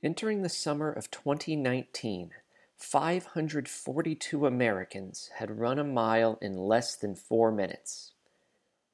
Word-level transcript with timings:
Entering 0.00 0.42
the 0.42 0.48
summer 0.48 0.92
of 0.92 1.10
2019, 1.10 2.30
542 2.76 4.46
Americans 4.46 5.28
had 5.38 5.58
run 5.58 5.76
a 5.76 5.82
mile 5.82 6.38
in 6.40 6.56
less 6.56 6.94
than 6.94 7.16
four 7.16 7.50
minutes. 7.50 8.12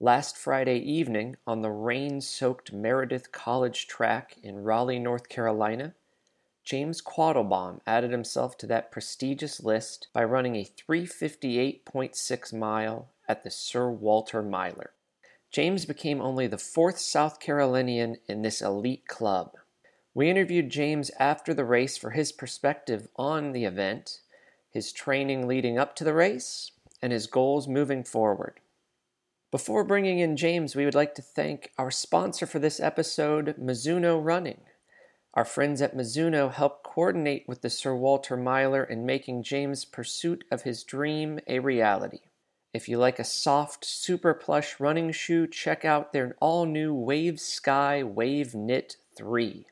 Last 0.00 0.34
Friday 0.34 0.78
evening, 0.78 1.36
on 1.46 1.60
the 1.60 1.70
rain 1.70 2.22
soaked 2.22 2.72
Meredith 2.72 3.32
College 3.32 3.86
track 3.86 4.38
in 4.42 4.64
Raleigh, 4.64 4.98
North 4.98 5.28
Carolina, 5.28 5.92
James 6.64 7.02
Quattlebaum 7.02 7.82
added 7.86 8.10
himself 8.10 8.56
to 8.56 8.66
that 8.68 8.90
prestigious 8.90 9.62
list 9.62 10.08
by 10.14 10.24
running 10.24 10.56
a 10.56 10.64
358.6 10.64 12.52
mile 12.54 13.10
at 13.28 13.44
the 13.44 13.50
Sir 13.50 13.90
Walter 13.90 14.40
Miler. 14.40 14.92
James 15.50 15.84
became 15.84 16.22
only 16.22 16.46
the 16.46 16.56
fourth 16.56 16.98
South 16.98 17.40
Carolinian 17.40 18.16
in 18.26 18.40
this 18.40 18.62
elite 18.62 19.06
club. 19.06 19.58
We 20.16 20.30
interviewed 20.30 20.70
James 20.70 21.10
after 21.18 21.52
the 21.52 21.64
race 21.64 21.96
for 21.96 22.10
his 22.10 22.30
perspective 22.30 23.08
on 23.16 23.50
the 23.50 23.64
event, 23.64 24.20
his 24.70 24.92
training 24.92 25.48
leading 25.48 25.76
up 25.76 25.96
to 25.96 26.04
the 26.04 26.14
race, 26.14 26.70
and 27.02 27.12
his 27.12 27.26
goals 27.26 27.66
moving 27.66 28.04
forward. 28.04 28.60
Before 29.50 29.82
bringing 29.82 30.20
in 30.20 30.36
James, 30.36 30.76
we 30.76 30.84
would 30.84 30.94
like 30.94 31.16
to 31.16 31.22
thank 31.22 31.72
our 31.78 31.90
sponsor 31.90 32.46
for 32.46 32.60
this 32.60 32.78
episode, 32.78 33.56
Mizuno 33.60 34.22
Running. 34.22 34.60
Our 35.34 35.44
friends 35.44 35.82
at 35.82 35.96
Mizuno 35.96 36.52
helped 36.52 36.84
coordinate 36.84 37.48
with 37.48 37.62
the 37.62 37.70
Sir 37.70 37.96
Walter 37.96 38.36
Miler 38.36 38.84
in 38.84 39.04
making 39.04 39.42
James' 39.42 39.84
pursuit 39.84 40.44
of 40.48 40.62
his 40.62 40.84
dream 40.84 41.40
a 41.48 41.58
reality. 41.58 42.20
If 42.72 42.88
you 42.88 42.98
like 42.98 43.18
a 43.18 43.24
soft, 43.24 43.84
super 43.84 44.32
plush 44.32 44.78
running 44.78 45.10
shoe, 45.10 45.48
check 45.48 45.84
out 45.84 46.12
their 46.12 46.36
all 46.40 46.66
new 46.66 46.94
Wave 46.94 47.40
Sky 47.40 48.04
Wave 48.04 48.54
Knit 48.54 48.96
3. 49.16 49.66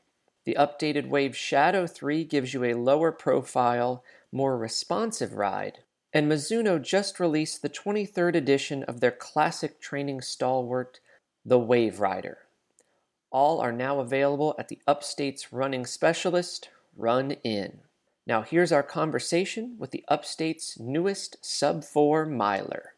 The 0.45 0.57
updated 0.59 1.07
Wave 1.07 1.35
Shadow 1.35 1.87
3 1.87 2.25
gives 2.25 2.53
you 2.53 2.63
a 2.63 2.73
lower 2.73 3.11
profile, 3.11 4.03
more 4.31 4.57
responsive 4.57 5.33
ride. 5.33 5.79
And 6.11 6.29
Mizuno 6.29 6.81
just 6.81 7.19
released 7.19 7.61
the 7.61 7.69
23rd 7.69 8.35
edition 8.35 8.83
of 8.83 8.99
their 8.99 9.11
classic 9.11 9.79
training 9.79 10.21
stalwart, 10.21 10.99
the 11.45 11.59
Wave 11.59 11.99
Rider. 11.99 12.39
All 13.31 13.59
are 13.59 13.71
now 13.71 13.99
available 13.99 14.53
at 14.59 14.67
the 14.67 14.79
Upstate's 14.85 15.51
running 15.51 15.85
specialist, 15.85 16.69
Run 16.95 17.31
In. 17.43 17.79
Now 18.27 18.43
here's 18.43 18.71
our 18.71 18.83
conversation 18.83 19.75
with 19.79 19.91
the 19.91 20.05
Upstate's 20.07 20.79
newest 20.79 21.43
sub 21.43 21.83
4 21.83 22.25
miler. 22.25 22.93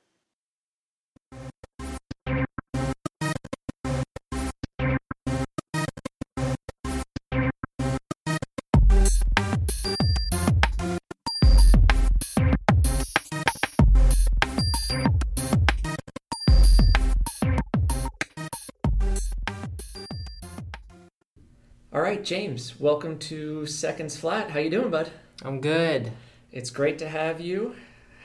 James, 22.25 22.79
welcome 22.79 23.19
to 23.19 23.67
Seconds 23.67 24.17
Flat. 24.17 24.49
How 24.49 24.57
you 24.57 24.71
doing, 24.71 24.89
bud? 24.89 25.11
I'm 25.43 25.61
good. 25.61 26.11
It's 26.51 26.71
great 26.71 26.97
to 26.97 27.07
have 27.07 27.39
you. 27.39 27.75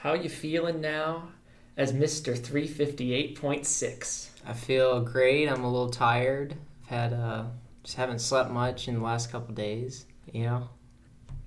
How 0.01 0.15
you 0.15 0.31
feeling 0.31 0.81
now 0.81 1.33
as 1.77 1.93
Mr. 1.93 2.35
358.6? 2.35 4.29
I 4.47 4.53
feel 4.55 5.03
great. 5.03 5.49
I'm 5.49 5.65
a 5.65 5.71
little 5.71 5.91
tired. 5.91 6.57
I've 6.85 6.89
had 6.89 7.13
uh 7.13 7.45
just 7.85 7.99
haven't 7.99 8.21
slept 8.21 8.51
much 8.51 8.89
in 8.89 8.95
the 8.95 9.03
last 9.03 9.31
couple 9.31 9.55
days, 9.55 10.07
you 10.33 10.45
know. 10.45 10.71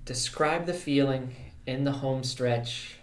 Describe 0.04 0.66
the 0.66 0.74
feeling 0.74 1.34
in 1.66 1.82
the 1.82 1.90
home 1.90 2.22
stretch. 2.22 2.98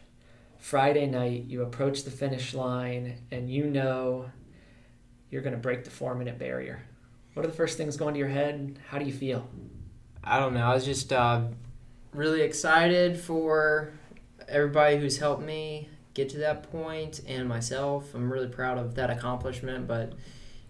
Friday 0.60 1.08
night, 1.08 1.44
you 1.48 1.64
approach 1.64 2.06
the 2.06 2.12
finish 2.12 2.54
line 2.54 3.18
and 3.32 3.50
you 3.50 3.66
know 3.66 4.32
you're 5.30 5.42
going 5.42 5.56
to 5.56 5.60
break 5.60 5.84
the 5.84 5.92
4-minute 5.92 6.40
barrier. 6.40 6.86
What 7.34 7.46
are 7.46 7.50
the 7.50 7.56
first 7.56 7.78
things 7.78 7.96
going 7.96 8.14
to 8.14 8.20
your 8.20 8.28
head? 8.28 8.78
How 8.90 8.98
do 8.98 9.06
you 9.06 9.14
feel? 9.14 9.48
I 10.24 10.40
don't 10.40 10.54
know. 10.54 10.66
I 10.66 10.74
was 10.74 10.86
just 10.86 11.14
uh, 11.14 11.44
really 12.14 12.42
excited 12.42 13.18
for 13.20 13.94
everybody 14.48 14.98
who's 14.98 15.18
helped 15.18 15.42
me 15.42 15.88
get 16.14 16.30
to 16.30 16.40
that 16.40 16.70
point 16.72 17.22
and 17.28 17.48
myself. 17.48 18.14
I'm 18.14 18.32
really 18.32 18.50
proud 18.50 18.78
of 18.78 18.96
that 18.96 19.10
accomplishment, 19.10 19.88
but 19.88 20.14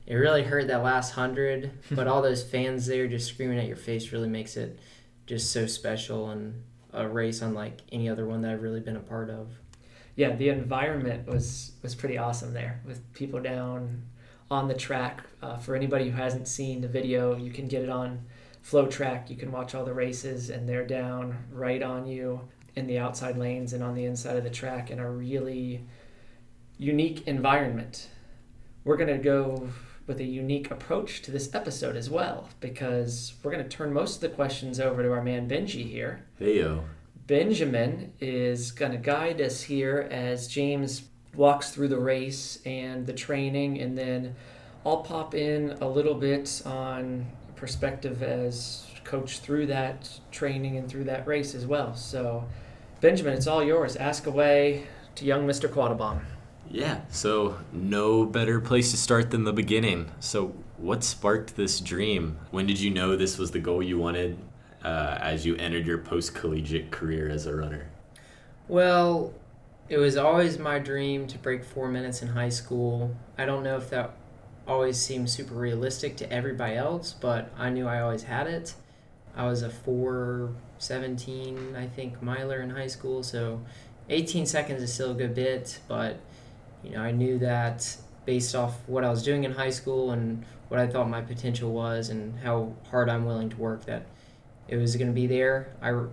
it 0.06 0.16
really 0.16 0.44
hurt 0.44 0.68
that 0.68 0.84
last 0.84 1.12
hundred. 1.12 1.72
but 1.92 2.08
all 2.08 2.22
those 2.22 2.44
fans 2.44 2.86
there 2.86 3.08
just 3.08 3.28
screaming 3.28 3.58
at 3.58 3.68
your 3.68 3.76
face 3.76 4.12
really 4.12 4.30
makes 4.30 4.56
it 4.56 4.80
just 5.26 5.52
so 5.52 5.66
special 5.66 6.30
and 6.30 6.64
a 6.94 7.08
race 7.08 7.42
unlike 7.42 7.80
any 7.92 8.10
other 8.10 8.26
one 8.26 8.42
that 8.42 8.52
I've 8.52 8.62
really 8.62 8.82
been 8.82 8.98
a 8.98 9.02
part 9.02 9.30
of. 9.30 9.50
Yeah, 10.16 10.36
the 10.36 10.50
environment 10.50 11.28
was 11.28 11.72
was 11.82 11.96
pretty 11.96 12.18
awesome 12.18 12.54
there 12.54 12.82
with 12.86 13.14
people 13.14 13.40
down 13.42 14.04
on 14.52 14.68
the 14.68 14.74
track. 14.74 15.24
Uh, 15.42 15.58
for 15.58 15.76
anybody 15.76 16.10
who 16.10 16.18
hasn't 16.18 16.48
seen 16.48 16.82
the 16.82 16.88
video, 16.88 17.36
you 17.36 17.52
can 17.52 17.68
get 17.68 17.82
it 17.82 17.90
on 17.90 18.24
FloTrack. 18.64 19.30
You 19.30 19.38
can 19.38 19.52
watch 19.52 19.74
all 19.74 19.86
the 19.86 19.94
races, 19.94 20.50
and 20.50 20.68
they're 20.68 20.86
down 20.86 21.46
right 21.52 21.82
on 21.82 22.06
you 22.06 22.42
in 22.76 22.86
the 22.86 23.00
outside 23.00 23.38
lanes 23.38 23.74
and 23.74 23.82
on 23.82 23.96
the 23.96 24.06
inside 24.06 24.36
of 24.36 24.44
the 24.44 24.50
track 24.50 24.92
in 24.92 25.00
a 25.00 25.10
really 25.10 25.86
unique 26.78 27.28
environment. 27.28 28.10
We're 28.84 28.98
going 28.98 29.16
to 29.16 29.24
go 29.24 29.70
with 30.08 30.20
a 30.20 30.26
unique 30.26 30.70
approach 30.72 31.22
to 31.22 31.32
this 31.32 31.54
episode 31.56 31.96
as 31.96 32.10
well 32.10 32.50
because 32.60 33.34
we're 33.44 33.52
going 33.52 33.64
to 33.64 33.70
turn 33.70 33.94
most 33.94 34.16
of 34.16 34.22
the 34.22 34.30
questions 34.30 34.80
over 34.80 35.04
to 35.04 35.12
our 35.12 35.24
man 35.24 35.48
Benji 35.48 35.90
here. 35.90 36.26
Hey 36.38 36.58
yo. 36.58 36.84
Benjamin 37.28 38.12
is 38.20 38.72
going 38.72 38.92
to 38.92 38.98
guide 38.98 39.40
us 39.40 39.62
here 39.62 40.08
as 40.12 40.48
James 40.48 41.04
walks 41.36 41.72
through 41.72 41.88
the 41.88 42.00
race 42.00 42.59
and 42.66 43.06
the 43.06 43.14
training, 43.14 43.80
and 43.80 43.97
then 43.97 44.36
I'll 44.86 45.03
pop 45.03 45.34
in 45.36 45.78
a 45.81 45.88
little 45.88 46.16
bit 46.16 46.62
on 46.66 47.25
perspective 47.56 48.24
as 48.24 48.86
coach 49.03 49.40
through 49.40 49.68
that 49.68 50.09
training 50.31 50.78
and 50.78 50.90
through 50.90 51.06
that 51.06 51.28
race 51.28 51.56
as 51.56 51.66
well. 51.66 51.96
So, 51.96 52.46
Benjamin, 53.00 53.34
it's 53.34 53.47
all 53.47 53.64
yours. 53.64 53.96
Ask 53.96 54.28
away 54.28 54.88
to 55.16 55.25
young 55.25 55.47
Mr. 55.47 55.70
Quattlebaum. 55.70 56.22
Yeah, 56.70 57.02
so 57.09 57.58
no 57.74 58.25
better 58.25 58.62
place 58.62 58.91
to 58.91 58.97
start 58.97 59.31
than 59.31 59.44
the 59.44 59.53
beginning. 59.53 60.09
So, 60.20 60.53
what 60.78 61.03
sparked 61.03 61.56
this 61.56 61.80
dream? 61.80 62.40
When 62.50 62.66
did 62.66 62.80
you 62.80 62.90
know 62.90 63.16
this 63.16 63.38
was 63.38 63.52
the 63.52 63.59
goal 63.59 63.84
you 63.84 64.00
wanted 64.00 64.38
uh, 64.84 65.18
as 65.20 65.46
you 65.46 65.56
entered 65.58 65.86
your 65.86 65.97
post 65.97 66.34
collegiate 66.34 66.90
career 66.91 67.30
as 67.30 67.46
a 67.46 67.56
runner? 67.56 67.88
Well, 68.68 69.34
it 69.91 69.97
was 69.97 70.16
always 70.16 70.57
my 70.57 70.79
dream 70.79 71.28
to 71.28 71.38
break 71.38 71.66
four 71.66 71.90
minutes 71.90 72.22
in 72.22 72.29
high 72.29 72.47
school. 72.47 73.13
I 73.38 73.44
don't 73.44 73.62
know 73.62 73.75
if 73.75 73.90
that 73.90 74.12
always 74.66 74.97
seemed 74.97 75.29
super 75.29 75.53
realistic 75.53 76.16
to 76.18 76.31
everybody 76.31 76.78
else, 76.78 77.12
but 77.12 77.52
I 77.57 77.72
knew 77.72 77.90
I 77.90 78.00
always 78.00 78.24
had 78.24 78.47
it. 78.47 78.74
I 79.35 79.47
was 79.47 79.63
a 79.63 79.69
417, 79.69 81.75
I 81.75 81.88
think, 81.88 82.24
miler 82.24 82.62
in 82.62 82.69
high 82.69 82.88
school, 82.88 83.22
so 83.22 83.59
18 84.07 84.46
seconds 84.46 84.81
is 84.81 84.94
still 84.94 85.12
a 85.12 85.13
good 85.13 85.35
bit, 85.35 85.79
but 85.90 86.22
you 86.85 86.91
know, 86.91 87.02
I 87.02 87.12
knew 87.12 87.38
that 87.40 87.97
based 88.25 88.56
off 88.56 88.78
what 88.88 89.03
I 89.03 89.09
was 89.09 89.23
doing 89.23 89.44
in 89.44 89.52
high 89.52 89.72
school 89.72 90.12
and 90.12 90.46
what 90.69 90.79
I 90.79 90.88
thought 90.88 91.09
my 91.09 91.19
potential 91.19 91.69
was 91.69 92.08
and 92.08 92.40
how 92.40 92.72
hard 92.91 93.09
I'm 93.09 93.25
willing 93.25 93.50
to 93.50 93.58
work 93.58 93.84
that 93.88 94.06
it 94.69 94.78
was 94.78 94.96
going 94.96 95.09
to 95.09 95.13
be 95.13 95.28
there. 95.28 95.75
I 95.81 96.06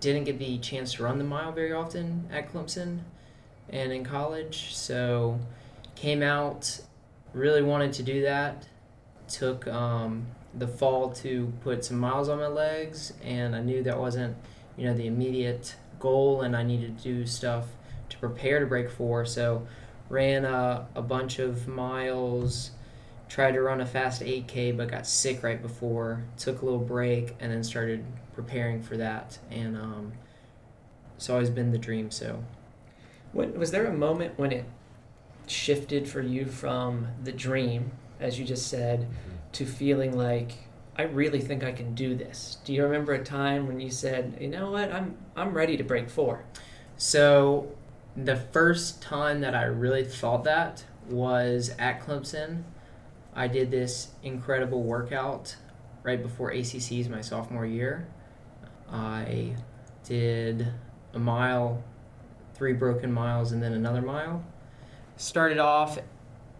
didn't 0.00 0.24
get 0.24 0.38
the 0.38 0.56
chance 0.60 0.94
to 0.94 1.02
run 1.02 1.18
the 1.18 1.24
mile 1.24 1.52
very 1.52 1.74
often 1.74 2.26
at 2.32 2.50
Clemson 2.50 3.00
and 3.70 3.92
in 3.92 4.04
college. 4.04 4.74
So 4.74 5.38
came 5.94 6.22
out, 6.22 6.80
really 7.32 7.62
wanted 7.62 7.92
to 7.94 8.02
do 8.02 8.22
that. 8.22 8.66
Took 9.28 9.66
um, 9.68 10.26
the 10.54 10.68
fall 10.68 11.10
to 11.12 11.52
put 11.62 11.84
some 11.84 11.98
miles 11.98 12.28
on 12.28 12.38
my 12.38 12.46
legs, 12.46 13.12
and 13.22 13.54
I 13.54 13.60
knew 13.60 13.82
that 13.82 13.98
wasn't, 13.98 14.36
you 14.76 14.86
know, 14.86 14.94
the 14.94 15.06
immediate 15.06 15.74
goal, 16.00 16.42
and 16.42 16.56
I 16.56 16.62
needed 16.62 16.98
to 16.98 17.04
do 17.04 17.26
stuff 17.26 17.66
to 18.08 18.18
prepare 18.18 18.60
to 18.60 18.66
break 18.66 18.90
four. 18.90 19.24
So 19.26 19.66
ran 20.08 20.44
a, 20.44 20.86
a 20.94 21.02
bunch 21.02 21.38
of 21.38 21.68
miles. 21.68 22.70
Tried 23.28 23.52
to 23.52 23.60
run 23.60 23.82
a 23.82 23.86
fast 23.86 24.22
8K, 24.22 24.74
but 24.74 24.90
got 24.90 25.06
sick 25.06 25.42
right 25.42 25.60
before. 25.60 26.24
Took 26.38 26.62
a 26.62 26.64
little 26.64 26.80
break, 26.80 27.36
and 27.40 27.52
then 27.52 27.62
started 27.62 28.04
preparing 28.34 28.82
for 28.82 28.96
that. 28.96 29.38
And 29.50 29.76
um, 29.76 30.12
it's 31.16 31.28
always 31.28 31.50
been 31.50 31.70
the 31.70 31.78
dream. 31.78 32.10
So 32.10 32.42
when, 33.32 33.58
was 33.58 33.70
there 33.70 33.86
a 33.86 33.92
moment 33.92 34.38
when 34.38 34.52
it 34.52 34.64
shifted 35.46 36.08
for 36.08 36.20
you 36.20 36.46
from 36.46 37.08
the 37.22 37.32
dream, 37.32 37.92
as 38.20 38.38
you 38.38 38.44
just 38.44 38.68
said, 38.68 39.00
mm-hmm. 39.00 39.36
to 39.52 39.66
feeling 39.66 40.16
like 40.16 40.52
I 40.96 41.02
really 41.02 41.40
think 41.40 41.62
I 41.62 41.72
can 41.72 41.94
do 41.94 42.14
this? 42.14 42.58
Do 42.64 42.72
you 42.72 42.82
remember 42.82 43.12
a 43.14 43.24
time 43.24 43.66
when 43.66 43.80
you 43.80 43.90
said, 43.90 44.36
"You 44.40 44.48
know 44.48 44.72
what? 44.72 44.92
I'm 44.92 45.16
I'm 45.36 45.54
ready 45.54 45.76
to 45.76 45.84
break 45.84 46.10
4?" 46.10 46.44
So, 46.96 47.76
the 48.16 48.36
first 48.36 49.00
time 49.00 49.40
that 49.42 49.54
I 49.54 49.64
really 49.64 50.04
thought 50.04 50.44
that 50.44 50.84
was 51.08 51.70
at 51.78 52.00
Clemson. 52.00 52.62
I 53.34 53.48
did 53.48 53.70
this 53.70 54.08
incredible 54.22 54.82
workout 54.82 55.56
right 56.02 56.20
before 56.20 56.52
ACCs 56.52 57.08
my 57.08 57.20
sophomore 57.20 57.66
year. 57.66 58.08
I 58.90 59.54
did 60.04 60.72
a 61.14 61.18
mile, 61.18 61.82
three 62.58 62.72
broken 62.72 63.12
miles, 63.12 63.52
and 63.52 63.62
then 63.62 63.72
another 63.72 64.02
mile. 64.02 64.44
Started 65.16 65.58
off 65.58 65.98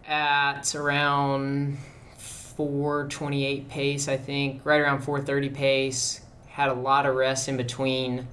at 0.07 0.73
around 0.73 1.77
428 2.17 3.69
pace, 3.69 4.07
I 4.07 4.17
think, 4.17 4.61
right 4.63 4.79
around 4.79 5.01
430 5.01 5.49
pace. 5.49 6.21
Had 6.47 6.69
a 6.69 6.73
lot 6.73 7.05
of 7.05 7.15
rest 7.15 7.49
in 7.49 7.57
between 7.57 8.27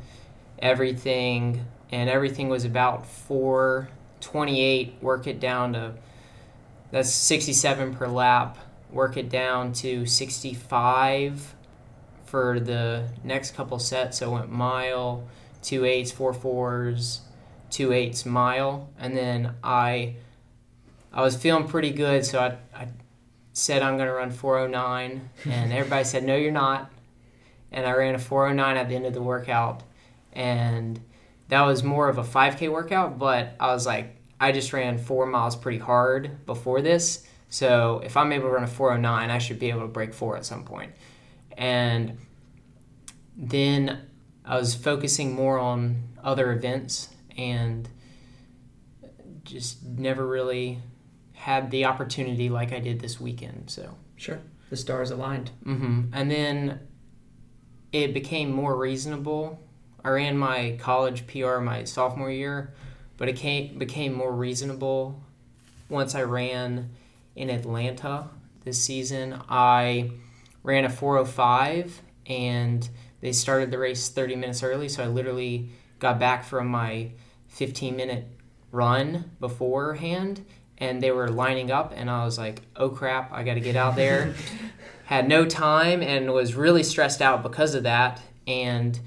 everything, 0.61 1.67
and 1.91 2.09
everything 2.09 2.49
was 2.49 2.65
about 2.65 3.07
428. 3.07 4.97
Work 5.03 5.27
it 5.27 5.41
down 5.41 5.73
to 5.75 5.95
that's 6.93 7.11
67 7.11 7.95
per 7.95 8.07
lap. 8.07 8.59
Work 8.93 9.17
it 9.17 9.29
down 9.29 9.73
to 9.75 10.07
65 10.07 11.55
for 12.25 12.61
the 12.61 13.09
next 13.25 13.55
couple 13.55 13.79
sets. 13.79 14.19
So 14.19 14.31
I 14.31 14.41
went 14.41 14.51
mile, 14.51 15.27
two 15.63 15.85
eights, 15.85 16.13
four 16.13 16.33
fours, 16.33 17.21
two 17.71 17.93
eights, 17.93 18.25
mile, 18.25 18.91
and 18.99 19.17
then 19.17 19.55
I 19.63 20.17
I 21.13 21.23
was 21.23 21.37
feeling 21.37 21.67
pretty 21.67 21.93
good, 21.93 22.27
so 22.27 22.41
I, 22.41 22.79
I 22.79 22.89
said 23.53 23.83
I'm 23.83 23.97
going 23.97 24.09
to 24.09 24.15
run 24.15 24.31
409, 24.31 25.31
and 25.47 25.73
everybody 25.73 26.05
said 26.05 26.25
no, 26.25 26.37
you're 26.37 26.53
not, 26.53 26.93
and 27.73 27.87
I 27.87 27.93
ran 27.93 28.15
a 28.15 28.19
409 28.19 28.77
at 28.77 28.89
the 28.89 28.97
end 28.97 29.07
of 29.07 29.15
the 29.15 29.23
workout, 29.23 29.83
and 30.33 31.01
that 31.49 31.63
was 31.63 31.83
more 31.83 32.09
of 32.09 32.19
a 32.19 32.23
5K 32.23 32.71
workout, 32.71 33.19
but 33.19 33.55
I 33.59 33.73
was 33.73 33.87
like, 33.87 34.17
I 34.39 34.53
just 34.53 34.73
ran 34.75 34.99
four 34.99 35.25
miles 35.25 35.57
pretty 35.57 35.79
hard 35.79 36.45
before 36.45 36.83
this, 36.83 37.27
so 37.49 38.03
if 38.05 38.17
I'm 38.17 38.33
able 38.33 38.49
to 38.49 38.55
run 38.55 38.65
a 38.65 38.69
409, 38.69 39.31
I 39.31 39.39
should 39.39 39.59
be 39.59 39.71
able 39.71 39.83
to 39.83 39.87
break 39.87 40.13
four 40.13 40.37
at 40.37 40.45
some. 40.45 40.67
And 41.57 42.19
then 43.37 44.03
I 44.45 44.59
was 44.59 44.75
focusing 44.75 45.35
more 45.35 45.59
on 45.59 46.03
other 46.23 46.53
events 46.53 47.09
and 47.37 47.89
just 49.45 49.85
never 49.85 50.27
really 50.27 50.81
had 51.33 51.71
the 51.71 51.85
opportunity 51.85 52.49
like 52.49 52.73
I 52.73 52.81
did 52.81 53.01
this 53.01 53.21
weekend. 53.21 53.71
So 53.71 53.95
sure, 54.17 54.41
the 54.71 54.77
stars 54.77 55.11
aligned. 55.11 55.51
Mm-hmm. 55.65 56.13
And 56.13 56.31
then 56.31 56.81
it 57.93 58.13
became 58.13 58.51
more 58.51 58.77
reasonable. 58.77 59.61
I 60.05 60.11
ran 60.11 60.37
my 60.39 60.77
college 60.81 61.27
PR 61.27 61.59
my 61.59 61.85
sophomore 61.85 62.31
year, 62.31 62.75
but 63.17 63.29
it 63.29 63.37
came, 63.37 63.79
became 63.79 64.13
more 64.13 64.33
reasonable 64.33 65.23
once 65.89 66.15
I 66.15 66.23
ran 66.23 66.91
in 67.35 67.51
Atlanta 67.51 68.29
this 68.65 68.83
season. 68.83 69.41
I 69.49 70.11
ran 70.63 70.85
a 70.85 70.91
405 70.91 72.03
and 72.27 72.89
they 73.21 73.33
started 73.33 73.71
the 73.71 73.79
race 73.79 74.09
30 74.09 74.37
minutes 74.37 74.63
early, 74.63 74.89
so 74.89 75.03
I 75.03 75.07
literally 75.07 75.71
got 75.99 76.19
back 76.19 76.45
from 76.45 76.69
my 76.69 77.13
15 77.57 77.97
minute 77.97 78.27
run 78.71 79.31
beforehand 79.41 80.45
and 80.79 81.03
they 81.03 81.11
were 81.11 81.29
lining 81.29 81.71
up 81.71 81.93
and 81.97 82.11
I 82.11 82.25
was 82.25 82.37
like, 82.37 82.63
"Oh 82.77 82.91
crap, 82.91 83.33
I 83.33 83.43
got 83.43 83.55
to 83.55 83.61
get 83.61 83.77
out 83.77 83.97
there." 83.97 84.35
Had 85.07 85.29
no 85.29 85.47
time 85.47 86.03
and 86.03 86.33
was 86.33 86.55
really 86.55 86.83
stressed 86.83 87.23
out 87.23 87.43
because 87.43 87.75
of 87.75 87.85
that 87.85 88.21
and 88.47 88.99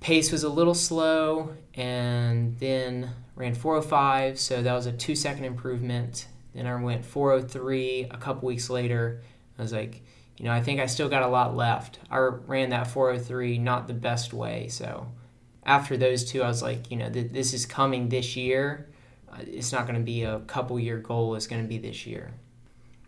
pace 0.00 0.32
was 0.32 0.44
a 0.44 0.48
little 0.48 0.74
slow 0.74 1.54
and 1.74 2.58
then 2.58 3.10
ran 3.34 3.54
405, 3.54 4.38
so 4.38 4.62
that 4.62 4.72
was 4.72 4.86
a 4.86 4.92
2 4.92 5.14
second 5.14 5.44
improvement. 5.44 6.26
Then 6.54 6.66
I 6.66 6.80
went 6.82 7.04
403 7.04 8.08
a 8.10 8.16
couple 8.16 8.46
weeks 8.48 8.70
later. 8.70 9.22
I 9.58 9.62
was 9.62 9.72
like, 9.72 10.02
you 10.38 10.46
know, 10.46 10.52
I 10.52 10.62
think 10.62 10.80
I 10.80 10.86
still 10.86 11.08
got 11.08 11.22
a 11.22 11.28
lot 11.28 11.54
left. 11.54 11.98
I 12.10 12.18
ran 12.18 12.70
that 12.70 12.86
403 12.86 13.58
not 13.58 13.88
the 13.88 13.94
best 13.94 14.32
way. 14.32 14.68
So 14.68 15.06
after 15.64 15.96
those 15.96 16.24
two, 16.24 16.42
I 16.42 16.48
was 16.48 16.62
like, 16.62 16.90
you 16.90 16.96
know, 16.96 17.10
th- 17.10 17.32
this 17.32 17.54
is 17.54 17.66
coming 17.66 18.08
this 18.08 18.36
year. 18.36 18.88
Uh, 19.32 19.38
it's 19.46 19.72
not 19.72 19.86
going 19.86 19.98
to 19.98 20.04
be 20.04 20.24
a 20.24 20.40
couple 20.40 20.78
year 20.78 20.98
goal, 20.98 21.34
it's 21.34 21.46
going 21.46 21.62
to 21.62 21.68
be 21.68 21.78
this 21.78 22.06
year. 22.06 22.32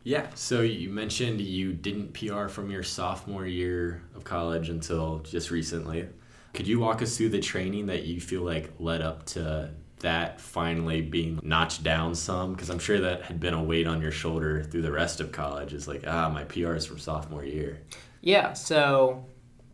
Yeah, 0.04 0.26
so 0.34 0.60
you 0.60 0.90
mentioned 0.90 1.40
you 1.40 1.72
didn't 1.72 2.12
PR 2.12 2.48
from 2.48 2.70
your 2.70 2.82
sophomore 2.82 3.46
year 3.46 4.02
of 4.14 4.22
college 4.22 4.68
until 4.68 5.20
just 5.20 5.50
recently. 5.50 6.06
Could 6.52 6.68
you 6.68 6.78
walk 6.78 7.00
us 7.00 7.16
through 7.16 7.30
the 7.30 7.40
training 7.40 7.86
that 7.86 8.04
you 8.04 8.20
feel 8.20 8.42
like 8.42 8.70
led 8.78 9.00
up 9.00 9.24
to 9.26 9.70
that 10.00 10.40
finally 10.42 11.00
being 11.00 11.40
notched 11.42 11.82
down 11.82 12.14
some? 12.14 12.52
Because 12.52 12.68
I'm 12.68 12.78
sure 12.78 13.00
that 13.00 13.22
had 13.22 13.40
been 13.40 13.54
a 13.54 13.62
weight 13.62 13.86
on 13.86 14.02
your 14.02 14.12
shoulder 14.12 14.62
through 14.62 14.82
the 14.82 14.92
rest 14.92 15.20
of 15.20 15.32
college. 15.32 15.72
Is 15.72 15.88
like, 15.88 16.04
ah, 16.06 16.28
my 16.28 16.44
PR 16.44 16.74
is 16.74 16.84
from 16.84 16.98
sophomore 16.98 17.44
year. 17.44 17.80
Yeah, 18.20 18.52
so 18.52 19.24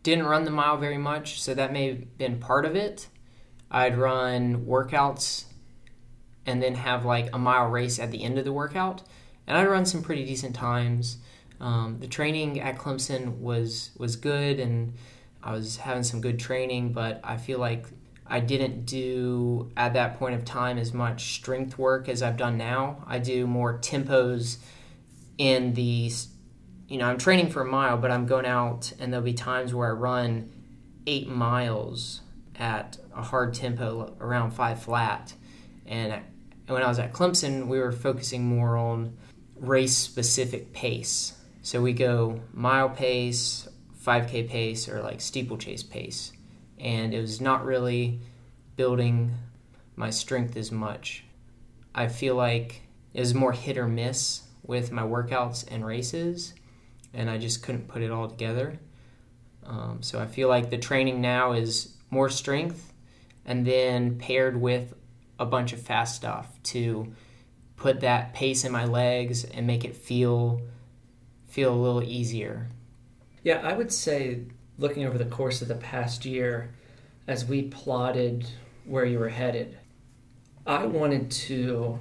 didn't 0.03 0.25
run 0.25 0.45
the 0.45 0.51
mile 0.51 0.77
very 0.77 0.97
much, 0.97 1.41
so 1.41 1.53
that 1.53 1.71
may 1.71 1.87
have 1.89 2.17
been 2.17 2.39
part 2.39 2.65
of 2.65 2.75
it. 2.75 3.07
I'd 3.69 3.97
run 3.97 4.65
workouts 4.65 5.45
and 6.45 6.61
then 6.61 6.75
have 6.75 7.05
like 7.05 7.29
a 7.33 7.37
mile 7.37 7.67
race 7.67 7.99
at 7.99 8.11
the 8.11 8.23
end 8.23 8.37
of 8.37 8.45
the 8.45 8.53
workout, 8.53 9.03
and 9.47 9.57
I'd 9.57 9.67
run 9.67 9.85
some 9.85 10.01
pretty 10.01 10.25
decent 10.25 10.55
times. 10.55 11.17
Um, 11.59 11.97
the 11.99 12.07
training 12.07 12.59
at 12.59 12.77
Clemson 12.77 13.37
was 13.37 13.91
was 13.97 14.15
good, 14.15 14.59
and 14.59 14.93
I 15.43 15.51
was 15.51 15.77
having 15.77 16.03
some 16.03 16.21
good 16.21 16.39
training, 16.39 16.93
but 16.93 17.21
I 17.23 17.37
feel 17.37 17.59
like 17.59 17.85
I 18.31 18.39
didn't 18.39 18.85
do 18.85 19.71
at 19.75 19.93
that 19.93 20.17
point 20.17 20.35
of 20.35 20.45
time 20.45 20.77
as 20.77 20.93
much 20.93 21.33
strength 21.33 21.77
work 21.77 22.07
as 22.07 22.23
I've 22.23 22.37
done 22.37 22.57
now. 22.57 23.03
I 23.05 23.19
do 23.19 23.45
more 23.45 23.77
tempos 23.79 24.57
in 25.37 25.73
the, 25.73 26.11
you 26.91 26.97
know, 26.97 27.05
I'm 27.05 27.17
training 27.17 27.49
for 27.51 27.61
a 27.61 27.65
mile, 27.65 27.95
but 27.95 28.11
I'm 28.11 28.25
going 28.25 28.45
out 28.45 28.91
and 28.99 29.13
there'll 29.13 29.23
be 29.23 29.33
times 29.33 29.73
where 29.73 29.87
I 29.87 29.93
run 29.93 30.51
eight 31.07 31.29
miles 31.29 32.19
at 32.57 32.97
a 33.15 33.21
hard 33.21 33.53
tempo 33.53 34.13
around 34.19 34.51
five 34.51 34.83
flat. 34.83 35.33
And 35.85 36.21
when 36.67 36.83
I 36.83 36.89
was 36.89 36.99
at 36.99 37.13
Clemson, 37.13 37.67
we 37.67 37.79
were 37.79 37.93
focusing 37.93 38.43
more 38.43 38.75
on 38.75 39.17
race 39.55 39.95
specific 39.95 40.73
pace. 40.73 41.37
So 41.61 41.81
we 41.81 41.93
go 41.93 42.41
mile 42.51 42.89
pace, 42.89 43.69
5K 44.03 44.49
pace, 44.49 44.89
or 44.89 45.01
like 45.01 45.21
steeplechase 45.21 45.83
pace 45.83 46.33
and 46.77 47.13
it 47.13 47.21
was 47.21 47.39
not 47.39 47.63
really 47.63 48.19
building 48.75 49.35
my 49.95 50.09
strength 50.09 50.57
as 50.57 50.73
much. 50.73 51.23
I 51.95 52.09
feel 52.09 52.35
like 52.35 52.81
it 53.13 53.21
was 53.21 53.33
more 53.33 53.53
hit 53.53 53.77
or 53.77 53.87
miss 53.87 54.41
with 54.63 54.91
my 54.91 55.03
workouts 55.03 55.65
and 55.69 55.85
races, 55.85 56.53
and 57.13 57.29
I 57.29 57.37
just 57.37 57.63
couldn't 57.63 57.87
put 57.87 58.01
it 58.01 58.11
all 58.11 58.27
together. 58.27 58.79
Um, 59.65 59.99
so 60.01 60.19
I 60.19 60.25
feel 60.25 60.47
like 60.47 60.69
the 60.69 60.77
training 60.77 61.21
now 61.21 61.53
is 61.53 61.95
more 62.09 62.29
strength 62.29 62.93
and 63.45 63.65
then 63.65 64.17
paired 64.17 64.59
with 64.59 64.93
a 65.39 65.45
bunch 65.45 65.73
of 65.73 65.81
fast 65.81 66.15
stuff 66.15 66.47
to 66.63 67.13
put 67.75 68.01
that 68.01 68.33
pace 68.33 68.63
in 68.63 68.71
my 68.71 68.85
legs 68.85 69.43
and 69.43 69.65
make 69.65 69.83
it 69.83 69.95
feel 69.95 70.61
feel 71.47 71.73
a 71.73 71.75
little 71.75 72.03
easier. 72.03 72.69
Yeah, 73.43 73.59
I 73.61 73.73
would 73.73 73.91
say 73.91 74.45
looking 74.77 75.05
over 75.05 75.17
the 75.17 75.25
course 75.25 75.61
of 75.61 75.67
the 75.67 75.75
past 75.75 76.25
year, 76.25 76.73
as 77.27 77.43
we 77.43 77.63
plotted 77.63 78.47
where 78.85 79.03
you 79.03 79.19
were 79.19 79.29
headed, 79.29 79.77
I 80.65 80.85
wanted 80.85 81.29
to 81.31 81.99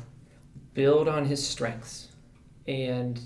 build 0.74 1.08
on 1.08 1.24
his 1.24 1.46
strengths 1.46 2.08
and 2.68 3.20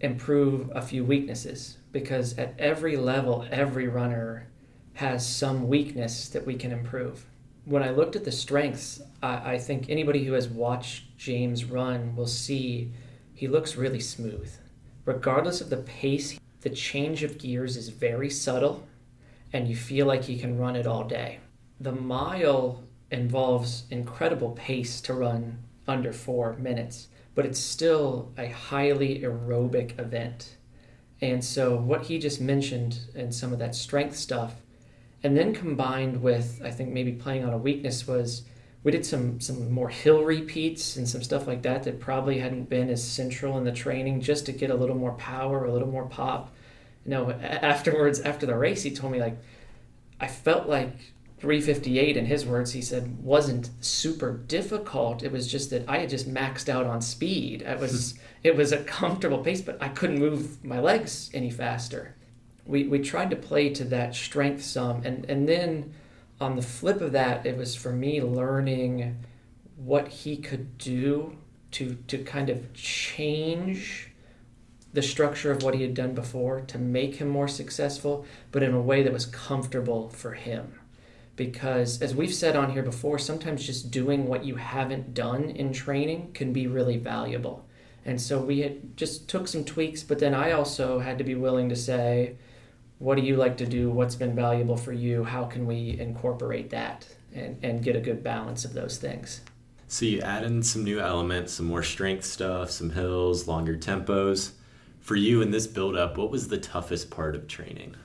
improve 0.00 0.70
a 0.74 0.82
few 0.82 1.04
weaknesses 1.04 1.78
because 1.92 2.36
at 2.38 2.54
every 2.58 2.96
level, 2.96 3.46
every 3.50 3.88
runner 3.88 4.48
has 4.94 5.26
some 5.26 5.68
weakness 5.68 6.28
that 6.28 6.46
we 6.46 6.54
can 6.54 6.72
improve. 6.72 7.26
When 7.64 7.82
I 7.82 7.90
looked 7.90 8.16
at 8.16 8.24
the 8.24 8.32
strengths, 8.32 9.00
I, 9.22 9.52
I 9.52 9.58
think 9.58 9.88
anybody 9.88 10.24
who 10.24 10.32
has 10.32 10.48
watched 10.48 11.16
James 11.18 11.64
run 11.64 12.16
will 12.16 12.26
see 12.26 12.92
he 13.34 13.48
looks 13.48 13.76
really 13.76 14.00
smooth. 14.00 14.52
Regardless 15.04 15.60
of 15.60 15.70
the 15.70 15.78
pace 15.78 16.38
the 16.60 16.70
change 16.70 17.22
of 17.22 17.38
gears 17.38 17.76
is 17.76 17.88
very 17.88 18.28
subtle 18.28 18.86
and 19.52 19.66
you 19.66 19.74
feel 19.74 20.06
like 20.06 20.28
you 20.28 20.38
can 20.38 20.58
run 20.58 20.76
it 20.76 20.86
all 20.86 21.04
day. 21.04 21.40
The 21.80 21.92
mile 21.92 22.84
involves 23.10 23.84
incredible 23.90 24.50
pace 24.50 25.00
to 25.02 25.14
run 25.14 25.58
under 25.88 26.12
four 26.12 26.52
minutes, 26.54 27.08
but 27.34 27.46
it's 27.46 27.60
still 27.60 28.32
a 28.36 28.48
highly 28.48 29.20
aerobic 29.20 29.98
event. 29.98 30.56
And 31.20 31.44
so, 31.44 31.76
what 31.76 32.02
he 32.02 32.18
just 32.18 32.40
mentioned 32.40 33.00
and 33.14 33.34
some 33.34 33.52
of 33.52 33.58
that 33.58 33.74
strength 33.74 34.16
stuff, 34.16 34.54
and 35.22 35.36
then 35.36 35.54
combined 35.54 36.22
with, 36.22 36.62
I 36.64 36.70
think, 36.70 36.90
maybe 36.90 37.12
playing 37.12 37.44
on 37.44 37.52
a 37.52 37.58
weakness 37.58 38.06
was 38.06 38.42
we 38.82 38.92
did 38.92 39.04
some 39.04 39.40
some 39.40 39.70
more 39.70 39.90
hill 39.90 40.24
repeats 40.24 40.96
and 40.96 41.08
some 41.08 41.22
stuff 41.22 41.46
like 41.46 41.62
that 41.62 41.82
that 41.82 42.00
probably 42.00 42.38
hadn't 42.38 42.70
been 42.70 42.88
as 42.88 43.06
central 43.06 43.58
in 43.58 43.64
the 43.64 43.72
training 43.72 44.22
just 44.22 44.46
to 44.46 44.52
get 44.52 44.70
a 44.70 44.74
little 44.74 44.96
more 44.96 45.12
power, 45.12 45.64
a 45.64 45.72
little 45.72 45.88
more 45.88 46.06
pop. 46.06 46.54
You 47.04 47.10
know, 47.10 47.30
afterwards 47.30 48.20
after 48.20 48.46
the 48.46 48.56
race, 48.56 48.82
he 48.82 48.90
told 48.90 49.12
me 49.12 49.20
like, 49.20 49.36
I 50.20 50.26
felt 50.28 50.68
like 50.68 51.12
358 51.40 52.16
in 52.16 52.26
his 52.26 52.44
words 52.44 52.72
he 52.72 52.82
said 52.82 53.22
wasn't 53.22 53.70
super 53.80 54.32
difficult 54.32 55.22
it 55.22 55.32
was 55.32 55.50
just 55.50 55.70
that 55.70 55.88
i 55.88 55.98
had 55.98 56.10
just 56.10 56.32
maxed 56.32 56.68
out 56.68 56.86
on 56.86 57.00
speed 57.00 57.62
it 57.62 57.78
was 57.78 58.18
it 58.44 58.56
was 58.56 58.72
a 58.72 58.82
comfortable 58.84 59.38
pace 59.38 59.60
but 59.60 59.80
i 59.82 59.88
couldn't 59.88 60.18
move 60.18 60.62
my 60.64 60.78
legs 60.78 61.30
any 61.32 61.50
faster 61.50 62.14
we, 62.70 62.84
we 62.84 63.00
tried 63.00 63.30
to 63.30 63.36
play 63.36 63.68
to 63.70 63.84
that 63.84 64.14
strength 64.14 64.62
some. 64.62 65.02
And, 65.04 65.24
and 65.28 65.48
then 65.48 65.92
on 66.40 66.56
the 66.56 66.62
flip 66.62 67.00
of 67.00 67.12
that, 67.12 67.44
it 67.44 67.56
was 67.56 67.74
for 67.74 67.92
me 67.92 68.22
learning 68.22 69.18
what 69.76 70.08
he 70.08 70.36
could 70.36 70.78
do 70.78 71.36
to, 71.72 71.94
to 72.06 72.18
kind 72.18 72.48
of 72.48 72.72
change 72.72 74.12
the 74.92 75.02
structure 75.02 75.50
of 75.52 75.62
what 75.62 75.74
he 75.74 75.82
had 75.82 75.94
done 75.94 76.14
before 76.14 76.60
to 76.62 76.78
make 76.78 77.16
him 77.16 77.28
more 77.28 77.48
successful, 77.48 78.24
but 78.50 78.62
in 78.62 78.74
a 78.74 78.80
way 78.80 79.02
that 79.02 79.12
was 79.12 79.26
comfortable 79.26 80.08
for 80.08 80.32
him. 80.32 80.79
Because, 81.40 82.02
as 82.02 82.14
we've 82.14 82.34
said 82.34 82.54
on 82.54 82.70
here 82.70 82.82
before, 82.82 83.18
sometimes 83.18 83.64
just 83.64 83.90
doing 83.90 84.26
what 84.26 84.44
you 84.44 84.56
haven't 84.56 85.14
done 85.14 85.44
in 85.44 85.72
training 85.72 86.32
can 86.34 86.52
be 86.52 86.66
really 86.66 86.98
valuable. 86.98 87.66
And 88.04 88.20
so 88.20 88.38
we 88.38 88.60
had 88.60 88.94
just 88.94 89.26
took 89.26 89.48
some 89.48 89.64
tweaks, 89.64 90.02
but 90.02 90.18
then 90.18 90.34
I 90.34 90.52
also 90.52 90.98
had 90.98 91.16
to 91.16 91.24
be 91.24 91.34
willing 91.34 91.70
to 91.70 91.76
say, 91.76 92.36
what 92.98 93.14
do 93.14 93.22
you 93.22 93.36
like 93.36 93.56
to 93.56 93.64
do? 93.64 93.88
What's 93.88 94.16
been 94.16 94.34
valuable 94.34 94.76
for 94.76 94.92
you? 94.92 95.24
How 95.24 95.46
can 95.46 95.64
we 95.64 95.98
incorporate 95.98 96.68
that 96.72 97.08
and, 97.34 97.56
and 97.62 97.82
get 97.82 97.96
a 97.96 98.00
good 98.00 98.22
balance 98.22 98.66
of 98.66 98.74
those 98.74 98.98
things? 98.98 99.40
So 99.88 100.04
you 100.04 100.20
add 100.20 100.44
in 100.44 100.62
some 100.62 100.84
new 100.84 101.00
elements, 101.00 101.54
some 101.54 101.64
more 101.64 101.82
strength 101.82 102.26
stuff, 102.26 102.70
some 102.70 102.90
hills, 102.90 103.48
longer 103.48 103.78
tempos. 103.78 104.50
For 105.00 105.16
you 105.16 105.40
in 105.40 105.52
this 105.52 105.66
build 105.66 105.96
up, 105.96 106.18
what 106.18 106.30
was 106.30 106.48
the 106.48 106.58
toughest 106.58 107.08
part 107.08 107.34
of 107.34 107.48
training? 107.48 107.96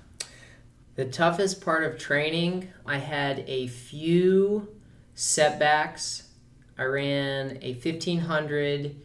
The 0.96 1.06
toughest 1.06 1.60
part 1.60 1.84
of 1.84 1.98
training, 1.98 2.70
I 2.86 2.98
had 2.98 3.44
a 3.48 3.68
few 3.68 4.70
setbacks. 5.14 6.30
I 6.78 6.84
ran 6.84 7.60
a 7.62 7.74
1500 7.74 8.96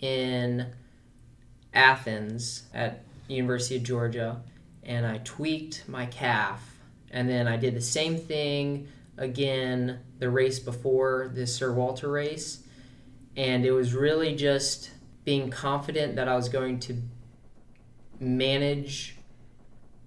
in 0.00 0.66
Athens 1.74 2.64
at 2.72 3.02
University 3.28 3.76
of 3.76 3.82
Georgia 3.82 4.42
and 4.82 5.06
I 5.06 5.18
tweaked 5.18 5.88
my 5.88 6.06
calf 6.06 6.78
and 7.10 7.28
then 7.28 7.46
I 7.46 7.56
did 7.56 7.74
the 7.74 7.80
same 7.80 8.18
thing 8.18 8.88
again 9.16 10.00
the 10.18 10.28
race 10.28 10.58
before 10.58 11.30
this 11.32 11.54
Sir 11.54 11.72
Walter 11.72 12.10
race 12.10 12.64
and 13.36 13.64
it 13.64 13.72
was 13.72 13.94
really 13.94 14.34
just 14.34 14.90
being 15.24 15.50
confident 15.50 16.16
that 16.16 16.28
I 16.28 16.34
was 16.34 16.48
going 16.48 16.80
to 16.80 16.96
manage 18.18 19.16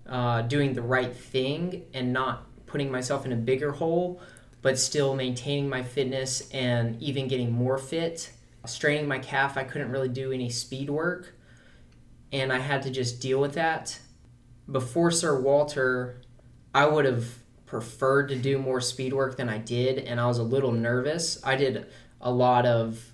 uh, 0.08 0.42
doing 0.44 0.74
the 0.74 0.82
right 0.82 1.16
thing 1.16 1.86
and 1.94 2.14
not 2.14 2.48
putting 2.66 2.92
myself 2.92 3.26
in 3.26 3.32
a 3.32 3.36
bigger 3.36 3.72
hole, 3.72 4.22
but 4.62 4.78
still 4.78 5.16
maintaining 5.16 5.70
my 5.70 5.84
fitness 5.84 6.50
and 6.52 7.02
even 7.02 7.28
getting 7.28 7.52
more 7.52 7.78
fit. 7.78 8.32
Straining 8.66 9.08
my 9.08 9.20
calf, 9.20 9.58
I 9.58 9.64
couldn't 9.64 9.92
really 9.92 10.10
do 10.10 10.32
any 10.32 10.50
speed 10.50 10.90
work, 10.90 11.36
and 12.32 12.52
I 12.52 12.60
had 12.60 12.82
to 12.84 12.90
just 12.90 13.22
deal 13.22 13.40
with 13.40 13.54
that. 13.54 14.00
Before 14.72 15.12
Sir 15.12 15.40
Walter, 15.40 16.22
I 16.74 16.88
would 16.88 17.06
have 17.06 17.26
preferred 17.66 18.30
to 18.30 18.36
do 18.36 18.58
more 18.58 18.82
speed 18.82 19.14
work 19.14 19.38
than 19.38 19.50
I 19.50 19.60
did, 19.60 20.00
and 20.00 20.20
I 20.20 20.26
was 20.28 20.40
a 20.40 20.44
little 20.44 20.72
nervous. 20.72 21.40
I 21.44 21.56
did 21.56 21.86
a 22.20 22.32
lot 22.32 22.66
of 22.66 23.12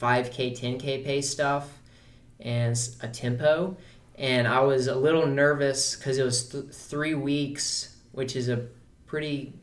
5K, 0.00 0.58
10K 0.58 1.04
pace 1.04 1.28
stuff 1.28 1.78
and 2.40 2.78
a 3.00 3.08
tempo, 3.08 3.76
and 4.18 4.48
I 4.48 4.60
was 4.60 4.88
a 4.88 4.96
little 4.96 5.26
nervous 5.26 5.94
because 5.94 6.18
it 6.18 6.24
was 6.24 6.48
th- 6.48 6.66
three 6.72 7.14
weeks, 7.14 7.96
which 8.10 8.34
is 8.34 8.48
a 8.48 8.66
pretty 9.06 9.54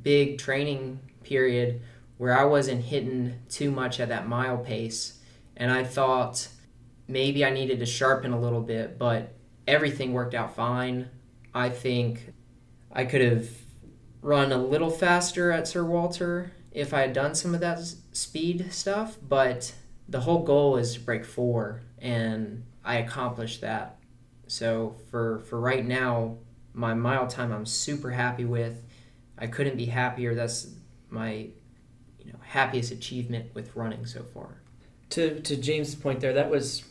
big 0.00 0.38
training 0.38 1.00
period 1.24 1.82
where 2.16 2.38
I 2.38 2.44
wasn't 2.44 2.84
hitting 2.84 3.34
too 3.48 3.72
much 3.72 3.98
at 3.98 4.08
that 4.08 4.28
mile 4.28 4.58
pace, 4.58 5.18
and 5.56 5.72
I 5.72 5.82
thought 5.82 6.46
maybe 7.08 7.44
I 7.44 7.50
needed 7.50 7.80
to 7.80 7.86
sharpen 7.86 8.32
a 8.32 8.40
little 8.40 8.60
bit, 8.60 8.98
but 8.98 9.34
everything 9.66 10.12
worked 10.12 10.34
out 10.34 10.54
fine. 10.54 11.10
I 11.52 11.68
think 11.68 12.32
I 12.92 13.04
could 13.04 13.20
have 13.20 13.48
run 14.22 14.52
a 14.52 14.58
little 14.58 14.90
faster 14.90 15.50
at 15.50 15.66
Sir 15.66 15.84
Walter 15.84 16.52
if 16.70 16.94
I 16.94 17.00
had 17.00 17.12
done 17.12 17.34
some 17.34 17.52
of 17.52 17.60
that 17.60 17.80
speed 18.12 18.72
stuff, 18.72 19.18
but 19.28 19.74
the 20.08 20.20
whole 20.20 20.44
goal 20.44 20.76
is 20.76 20.94
to 20.94 21.00
break 21.00 21.24
four, 21.24 21.82
and 21.98 22.62
I 22.84 22.96
accomplished 22.96 23.60
that. 23.60 23.98
So 24.46 24.96
for 25.10 25.40
for 25.40 25.60
right 25.60 25.84
now, 25.84 26.36
my 26.74 26.94
mile 26.94 27.26
time 27.26 27.52
I'm 27.52 27.66
super 27.66 28.10
happy 28.10 28.44
with. 28.44 28.82
I 29.38 29.46
couldn't 29.46 29.76
be 29.76 29.86
happier. 29.86 30.34
That's 30.34 30.68
my 31.10 31.48
you 32.18 32.32
know 32.32 32.38
happiest 32.42 32.92
achievement 32.92 33.54
with 33.54 33.74
running 33.76 34.06
so 34.06 34.22
far. 34.22 34.60
To 35.10 35.40
to 35.40 35.56
James' 35.56 35.94
point 35.94 36.20
there, 36.20 36.32
that 36.32 36.50
was 36.50 36.84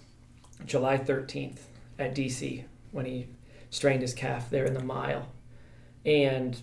July 0.65 0.98
13th 0.98 1.60
at 1.98 2.15
DC 2.15 2.63
when 2.91 3.05
he 3.05 3.27
strained 3.69 4.01
his 4.01 4.13
calf 4.13 4.50
there 4.50 4.65
in 4.65 4.74
the 4.74 4.83
mile. 4.83 5.27
And 6.05 6.60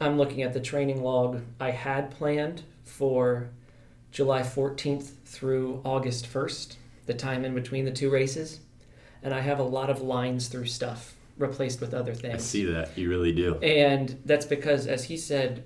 I'm 0.00 0.18
looking 0.18 0.42
at 0.42 0.52
the 0.52 0.60
training 0.60 1.02
log 1.02 1.42
I 1.58 1.70
had 1.70 2.10
planned 2.10 2.62
for 2.84 3.50
July 4.10 4.42
14th 4.42 5.10
through 5.24 5.80
August 5.84 6.32
1st 6.32 6.76
the 7.06 7.14
time 7.14 7.44
in 7.44 7.54
between 7.54 7.84
the 7.84 7.90
two 7.90 8.10
races, 8.10 8.60
and 9.22 9.32
I 9.32 9.40
have 9.40 9.58
a 9.58 9.64
lot 9.64 9.90
of 9.90 10.02
lines 10.02 10.48
through 10.48 10.66
stuff 10.66 11.14
replaced 11.38 11.80
with 11.80 11.94
other 11.94 12.14
things. 12.14 12.34
I 12.34 12.38
see 12.38 12.64
that 12.66 12.96
you 12.96 13.08
really 13.08 13.32
do, 13.32 13.56
and 13.56 14.20
that's 14.24 14.46
because, 14.46 14.86
as 14.86 15.04
he 15.04 15.16
said, 15.16 15.64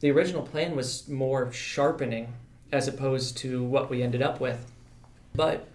the 0.00 0.10
original 0.10 0.42
plan 0.42 0.76
was 0.76 1.08
more 1.08 1.52
sharpening 1.52 2.34
as 2.72 2.88
opposed 2.88 3.36
to 3.38 3.62
what 3.62 3.90
we 3.90 4.02
ended 4.02 4.22
up 4.22 4.40
with. 4.40 4.70
But 5.34 5.68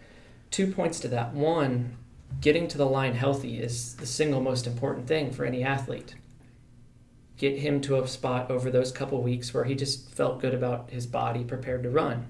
two 0.49 0.71
points 0.71 0.99
to 1.01 1.07
that: 1.09 1.33
one, 1.33 1.97
getting 2.39 2.67
to 2.69 2.77
the 2.77 2.85
line 2.85 3.15
healthy 3.15 3.59
is 3.59 3.95
the 3.95 4.05
single 4.05 4.41
most 4.41 4.67
important 4.67 5.07
thing 5.07 5.31
for 5.31 5.45
any 5.45 5.63
athlete. 5.63 6.15
Get 7.37 7.59
him 7.59 7.81
to 7.81 7.99
a 7.99 8.07
spot 8.07 8.51
over 8.51 8.69
those 8.69 8.91
couple 8.91 9.23
weeks 9.23 9.53
where 9.53 9.63
he 9.63 9.73
just 9.73 10.13
felt 10.13 10.41
good 10.41 10.53
about 10.53 10.91
his 10.91 11.07
body, 11.07 11.43
prepared 11.43 11.81
to 11.83 11.89
run. 11.89 12.27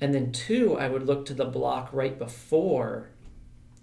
And 0.00 0.14
then 0.14 0.32
two, 0.32 0.76
I 0.78 0.88
would 0.88 1.06
look 1.06 1.26
to 1.26 1.34
the 1.34 1.44
block 1.44 1.90
right 1.92 2.18
before 2.18 3.10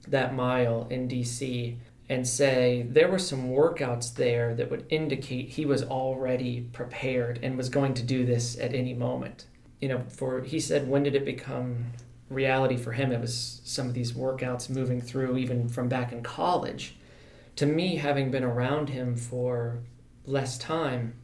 that 0.07 0.34
mile 0.34 0.88
in 0.89 1.07
DC 1.07 1.77
and 2.07 2.27
say 2.27 2.86
there 2.88 3.10
were 3.10 3.19
some 3.19 3.50
workouts 3.50 4.13
there 4.13 4.53
that 4.55 4.69
would 4.69 4.86
indicate 4.89 5.50
he 5.50 5.65
was 5.65 5.84
already 5.84 6.62
prepared 6.62 7.39
and 7.41 7.57
was 7.57 7.69
going 7.69 7.93
to 7.95 8.03
do 8.03 8.25
this 8.25 8.57
at 8.60 8.74
any 8.74 8.93
moment. 8.93 9.45
You 9.81 9.89
know, 9.89 10.03
for 10.07 10.41
he 10.41 10.60
said 10.60 10.88
when 10.88 11.03
did 11.03 11.15
it 11.15 11.25
become 11.25 11.86
reality 12.29 12.77
for 12.77 12.91
him? 12.93 13.12
It 13.12 13.22
was 13.22 13.62
some 13.63 13.88
of 13.88 13.93
these 13.93 14.13
workouts 14.13 14.69
moving 14.69 15.01
through 15.01 15.38
even 15.38 15.67
from 15.67 15.89
back 15.89 16.12
in 16.12 16.22
college. 16.22 16.95
To 17.57 17.65
me, 17.65 17.95
having 17.95 18.31
been 18.31 18.43
around 18.43 18.89
him 18.89 19.15
for 19.15 19.79
less 20.25 20.57
time, 20.57 21.15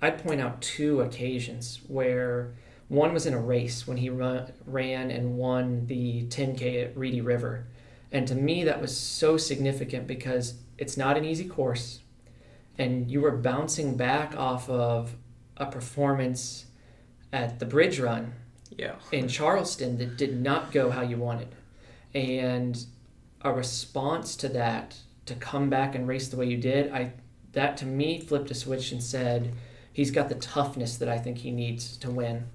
I'd 0.00 0.22
point 0.22 0.40
out 0.40 0.62
two 0.62 1.00
occasions 1.00 1.80
where 1.86 2.54
one 2.92 3.14
was 3.14 3.24
in 3.24 3.32
a 3.32 3.40
race 3.40 3.86
when 3.86 3.96
he 3.96 4.10
run, 4.10 4.52
ran 4.66 5.10
and 5.10 5.38
won 5.38 5.86
the 5.86 6.26
10K 6.26 6.84
at 6.84 6.94
Reedy 6.94 7.22
River. 7.22 7.66
And 8.10 8.28
to 8.28 8.34
me, 8.34 8.64
that 8.64 8.82
was 8.82 8.94
so 8.94 9.38
significant 9.38 10.06
because 10.06 10.56
it's 10.76 10.98
not 10.98 11.16
an 11.16 11.24
easy 11.24 11.48
course. 11.48 12.00
And 12.76 13.10
you 13.10 13.22
were 13.22 13.30
bouncing 13.30 13.96
back 13.96 14.36
off 14.36 14.68
of 14.68 15.14
a 15.56 15.64
performance 15.64 16.66
at 17.32 17.58
the 17.58 17.64
bridge 17.64 17.98
run 17.98 18.34
yeah. 18.76 18.96
in 19.10 19.26
Charleston 19.26 19.96
that 19.96 20.18
did 20.18 20.38
not 20.38 20.70
go 20.70 20.90
how 20.90 21.00
you 21.00 21.16
wanted. 21.16 21.48
And 22.14 22.84
a 23.40 23.54
response 23.54 24.36
to 24.36 24.50
that, 24.50 24.98
to 25.24 25.34
come 25.34 25.70
back 25.70 25.94
and 25.94 26.06
race 26.06 26.28
the 26.28 26.36
way 26.36 26.44
you 26.44 26.58
did, 26.58 26.92
I 26.92 27.14
that 27.52 27.78
to 27.78 27.86
me 27.86 28.20
flipped 28.20 28.50
a 28.50 28.54
switch 28.54 28.92
and 28.92 29.02
said, 29.02 29.54
he's 29.94 30.10
got 30.10 30.28
the 30.28 30.34
toughness 30.34 30.98
that 30.98 31.08
I 31.08 31.16
think 31.16 31.38
he 31.38 31.50
needs 31.50 31.96
to 31.96 32.10
win. 32.10 32.48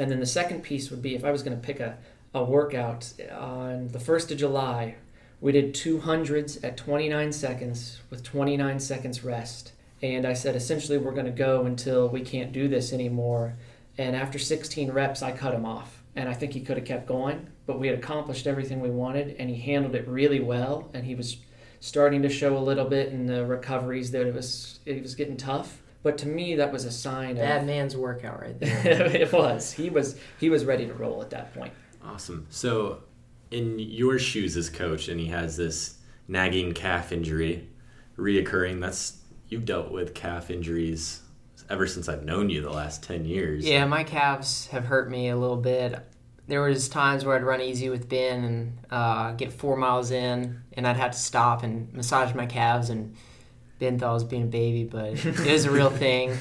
And 0.00 0.10
then 0.10 0.18
the 0.18 0.24
second 0.24 0.62
piece 0.62 0.90
would 0.90 1.02
be 1.02 1.14
if 1.14 1.26
I 1.26 1.30
was 1.30 1.42
going 1.42 1.54
to 1.54 1.62
pick 1.62 1.78
a, 1.78 1.98
a 2.32 2.42
workout 2.42 3.12
on 3.30 3.88
the 3.88 3.98
1st 3.98 4.30
of 4.30 4.38
July, 4.38 4.94
we 5.42 5.52
did 5.52 5.74
200s 5.74 6.64
at 6.64 6.78
29 6.78 7.32
seconds 7.32 8.00
with 8.08 8.22
29 8.22 8.80
seconds 8.80 9.22
rest. 9.22 9.72
And 10.00 10.26
I 10.26 10.32
said, 10.32 10.56
essentially, 10.56 10.96
we're 10.96 11.12
going 11.12 11.26
to 11.26 11.30
go 11.30 11.66
until 11.66 12.08
we 12.08 12.22
can't 12.22 12.50
do 12.50 12.66
this 12.66 12.94
anymore. 12.94 13.56
And 13.98 14.16
after 14.16 14.38
16 14.38 14.90
reps, 14.90 15.22
I 15.22 15.32
cut 15.32 15.52
him 15.52 15.66
off. 15.66 16.02
And 16.16 16.30
I 16.30 16.32
think 16.32 16.54
he 16.54 16.62
could 16.62 16.78
have 16.78 16.86
kept 16.86 17.06
going, 17.06 17.48
but 17.66 17.78
we 17.78 17.86
had 17.86 17.98
accomplished 17.98 18.46
everything 18.46 18.80
we 18.80 18.88
wanted, 18.88 19.36
and 19.38 19.50
he 19.50 19.56
handled 19.56 19.94
it 19.94 20.08
really 20.08 20.40
well. 20.40 20.88
And 20.94 21.04
he 21.04 21.14
was 21.14 21.36
starting 21.80 22.22
to 22.22 22.30
show 22.30 22.56
a 22.56 22.58
little 22.58 22.86
bit 22.86 23.12
in 23.12 23.26
the 23.26 23.44
recoveries 23.44 24.12
that 24.12 24.26
it 24.26 24.34
was 24.34 24.80
it 24.86 25.02
was 25.02 25.14
getting 25.14 25.36
tough. 25.36 25.79
But 26.02 26.16
to 26.18 26.28
me, 26.28 26.54
that 26.56 26.72
was 26.72 26.84
a 26.86 26.90
sign 26.90 27.36
that 27.36 27.60
of 27.60 27.66
man's 27.66 27.96
workout 27.96 28.40
right 28.40 28.58
there. 28.60 29.04
it 29.06 29.32
was. 29.32 29.72
He 29.72 29.90
was 29.90 30.18
he 30.38 30.48
was 30.50 30.64
ready 30.64 30.86
to 30.86 30.94
roll 30.94 31.20
at 31.22 31.30
that 31.30 31.52
point. 31.54 31.72
Awesome. 32.02 32.46
So, 32.48 33.02
in 33.50 33.78
your 33.78 34.18
shoes 34.18 34.56
as 34.56 34.70
coach, 34.70 35.08
and 35.08 35.20
he 35.20 35.26
has 35.26 35.56
this 35.56 35.98
nagging 36.28 36.72
calf 36.72 37.12
injury, 37.12 37.68
reoccurring. 38.16 38.80
That's 38.80 39.18
you've 39.48 39.64
dealt 39.64 39.90
with 39.90 40.14
calf 40.14 40.50
injuries 40.50 41.20
ever 41.68 41.86
since 41.86 42.08
I've 42.08 42.24
known 42.24 42.48
you 42.50 42.62
the 42.62 42.70
last 42.70 43.02
ten 43.02 43.24
years. 43.24 43.66
Yeah, 43.66 43.84
my 43.84 44.02
calves 44.04 44.68
have 44.68 44.86
hurt 44.86 45.10
me 45.10 45.28
a 45.28 45.36
little 45.36 45.56
bit. 45.58 45.98
there 46.48 46.62
was 46.62 46.88
times 46.88 47.24
where 47.24 47.36
I'd 47.36 47.44
run 47.44 47.60
easy 47.60 47.90
with 47.90 48.08
Ben 48.08 48.42
and 48.44 48.78
uh, 48.90 49.32
get 49.32 49.52
four 49.52 49.76
miles 49.76 50.10
in, 50.10 50.62
and 50.72 50.86
I'd 50.88 50.96
have 50.96 51.12
to 51.12 51.18
stop 51.18 51.62
and 51.62 51.92
massage 51.92 52.34
my 52.34 52.46
calves. 52.46 52.88
And 52.90 53.14
Ben 53.80 53.98
thought 53.98 54.10
I 54.10 54.14
was 54.14 54.22
being 54.24 54.42
a 54.44 54.46
baby, 54.46 54.84
but 54.84 55.14
it 55.26 55.40
was 55.52 55.64
a 55.64 55.70
real 55.72 55.90
thing. 55.90 56.36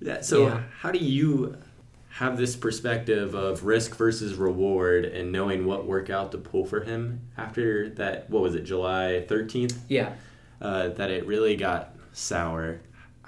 Yeah. 0.00 0.20
So 0.20 0.46
Yeah. 0.46 0.62
how 0.80 0.92
do 0.92 0.98
you 0.98 1.56
have 2.10 2.36
this 2.36 2.54
perspective 2.54 3.34
of 3.34 3.64
risk 3.64 3.96
versus 3.96 4.34
reward 4.34 5.06
and 5.06 5.32
knowing 5.32 5.64
what 5.64 5.86
workout 5.86 6.30
to 6.32 6.38
pull 6.38 6.64
for 6.66 6.80
him 6.82 7.22
after 7.36 7.88
that? 7.90 8.28
What 8.30 8.42
was 8.42 8.54
it, 8.54 8.62
July 8.64 9.24
thirteenth? 9.26 9.76
Yeah. 9.88 10.12
Uh, 10.60 10.88
that 10.90 11.10
it 11.10 11.26
really 11.26 11.56
got 11.56 11.96
sour. 12.12 12.80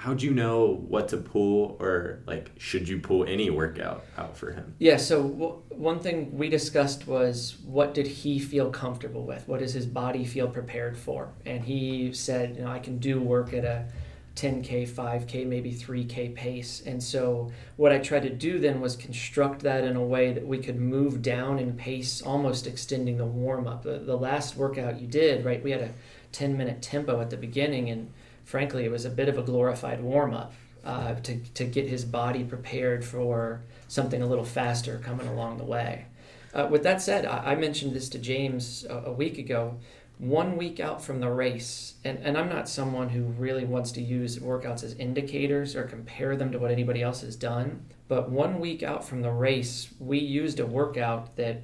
How'd 0.04 0.20
you 0.20 0.34
know 0.34 0.84
what 0.86 1.08
to 1.08 1.16
pull, 1.16 1.78
or 1.80 2.20
like 2.26 2.50
should 2.58 2.86
you 2.86 2.98
pull 2.98 3.24
any 3.24 3.48
workout 3.48 4.04
out 4.18 4.36
for 4.36 4.52
him? 4.52 4.74
Yeah, 4.78 4.98
so 4.98 5.22
w- 5.22 5.62
one 5.70 5.98
thing 5.98 6.36
we 6.36 6.50
discussed 6.50 7.06
was 7.06 7.56
what 7.64 7.94
did 7.94 8.06
he 8.06 8.38
feel 8.38 8.68
comfortable 8.70 9.24
with? 9.24 9.48
What 9.48 9.60
does 9.60 9.72
his 9.72 9.86
body 9.86 10.26
feel 10.26 10.46
prepared 10.46 10.98
for? 10.98 11.32
And 11.46 11.64
he 11.64 12.12
said, 12.12 12.56
you 12.56 12.64
know, 12.64 12.70
I 12.70 12.80
can 12.80 12.98
do 12.98 13.18
work 13.18 13.54
at 13.54 13.64
a 13.64 13.86
10K, 14.36 14.86
5K, 14.86 15.46
maybe 15.46 15.72
3K 15.72 16.34
pace. 16.34 16.82
And 16.84 17.02
so 17.02 17.50
what 17.76 17.90
I 17.90 17.96
tried 17.96 18.24
to 18.24 18.30
do 18.30 18.58
then 18.58 18.82
was 18.82 18.96
construct 18.96 19.62
that 19.62 19.84
in 19.84 19.96
a 19.96 20.04
way 20.04 20.34
that 20.34 20.46
we 20.46 20.58
could 20.58 20.78
move 20.78 21.22
down 21.22 21.58
in 21.58 21.72
pace, 21.72 22.20
almost 22.20 22.66
extending 22.66 23.16
the 23.16 23.24
warm 23.24 23.66
up. 23.66 23.84
The, 23.84 24.00
the 24.00 24.18
last 24.18 24.54
workout 24.54 25.00
you 25.00 25.06
did, 25.06 25.46
right, 25.46 25.64
we 25.64 25.70
had 25.70 25.80
a 25.80 25.94
10 26.32 26.58
minute 26.58 26.82
tempo 26.82 27.22
at 27.22 27.30
the 27.30 27.38
beginning, 27.38 27.88
and 27.88 28.10
frankly, 28.44 28.84
it 28.84 28.90
was 28.90 29.04
a 29.04 29.10
bit 29.10 29.28
of 29.28 29.38
a 29.38 29.42
glorified 29.42 30.02
warm 30.02 30.34
up. 30.34 30.52
Uh, 30.84 31.14
to, 31.20 31.38
to 31.54 31.64
get 31.64 31.88
his 31.88 32.04
body 32.04 32.44
prepared 32.44 33.02
for 33.02 33.62
something 33.88 34.20
a 34.20 34.26
little 34.26 34.44
faster 34.44 35.00
coming 35.02 35.26
along 35.26 35.56
the 35.56 35.64
way. 35.64 36.04
Uh, 36.52 36.68
with 36.70 36.82
that 36.82 37.00
said, 37.00 37.24
I, 37.24 37.52
I 37.52 37.54
mentioned 37.54 37.94
this 37.94 38.10
to 38.10 38.18
James 38.18 38.84
a, 38.90 39.04
a 39.06 39.12
week 39.12 39.38
ago. 39.38 39.78
One 40.18 40.58
week 40.58 40.80
out 40.80 41.02
from 41.02 41.20
the 41.20 41.30
race, 41.30 41.94
and, 42.04 42.18
and 42.18 42.36
I'm 42.36 42.50
not 42.50 42.68
someone 42.68 43.08
who 43.08 43.24
really 43.24 43.64
wants 43.64 43.92
to 43.92 44.02
use 44.02 44.38
workouts 44.38 44.84
as 44.84 44.94
indicators 44.94 45.74
or 45.74 45.84
compare 45.84 46.36
them 46.36 46.52
to 46.52 46.58
what 46.58 46.70
anybody 46.70 47.02
else 47.02 47.22
has 47.22 47.34
done. 47.34 47.86
But 48.06 48.30
one 48.30 48.60
week 48.60 48.82
out 48.82 49.08
from 49.08 49.22
the 49.22 49.32
race, 49.32 49.88
we 49.98 50.18
used 50.18 50.60
a 50.60 50.66
workout 50.66 51.34
that 51.36 51.62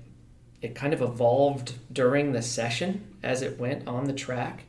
it 0.62 0.74
kind 0.74 0.92
of 0.92 1.02
evolved 1.02 1.74
during 1.92 2.32
the 2.32 2.42
session 2.42 3.16
as 3.22 3.42
it 3.42 3.58
went 3.58 3.86
on 3.86 4.04
the 4.04 4.12
track, 4.14 4.64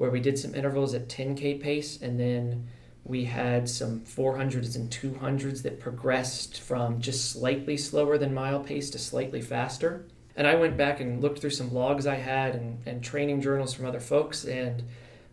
where 0.00 0.10
we 0.10 0.18
did 0.18 0.38
some 0.38 0.54
intervals 0.54 0.94
at 0.94 1.10
10K 1.10 1.60
pace 1.60 2.00
and 2.00 2.18
then 2.18 2.66
we 3.04 3.22
had 3.22 3.68
some 3.68 4.00
400s 4.00 4.74
and 4.74 4.88
200s 4.88 5.60
that 5.62 5.78
progressed 5.78 6.58
from 6.58 7.02
just 7.02 7.30
slightly 7.30 7.76
slower 7.76 8.16
than 8.16 8.32
mile 8.32 8.60
pace 8.60 8.88
to 8.88 8.98
slightly 8.98 9.42
faster. 9.42 10.06
And 10.36 10.46
I 10.46 10.54
went 10.54 10.78
back 10.78 11.00
and 11.00 11.20
looked 11.20 11.40
through 11.40 11.50
some 11.50 11.74
logs 11.74 12.06
I 12.06 12.14
had 12.14 12.54
and, 12.54 12.78
and 12.86 13.04
training 13.04 13.42
journals 13.42 13.74
from 13.74 13.84
other 13.84 14.00
folks. 14.00 14.46
And 14.46 14.84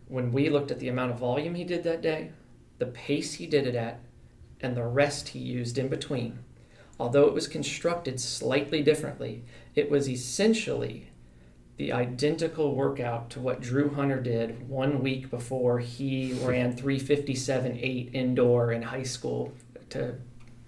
when 0.06 0.32
we 0.32 0.50
looked 0.50 0.70
at 0.70 0.80
the 0.80 0.88
amount 0.90 1.12
of 1.12 1.18
volume 1.18 1.54
he 1.54 1.64
did 1.64 1.82
that 1.84 2.02
day, 2.02 2.32
the 2.76 2.84
pace 2.84 3.32
he 3.32 3.46
did 3.46 3.66
it 3.66 3.74
at, 3.74 4.00
and 4.60 4.76
the 4.76 4.84
rest 4.84 5.28
he 5.28 5.38
used 5.38 5.78
in 5.78 5.88
between, 5.88 6.40
although 7.00 7.26
it 7.26 7.32
was 7.32 7.48
constructed 7.48 8.20
slightly 8.20 8.82
differently, 8.82 9.44
it 9.74 9.90
was 9.90 10.10
essentially 10.10 11.08
the 11.78 11.92
identical 11.92 12.74
workout 12.74 13.30
to 13.30 13.40
what 13.40 13.60
Drew 13.60 13.88
Hunter 13.88 14.20
did 14.20 14.68
one 14.68 15.00
week 15.00 15.30
before 15.30 15.78
he 15.78 16.32
ran 16.42 16.76
357.8 16.76 18.12
indoor 18.12 18.72
in 18.72 18.82
high 18.82 19.04
school 19.04 19.52
to 19.90 20.16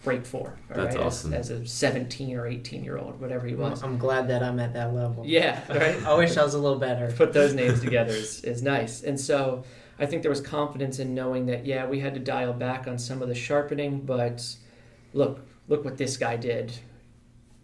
break 0.05 0.25
four. 0.25 0.57
all 0.71 0.77
That's 0.77 0.95
right, 0.95 1.05
awesome. 1.05 1.35
As, 1.35 1.51
as 1.51 1.63
a 1.63 1.67
17 1.67 2.37
or 2.37 2.47
18 2.47 2.85
year 2.85 2.97
old, 2.97 3.21
whatever 3.21 3.49
he 3.49 3.57
was. 3.57 3.83
I'm 3.83 3.99
glad 3.99 4.29
that 4.29 4.45
I'm 4.45 4.61
at 4.61 4.73
that 4.75 4.95
level. 4.95 5.25
Yeah, 5.27 5.61
right? 5.69 6.01
I 6.07 6.15
wish 6.15 6.37
I 6.37 6.45
was 6.45 6.55
a 6.55 6.59
little 6.59 6.79
better. 6.79 7.13
Put 7.17 7.33
those 7.33 7.55
names 7.55 7.81
together 7.81 8.13
is, 8.13 8.45
is 8.45 8.63
nice. 8.63 9.03
And 9.03 9.19
so 9.19 9.65
I 9.99 10.07
think 10.07 10.23
there 10.23 10.31
was 10.31 10.41
confidence 10.41 11.01
in 11.01 11.13
knowing 11.13 11.47
that, 11.47 11.67
yeah, 11.67 11.87
we 11.87 11.99
had 11.99 12.15
to 12.15 12.21
dial 12.21 12.53
back 12.53 12.87
on 12.87 12.99
some 12.99 13.21
of 13.21 13.29
the 13.29 13.35
sharpening, 13.35 14.03
but 14.03 14.47
look, 15.13 15.45
look 15.67 15.85
what 15.85 15.99
this 15.99 16.17
guy 16.17 16.37
did. 16.37 16.73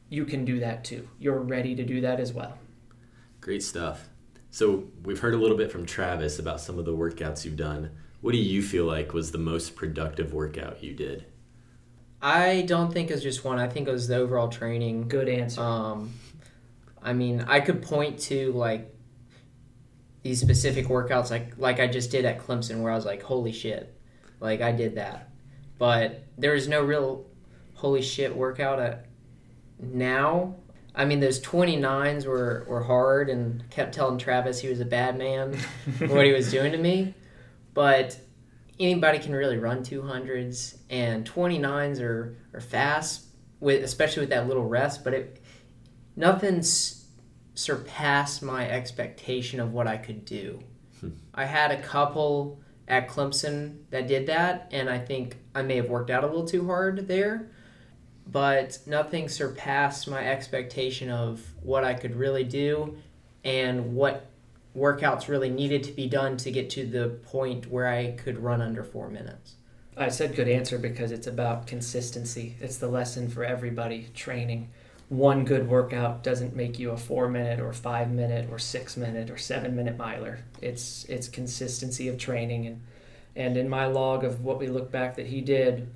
You 0.08 0.24
can 0.24 0.44
do 0.44 0.58
that 0.60 0.84
too. 0.84 1.08
You're 1.20 1.38
ready 1.38 1.76
to 1.76 1.84
do 1.84 2.00
that 2.00 2.18
as 2.18 2.32
well. 2.32 2.58
Great 3.46 3.62
stuff. 3.62 4.08
So 4.50 4.88
we've 5.04 5.20
heard 5.20 5.32
a 5.32 5.36
little 5.36 5.56
bit 5.56 5.70
from 5.70 5.86
Travis 5.86 6.40
about 6.40 6.60
some 6.60 6.80
of 6.80 6.84
the 6.84 6.90
workouts 6.90 7.44
you've 7.44 7.54
done. 7.54 7.92
What 8.20 8.32
do 8.32 8.38
you 8.38 8.60
feel 8.60 8.86
like 8.86 9.14
was 9.14 9.30
the 9.30 9.38
most 9.38 9.76
productive 9.76 10.34
workout 10.34 10.82
you 10.82 10.94
did? 10.94 11.26
I 12.20 12.62
don't 12.62 12.92
think 12.92 13.08
it 13.08 13.14
was 13.14 13.22
just 13.22 13.44
one. 13.44 13.60
I 13.60 13.68
think 13.68 13.86
it 13.86 13.92
was 13.92 14.08
the 14.08 14.16
overall 14.16 14.48
training. 14.48 15.06
Good 15.06 15.28
answer. 15.28 15.60
Um, 15.60 16.14
I 17.00 17.12
mean, 17.12 17.44
I 17.46 17.60
could 17.60 17.82
point 17.82 18.18
to 18.22 18.50
like 18.50 18.92
these 20.24 20.40
specific 20.40 20.88
workouts, 20.88 21.30
like 21.30 21.56
like 21.56 21.78
I 21.78 21.86
just 21.86 22.10
did 22.10 22.24
at 22.24 22.40
Clemson, 22.40 22.80
where 22.80 22.90
I 22.90 22.96
was 22.96 23.06
like, 23.06 23.22
"Holy 23.22 23.52
shit!" 23.52 23.96
Like 24.40 24.60
I 24.60 24.72
did 24.72 24.96
that, 24.96 25.30
but 25.78 26.24
there 26.36 26.56
is 26.56 26.66
no 26.66 26.82
real 26.82 27.26
holy 27.74 28.02
shit 28.02 28.34
workout 28.34 28.80
at 28.80 29.06
now. 29.78 30.56
I 30.96 31.04
mean, 31.04 31.20
those 31.20 31.38
29s 31.40 32.24
were, 32.24 32.64
were 32.66 32.82
hard 32.82 33.28
and 33.28 33.68
kept 33.70 33.94
telling 33.94 34.16
Travis 34.16 34.60
he 34.60 34.68
was 34.68 34.80
a 34.80 34.86
bad 34.86 35.18
man 35.18 35.52
for 35.98 36.08
what 36.08 36.24
he 36.24 36.32
was 36.32 36.50
doing 36.50 36.72
to 36.72 36.78
me. 36.78 37.14
But 37.74 38.18
anybody 38.80 39.18
can 39.18 39.34
really 39.34 39.58
run 39.58 39.84
200s, 39.84 40.78
and 40.88 41.30
29s 41.30 42.00
are, 42.00 42.38
are 42.54 42.60
fast, 42.60 43.26
with 43.60 43.84
especially 43.84 44.20
with 44.20 44.30
that 44.30 44.48
little 44.48 44.64
rest. 44.64 45.04
But 45.04 45.12
it 45.12 45.42
nothing's 46.16 47.06
surpassed 47.54 48.42
my 48.42 48.68
expectation 48.68 49.60
of 49.60 49.72
what 49.72 49.86
I 49.86 49.98
could 49.98 50.24
do. 50.24 50.62
Hmm. 51.00 51.10
I 51.34 51.44
had 51.44 51.70
a 51.70 51.80
couple 51.82 52.60
at 52.88 53.08
Clemson 53.08 53.78
that 53.90 54.06
did 54.06 54.26
that, 54.28 54.68
and 54.72 54.88
I 54.88 54.98
think 54.98 55.36
I 55.54 55.62
may 55.62 55.76
have 55.76 55.90
worked 55.90 56.10
out 56.10 56.24
a 56.24 56.26
little 56.26 56.46
too 56.46 56.66
hard 56.66 57.08
there. 57.08 57.50
But 58.26 58.78
nothing 58.86 59.28
surpassed 59.28 60.08
my 60.08 60.26
expectation 60.26 61.10
of 61.10 61.54
what 61.62 61.84
I 61.84 61.94
could 61.94 62.16
really 62.16 62.44
do 62.44 62.96
and 63.44 63.94
what 63.94 64.26
workouts 64.76 65.28
really 65.28 65.48
needed 65.48 65.82
to 65.84 65.92
be 65.92 66.08
done 66.08 66.36
to 66.36 66.50
get 66.50 66.68
to 66.70 66.86
the 66.86 67.08
point 67.08 67.70
where 67.70 67.86
I 67.86 68.12
could 68.12 68.38
run 68.38 68.60
under 68.60 68.82
four 68.82 69.08
minutes. 69.08 69.54
I 69.96 70.08
said 70.08 70.36
good 70.36 70.48
answer 70.48 70.76
because 70.78 71.10
it's 71.10 71.26
about 71.26 71.66
consistency. 71.66 72.56
It's 72.60 72.76
the 72.76 72.88
lesson 72.88 73.30
for 73.30 73.44
everybody 73.44 74.08
training. 74.14 74.68
One 75.08 75.44
good 75.44 75.68
workout 75.68 76.22
doesn't 76.22 76.54
make 76.54 76.78
you 76.78 76.90
a 76.90 76.96
four 76.96 77.28
minute 77.28 77.60
or 77.60 77.72
five 77.72 78.10
minute 78.10 78.50
or 78.50 78.58
six 78.58 78.96
minute 78.96 79.30
or 79.30 79.38
seven 79.38 79.74
minute 79.74 79.96
miler. 79.96 80.40
It's 80.60 81.04
it's 81.04 81.28
consistency 81.28 82.08
of 82.08 82.18
training 82.18 82.66
and 82.66 82.82
and 83.36 83.56
in 83.56 83.68
my 83.68 83.86
log 83.86 84.24
of 84.24 84.42
what 84.42 84.58
we 84.58 84.66
look 84.66 84.90
back 84.90 85.16
that 85.16 85.26
he 85.26 85.40
did, 85.40 85.88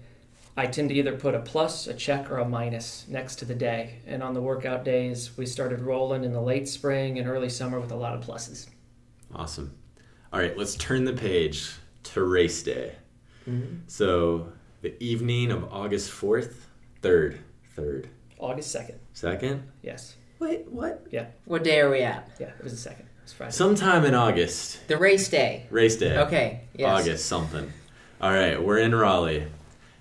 I 0.57 0.67
tend 0.67 0.89
to 0.91 0.95
either 0.95 1.17
put 1.17 1.35
a 1.35 1.41
plus, 1.41 1.87
a 1.87 1.95
check, 1.95 2.31
or 2.31 2.39
a 2.39 2.49
minus 2.49 3.07
next 3.09 3.37
to 3.37 3.45
the 3.45 3.55
day. 3.55 4.01
And 4.07 4.23
on 4.23 4.35
the 4.35 4.43
workout 4.43 4.85
days, 4.85 5.37
we 5.37 5.47
started 5.47 5.81
rolling 5.81 6.25
in 6.25 6.33
the 6.33 6.41
late 6.41 6.69
spring 6.69 7.19
and 7.19 7.29
early 7.29 7.49
summer 7.49 7.81
with 7.81 7.93
a 7.93 7.97
lot 7.97 8.15
of 8.15 8.25
pluses. 8.25 8.69
Awesome. 9.35 9.75
All 10.33 10.41
right, 10.41 10.57
let's 10.57 10.75
turn 10.75 11.05
the 11.05 11.13
page 11.13 11.73
to 12.05 12.23
race 12.23 12.63
day. 12.63 12.97
Mm-hmm. 13.49 13.77
So 13.87 14.53
the 14.83 15.03
evening 15.03 15.51
of 15.51 15.73
August 15.73 16.11
4th, 16.11 16.55
3rd, 17.03 17.39
3rd, 17.77 18.07
August 18.39 18.75
2nd. 18.75 18.95
2nd? 19.15 19.63
Yes. 19.83 20.17
Wait, 20.39 20.67
what? 20.69 21.07
Yeah. 21.11 21.27
What 21.45 21.63
day 21.63 21.81
are 21.81 21.91
we 21.91 22.01
at? 22.01 22.31
Yeah, 22.41 22.49
it 22.59 22.65
was 22.65 22.73
the 22.73 22.79
second. 22.79 23.07
It 23.19 23.23
was 23.25 23.33
Friday. 23.33 23.53
Sometime 23.53 24.05
in 24.05 24.15
August. 24.15 24.87
The 24.89 24.97
race 24.97 25.29
day. 25.29 25.67
Race 25.71 25.97
day. 25.97 26.17
Okay. 26.19 26.63
Yes. 26.75 27.01
August 27.01 27.27
something. 27.27 27.71
All 28.21 28.33
right, 28.33 28.63
we're 28.63 28.79
in 28.79 28.95
Raleigh. 28.95 29.47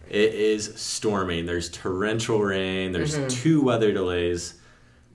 It 0.10 0.34
is 0.34 0.74
storming. 0.76 1.46
There's 1.46 1.70
torrential 1.70 2.42
rain. 2.42 2.92
There's 2.92 3.16
Mhm. 3.18 3.30
two 3.30 3.62
weather 3.62 3.92
delays. 3.92 4.56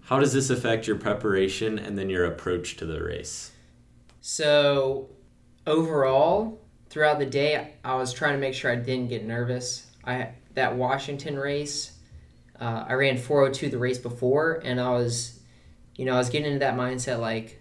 How 0.03 0.21
does 0.21 0.33
this 0.33 0.51
affect 0.51 0.87
your 0.87 0.97
preparation 0.97 1.79
and 1.79 1.99
then 1.99 2.09
your 2.11 2.25
approach 2.27 2.77
to 2.77 2.87
the 2.87 3.03
race? 3.03 3.51
So, 4.21 5.11
overall, 5.67 6.61
throughout 6.91 7.19
the 7.19 7.27
day, 7.27 7.75
I 7.85 7.97
was 7.97 8.13
trying 8.13 8.35
to 8.35 8.39
make 8.39 8.55
sure 8.55 8.71
I 8.71 8.77
didn't 8.77 9.09
get 9.09 9.25
nervous. 9.25 9.87
I 10.05 10.31
that 10.55 10.77
Washington 10.77 11.37
race, 11.37 11.93
uh, 12.61 12.85
I 12.89 12.93
ran 12.93 13.17
402 13.17 13.69
the 13.69 13.79
race 13.79 13.99
before, 13.99 14.61
and 14.65 14.81
I 14.81 14.91
was, 14.91 15.41
you 15.97 16.05
know, 16.05 16.15
I 16.15 16.19
was 16.19 16.29
getting 16.31 16.47
into 16.47 16.61
that 16.61 16.77
mindset 16.77 17.19
like 17.19 17.61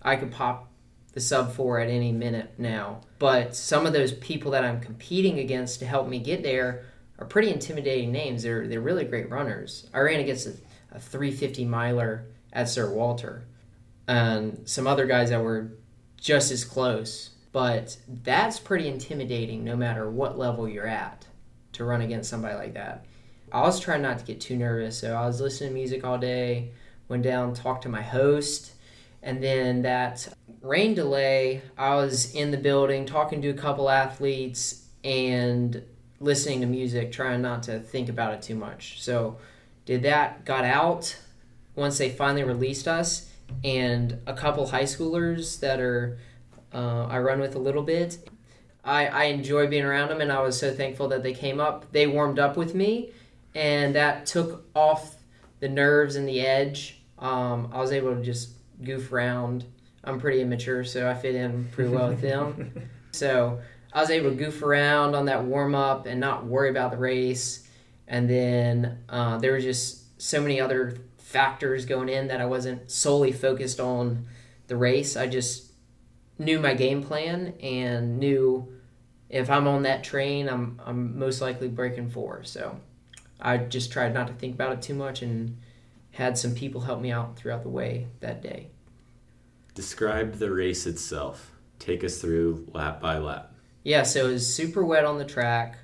I 0.00 0.16
could 0.16 0.30
pop 0.30 0.69
the 1.12 1.20
sub 1.20 1.52
four 1.52 1.80
at 1.80 1.88
any 1.88 2.12
minute 2.12 2.54
now. 2.58 3.00
But 3.18 3.54
some 3.54 3.86
of 3.86 3.92
those 3.92 4.12
people 4.12 4.52
that 4.52 4.64
I'm 4.64 4.80
competing 4.80 5.38
against 5.38 5.80
to 5.80 5.86
help 5.86 6.08
me 6.08 6.18
get 6.18 6.42
there 6.42 6.84
are 7.18 7.26
pretty 7.26 7.50
intimidating 7.50 8.12
names. 8.12 8.42
They're 8.42 8.66
they're 8.66 8.80
really 8.80 9.04
great 9.04 9.30
runners. 9.30 9.88
I 9.92 10.00
ran 10.00 10.20
against 10.20 10.46
a, 10.46 10.54
a 10.92 11.00
350 11.00 11.64
miler 11.64 12.26
at 12.52 12.68
Sir 12.68 12.92
Walter, 12.92 13.44
and 14.08 14.62
some 14.64 14.86
other 14.86 15.06
guys 15.06 15.30
that 15.30 15.42
were 15.42 15.72
just 16.16 16.50
as 16.50 16.64
close. 16.64 17.30
But 17.52 17.96
that's 18.06 18.60
pretty 18.60 18.86
intimidating 18.86 19.64
no 19.64 19.76
matter 19.76 20.08
what 20.08 20.38
level 20.38 20.68
you're 20.68 20.86
at 20.86 21.26
to 21.72 21.84
run 21.84 22.00
against 22.00 22.30
somebody 22.30 22.54
like 22.54 22.74
that. 22.74 23.06
I 23.52 23.62
was 23.62 23.80
trying 23.80 24.02
not 24.02 24.20
to 24.20 24.24
get 24.24 24.40
too 24.40 24.56
nervous. 24.56 24.98
So 24.98 25.14
I 25.14 25.26
was 25.26 25.40
listening 25.40 25.70
to 25.70 25.74
music 25.74 26.04
all 26.04 26.18
day, 26.18 26.70
went 27.08 27.24
down, 27.24 27.54
talked 27.54 27.82
to 27.82 27.88
my 27.88 28.02
host, 28.02 28.74
and 29.22 29.42
then 29.42 29.82
that 29.82 30.28
rain 30.62 30.94
delay, 30.94 31.62
I 31.76 31.94
was 31.96 32.34
in 32.34 32.50
the 32.50 32.58
building 32.58 33.06
talking 33.06 33.40
to 33.42 33.48
a 33.48 33.54
couple 33.54 33.88
athletes 33.88 34.86
and 35.02 35.82
listening 36.20 36.60
to 36.60 36.66
music, 36.66 37.12
trying 37.12 37.42
not 37.42 37.62
to 37.64 37.80
think 37.80 38.08
about 38.08 38.34
it 38.34 38.42
too 38.42 38.54
much. 38.54 39.02
So 39.02 39.38
did 39.86 40.02
that, 40.02 40.44
got 40.44 40.64
out 40.64 41.16
once 41.74 41.98
they 41.98 42.10
finally 42.10 42.44
released 42.44 42.86
us, 42.86 43.30
and 43.64 44.18
a 44.26 44.34
couple 44.34 44.66
high 44.66 44.84
schoolers 44.84 45.60
that 45.60 45.80
are 45.80 46.18
uh, 46.72 47.06
I 47.06 47.18
run 47.18 47.40
with 47.40 47.54
a 47.54 47.58
little 47.58 47.82
bit. 47.82 48.18
I, 48.84 49.06
I 49.06 49.24
enjoy 49.24 49.66
being 49.66 49.84
around 49.84 50.08
them, 50.08 50.20
and 50.20 50.30
I 50.30 50.40
was 50.40 50.58
so 50.58 50.72
thankful 50.72 51.08
that 51.08 51.22
they 51.22 51.34
came 51.34 51.60
up. 51.60 51.90
They 51.92 52.06
warmed 52.06 52.38
up 52.38 52.56
with 52.56 52.74
me, 52.74 53.10
and 53.54 53.94
that 53.94 54.26
took 54.26 54.64
off 54.74 55.16
the 55.60 55.68
nerves 55.68 56.16
and 56.16 56.28
the 56.28 56.40
edge. 56.40 57.02
Um, 57.18 57.70
I 57.72 57.80
was 57.80 57.92
able 57.92 58.14
to 58.14 58.22
just 58.22 58.50
goof 58.82 59.12
around. 59.12 59.64
I'm 60.02 60.18
pretty 60.18 60.40
immature, 60.40 60.84
so 60.84 61.08
I 61.08 61.14
fit 61.14 61.34
in 61.34 61.68
pretty 61.72 61.90
well 61.90 62.08
with 62.08 62.20
them. 62.20 62.88
So 63.12 63.60
I 63.92 64.00
was 64.00 64.10
able 64.10 64.30
to 64.30 64.36
goof 64.36 64.62
around 64.62 65.16
on 65.16 65.26
that 65.26 65.44
warm 65.44 65.74
up 65.74 66.06
and 66.06 66.20
not 66.20 66.46
worry 66.46 66.70
about 66.70 66.92
the 66.92 66.96
race. 66.96 67.66
And 68.06 68.30
then 68.30 68.98
uh, 69.08 69.38
there 69.38 69.50
were 69.50 69.60
just 69.60 70.20
so 70.22 70.40
many 70.40 70.60
other 70.60 70.96
factors 71.18 71.86
going 71.86 72.08
in 72.08 72.28
that 72.28 72.40
I 72.40 72.46
wasn't 72.46 72.88
solely 72.88 73.32
focused 73.32 73.80
on 73.80 74.26
the 74.68 74.76
race. 74.76 75.16
I 75.16 75.26
just 75.26 75.72
knew 76.38 76.60
my 76.60 76.74
game 76.74 77.02
plan 77.02 77.54
and 77.60 78.18
knew 78.18 78.72
if 79.28 79.48
I'm 79.50 79.66
on 79.68 79.82
that 79.82 80.02
train, 80.02 80.48
I'm 80.48 80.80
I'm 80.84 81.18
most 81.18 81.40
likely 81.40 81.68
breaking 81.68 82.10
four. 82.10 82.42
So 82.44 82.80
I 83.40 83.58
just 83.58 83.92
tried 83.92 84.14
not 84.14 84.26
to 84.26 84.32
think 84.34 84.54
about 84.54 84.72
it 84.72 84.82
too 84.82 84.94
much 84.94 85.22
and 85.22 85.58
had 86.12 86.36
some 86.36 86.54
people 86.54 86.82
help 86.82 87.00
me 87.00 87.12
out 87.12 87.36
throughout 87.36 87.62
the 87.62 87.68
way 87.68 88.08
that 88.20 88.42
day. 88.42 88.70
Describe 89.74 90.34
the 90.34 90.50
race 90.50 90.86
itself. 90.86 91.52
Take 91.78 92.04
us 92.04 92.20
through 92.20 92.66
lap 92.72 93.00
by 93.00 93.18
lap. 93.18 93.52
Yeah, 93.82 94.02
so 94.02 94.28
it 94.28 94.32
was 94.32 94.54
super 94.54 94.84
wet 94.84 95.04
on 95.04 95.18
the 95.18 95.24
track. 95.24 95.78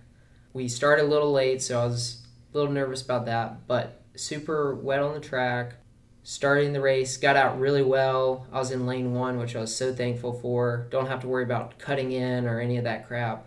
We 0.52 0.68
started 0.68 1.04
a 1.04 1.08
little 1.08 1.32
late, 1.32 1.62
so 1.62 1.80
I 1.80 1.86
was 1.86 2.26
a 2.52 2.58
little 2.58 2.72
nervous 2.72 3.02
about 3.02 3.26
that, 3.26 3.66
but 3.66 4.02
super 4.14 4.74
wet 4.74 5.00
on 5.00 5.14
the 5.14 5.20
track. 5.20 5.74
Starting 6.22 6.72
the 6.72 6.80
race, 6.80 7.16
got 7.16 7.36
out 7.36 7.60
really 7.60 7.84
well. 7.84 8.48
I 8.52 8.58
was 8.58 8.72
in 8.72 8.86
lane 8.86 9.14
one, 9.14 9.38
which 9.38 9.54
I 9.54 9.60
was 9.60 9.74
so 9.74 9.94
thankful 9.94 10.32
for. 10.32 10.88
Don't 10.90 11.06
have 11.06 11.20
to 11.20 11.28
worry 11.28 11.44
about 11.44 11.78
cutting 11.78 12.10
in 12.10 12.46
or 12.46 12.58
any 12.60 12.78
of 12.78 12.84
that 12.84 13.06
crap. 13.06 13.46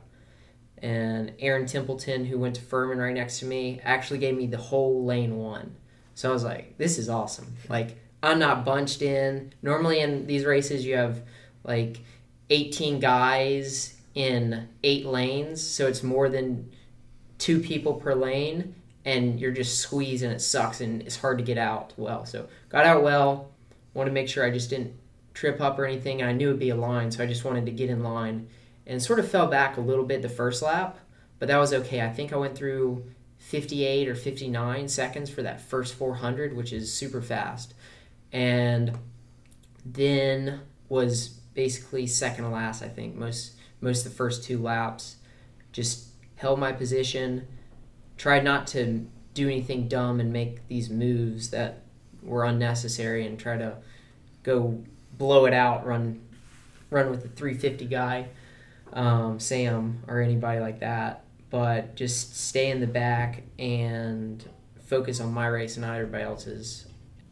And 0.78 1.34
Aaron 1.40 1.66
Templeton, 1.66 2.26
who 2.26 2.40
went 2.40 2.56
to 2.56 2.62
Furman 2.62 3.00
right 3.00 3.14
next 3.14 3.40
to 3.40 3.46
me, 3.46 3.82
actually 3.84 4.20
gave 4.20 4.38
me 4.38 4.48
the 4.48 4.58
whole 4.58 5.04
lane 5.06 5.36
one. 5.38 5.76
So 6.16 6.30
I 6.30 6.34
was 6.34 6.46
like, 6.46 6.78
this 6.78 6.98
is 6.98 7.10
awesome. 7.10 7.58
Like, 7.68 7.98
I'm 8.22 8.40
not 8.40 8.66
bunched 8.66 9.02
in. 9.02 9.54
Normally 9.62 10.00
in 10.00 10.28
these 10.28 10.46
races, 10.46 10.86
you 10.86 10.96
have 10.96 11.22
like 11.64 12.00
18 12.50 13.00
guys 13.00 13.96
in 14.16 14.68
eight 14.84 15.06
lanes, 15.06 15.66
so 15.66 15.88
it's 15.88 16.04
more 16.04 16.30
than 16.30 16.72
two 17.38 17.60
people 17.60 17.94
per 17.94 18.14
lane 18.14 18.76
and 19.06 19.40
you're 19.40 19.52
just 19.52 19.80
squeezed 19.80 20.24
and 20.24 20.34
it 20.34 20.42
sucks 20.42 20.82
and 20.82 21.02
it's 21.02 21.16
hard 21.16 21.38
to 21.38 21.44
get 21.44 21.58
out 21.58 21.94
well. 21.98 22.26
So 22.26 22.48
got 22.68 22.86
out 22.86 23.02
well. 23.02 23.50
Wanted 23.94 24.10
to 24.10 24.14
make 24.14 24.30
sure 24.30 24.46
I 24.46 24.52
just 24.52 24.70
didn't 24.70 24.94
trip 25.34 25.62
up 25.62 25.80
or 25.80 25.86
anything. 25.86 26.22
I 26.22 26.34
knew 26.34 26.50
it'd 26.50 26.60
be 26.60 26.70
a 26.70 26.76
line, 26.76 27.12
so 27.12 27.24
I 27.24 27.28
just 27.28 27.46
wanted 27.46 27.66
to 27.66 27.72
get 27.72 27.90
in 27.90 28.04
line 28.04 28.48
and 28.86 29.02
sort 29.02 29.20
of 29.20 29.30
fell 29.30 29.48
back 29.48 29.78
a 29.78 29.82
little 29.82 30.04
bit 30.04 30.22
the 30.22 30.30
first 30.30 30.62
lap, 30.62 31.00
but 31.38 31.48
that 31.48 31.58
was 31.58 31.74
okay. 31.74 32.02
I 32.02 32.10
think 32.10 32.34
I 32.34 32.38
went 32.38 32.56
through 32.56 33.06
58 33.38 34.10
or 34.10 34.16
59 34.16 34.88
seconds 34.88 35.30
for 35.30 35.42
that 35.44 35.62
first 35.62 35.94
400, 35.96 36.56
which 36.56 36.74
is 36.74 36.94
super 36.94 37.22
fast. 37.22 37.74
And 38.32 38.98
then 39.86 40.62
was 40.88 41.30
basically 41.30 42.08
second 42.08 42.44
to 42.44 42.50
last, 42.50 42.82
I 42.82 42.88
think, 42.90 43.16
most 43.16 43.54
most 43.82 44.06
of 44.06 44.12
the 44.12 44.18
first 44.18 44.44
two 44.44 44.58
laps. 44.62 45.16
Just 45.72 46.10
held 46.36 46.60
my 46.60 46.72
position 46.72 47.48
tried 48.20 48.44
not 48.44 48.68
to 48.68 49.08
do 49.34 49.48
anything 49.48 49.88
dumb 49.88 50.20
and 50.20 50.32
make 50.32 50.68
these 50.68 50.90
moves 50.90 51.50
that 51.50 51.82
were 52.22 52.44
unnecessary 52.44 53.26
and 53.26 53.40
try 53.40 53.58
to 53.58 53.78
go 54.44 54.84
blow 55.18 55.46
it 55.46 55.54
out, 55.54 55.88
run 55.88 56.22
run 56.92 57.10
with 57.10 57.22
the 57.22 57.30
350 57.30 57.86
guy, 57.86 58.28
um, 58.94 59.40
Sam 59.40 60.04
or 60.08 60.20
anybody 60.20 60.60
like 60.60 60.82
that. 60.82 61.24
But 61.50 61.96
just 61.96 62.36
stay 62.36 62.70
in 62.70 62.80
the 62.80 62.88
back 62.88 63.44
and 63.58 64.44
focus 64.86 65.20
on 65.20 65.34
my 65.34 65.48
race 65.48 65.78
and 65.78 65.86
not 65.86 65.96
everybody 65.96 66.24
else's. 66.24 66.86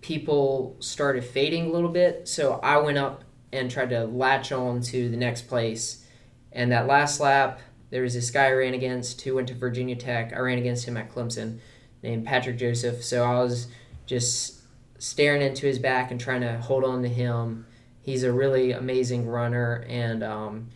People 0.08 0.78
started 0.80 1.26
fading 1.26 1.66
a 1.66 1.70
little 1.70 1.90
bit, 1.90 2.30
so 2.30 2.62
I 2.64 2.78
went 2.78 2.98
up 2.98 3.26
and 3.52 3.70
tried 3.70 3.90
to 3.90 4.06
latch 4.06 4.54
on 4.54 4.80
to 4.84 5.10
the 5.10 5.18
next 5.18 5.50
place. 5.50 6.06
And 6.54 6.72
that 6.72 6.88
last 6.88 7.20
lap, 7.20 7.60
there 7.90 8.04
was 8.04 8.14
this 8.14 8.32
guy 8.32 8.46
I 8.46 8.52
ran 8.54 8.74
against 8.74 9.20
who 9.20 9.36
went 9.36 9.50
to 9.50 9.54
Virginia 9.54 9.98
Tech. 9.98 10.32
I 10.32 10.40
ran 10.40 10.60
against 10.60 10.88
him 10.88 10.96
at 10.96 11.14
Clemson, 11.14 11.60
named 12.02 12.26
Patrick 12.26 12.58
Joseph. 12.58 13.04
So 13.04 13.26
I 13.26 13.44
was 13.44 13.68
just 14.06 14.62
staring 14.98 15.42
into 15.42 15.66
his 15.66 15.78
back 15.78 16.10
and 16.10 16.22
trying 16.22 16.40
to 16.40 16.58
hold 16.58 16.86
on 16.86 17.02
to 17.02 17.10
him. 17.10 17.66
He's 18.00 18.24
a 18.24 18.32
really 18.32 18.72
amazing 18.72 19.28
runner, 19.28 19.86
and 19.90 20.24
um, 20.24 20.70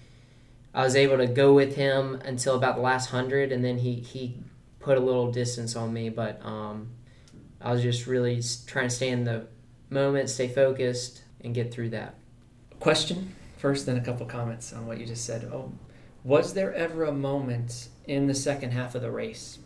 I 0.73 0.83
was 0.83 0.97
able 0.97 1.15
to 1.19 1.27
go 1.27 1.53
with 1.53 1.77
him 1.77 2.21
until 2.25 2.57
about 2.57 2.75
the 2.75 2.81
last 2.81 3.11
hundred, 3.11 3.53
and 3.53 3.63
then 3.63 3.77
he 3.77 3.95
he 3.95 4.43
put 4.79 4.97
a 4.97 4.99
little 4.99 5.31
distance 5.31 5.77
on 5.77 5.93
me. 5.93 6.09
But 6.09 6.45
um, 6.45 6.89
I 7.63 7.71
was 7.71 7.81
just 7.81 8.07
really 8.07 8.41
trying 8.65 8.89
to 8.89 8.95
stay 8.95 9.09
in 9.09 9.23
the 9.23 9.47
moment, 9.89 10.29
stay 10.29 10.47
focused, 10.47 11.23
and 11.43 11.53
get 11.53 11.73
through 11.73 11.89
that. 11.89 12.15
Question 12.79 13.35
first, 13.57 13.85
then 13.85 13.97
a 13.97 14.01
couple 14.01 14.25
comments 14.25 14.73
on 14.73 14.87
what 14.87 14.99
you 14.99 15.05
just 15.05 15.25
said. 15.25 15.45
Oh, 15.45 15.71
was 16.23 16.53
there 16.53 16.73
ever 16.73 17.03
a 17.03 17.11
moment 17.11 17.89
in 18.05 18.27
the 18.27 18.33
second 18.33 18.71
half 18.71 18.95
of 18.95 19.01
the 19.01 19.11
race 19.11 19.59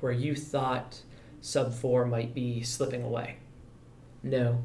where 0.00 0.12
you 0.12 0.34
thought 0.34 1.02
sub 1.40 1.72
four 1.72 2.04
might 2.06 2.34
be 2.34 2.62
slipping 2.62 3.02
away? 3.02 3.36
No, 4.22 4.64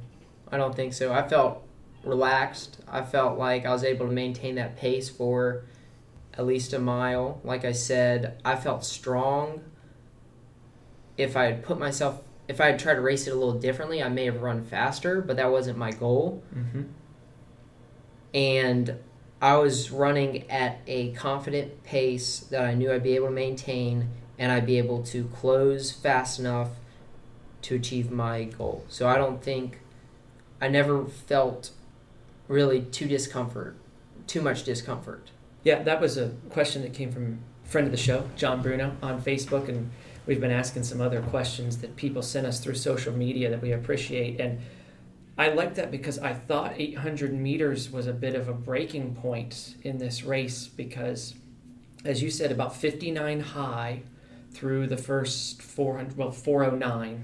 I 0.52 0.58
don't 0.58 0.76
think 0.76 0.94
so. 0.94 1.14
I 1.14 1.28
felt 1.28 1.64
relaxed. 2.04 2.78
I 2.88 3.04
felt 3.04 3.38
like 3.38 3.66
I 3.66 3.72
was 3.72 3.84
able 3.84 4.08
to 4.08 4.12
maintain 4.12 4.56
that 4.56 4.76
pace 4.76 5.10
for 5.10 5.66
at 6.34 6.46
least 6.46 6.74
a 6.74 6.80
mile. 6.80 7.42
Like 7.44 7.66
I 7.66 7.72
said, 7.72 8.40
I 8.44 8.56
felt 8.56 8.84
strong. 8.86 9.62
If 11.18 11.38
I 11.38 11.46
had 11.46 11.64
put 11.64 11.80
myself, 11.80 12.22
if 12.48 12.60
I 12.60 12.68
had 12.68 12.80
tried 12.80 12.96
to 12.96 13.02
race 13.02 13.28
it 13.28 13.32
a 13.32 13.36
little 13.36 13.60
differently, 13.60 14.04
I 14.04 14.10
may 14.10 14.26
have 14.26 14.42
run 14.42 14.64
faster, 14.64 15.22
but 15.22 15.38
that 15.38 15.52
wasn't 15.52 15.78
my 15.78 15.92
goal. 15.92 16.44
Mm-hmm. 16.56 16.84
And 18.34 19.00
I 19.42 19.58
was 19.58 19.92
running 19.92 20.50
at 20.50 20.80
a 20.88 21.12
confident 21.14 21.84
pace 21.84 22.40
that 22.40 22.64
I 22.64 22.74
knew 22.74 22.92
I'd 22.92 23.04
be 23.04 23.16
able 23.16 23.28
to 23.28 23.34
maintain 23.34 24.10
and 24.38 24.52
I'd 24.52 24.66
be 24.66 24.78
able 24.78 25.04
to 25.04 25.26
close 25.26 25.92
fast 25.92 26.40
enough 26.40 26.70
to 27.64 27.76
achieve 27.76 28.12
my 28.12 28.44
goal. 28.44 28.86
So 28.90 29.08
I 29.08 29.16
don't 29.16 29.42
think 29.42 29.80
I 30.62 30.68
never 30.68 31.06
felt 31.06 31.72
really 32.48 32.82
too 32.82 33.08
discomfort, 33.08 33.76
too 34.28 34.42
much 34.42 34.64
discomfort. 34.64 35.32
Yeah, 35.64 35.82
that 35.84 36.00
was 36.00 36.18
a 36.18 36.32
question 36.50 36.82
that 36.84 36.94
came 36.94 37.12
from 37.12 37.40
a 37.66 37.68
friend 37.68 37.88
of 37.88 37.92
the 37.92 37.98
show, 37.98 38.30
John 38.36 38.62
Bruno, 38.62 38.96
on 39.02 39.22
Facebook, 39.22 39.68
and 39.68 39.90
we've 40.26 40.42
been 40.42 40.52
asking 40.52 40.84
some 40.84 41.02
other 41.02 41.22
questions 41.22 41.78
that 41.78 41.96
people 41.96 42.22
sent 42.22 42.48
us 42.48 42.60
through 42.60 42.76
social 42.76 43.14
media 43.14 43.50
that 43.50 43.62
we 43.62 43.72
appreciate. 43.72 44.40
And 44.40 44.60
I 45.38 45.50
like 45.50 45.76
that 45.76 45.92
because 45.92 46.18
I 46.20 46.34
thought 46.34 46.74
800 46.78 47.34
meters 47.34 47.92
was 47.92 48.08
a 48.08 48.14
bit 48.14 48.36
of 48.36 48.48
a 48.48 48.54
breaking 48.54 49.16
point 49.16 49.76
in 49.84 49.98
this 49.98 50.24
race 50.24 50.68
because, 50.68 51.36
as 52.06 52.24
you 52.24 52.30
said, 52.30 52.52
about 52.52 52.76
59 52.76 53.40
high 53.42 54.04
through 54.52 54.88
the 54.88 54.98
first 54.98 55.62
400, 55.62 56.18
well, 56.18 56.32
409, 56.32 57.24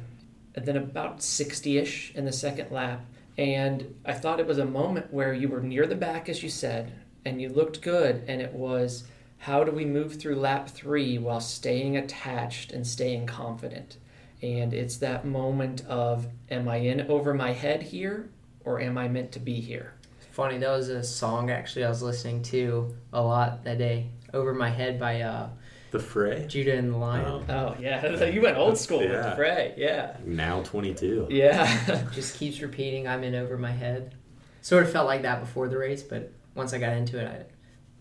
and 0.56 0.66
then 0.66 0.76
about 0.76 1.24
60 1.24 1.78
ish 1.78 2.14
in 2.14 2.26
the 2.26 2.34
second 2.34 2.72
lap. 2.72 3.06
And 3.38 3.96
I 4.06 4.14
thought 4.14 4.42
it 4.42 4.48
was 4.48 4.58
a 4.58 4.66
moment 4.66 5.14
where 5.14 5.34
you 5.34 5.48
were 5.48 5.62
near 5.62 5.88
the 5.88 5.96
back, 5.96 6.28
as 6.28 6.44
you 6.44 6.50
said, 6.50 6.92
and 7.24 7.42
you 7.42 7.48
looked 7.48 7.82
good, 7.82 8.26
and 8.28 8.42
it 8.42 8.52
was 8.52 9.06
how 9.42 9.64
do 9.64 9.72
we 9.72 9.86
move 9.86 10.20
through 10.20 10.36
lap 10.36 10.70
three 10.70 11.18
while 11.18 11.40
staying 11.40 11.98
attached 11.98 12.72
and 12.72 12.86
staying 12.86 13.26
confident? 13.26 13.98
And 14.44 14.72
it's 14.72 14.98
that 14.98 15.26
moment 15.26 15.84
of, 15.88 16.28
am 16.52 16.70
I 16.70 16.76
in 16.76 17.10
over 17.10 17.34
my 17.34 17.52
head 17.52 17.82
here 17.82 18.30
or 18.64 18.80
am 18.80 19.00
I 19.00 19.08
meant 19.08 19.32
to 19.32 19.40
be 19.40 19.56
here? 19.56 19.96
Funny, 20.32 20.60
that 20.60 20.70
was 20.70 20.90
a 20.90 21.04
song 21.04 21.50
actually 21.50 21.86
I 21.86 21.90
was 21.90 22.04
listening 22.04 22.44
to 22.44 22.96
a 23.14 23.22
lot 23.22 23.64
that 23.64 23.80
day. 23.80 24.12
Over 24.32 24.54
My 24.54 24.70
Head 24.70 25.00
by 25.00 25.22
uh, 25.22 25.50
The 25.90 26.00
Fray? 26.00 26.46
Judah 26.48 26.78
and 26.78 26.94
the 26.94 26.98
Lion. 26.98 27.44
Oh, 27.50 27.54
oh 27.54 27.76
yeah. 27.82 28.24
you 28.26 28.44
went 28.44 28.58
old 28.58 28.78
school 28.78 29.00
with 29.00 29.12
the 29.12 29.34
fray. 29.36 29.74
Yeah. 29.76 30.18
Now 30.24 30.62
22. 30.62 31.28
Yeah. 31.32 32.08
Just 32.14 32.38
keeps 32.38 32.62
repeating, 32.62 33.08
I'm 33.08 33.24
in 33.24 33.34
over 33.34 33.58
my 33.58 33.72
head. 33.72 34.14
Sort 34.62 34.84
of 34.84 34.92
felt 34.92 35.08
like 35.08 35.24
that 35.24 35.40
before 35.40 35.68
the 35.68 35.80
race, 35.80 36.04
but 36.04 36.32
once 36.54 36.74
I 36.74 36.78
got 36.78 36.94
into 36.94 37.20
it, 37.20 37.28
I 37.28 37.51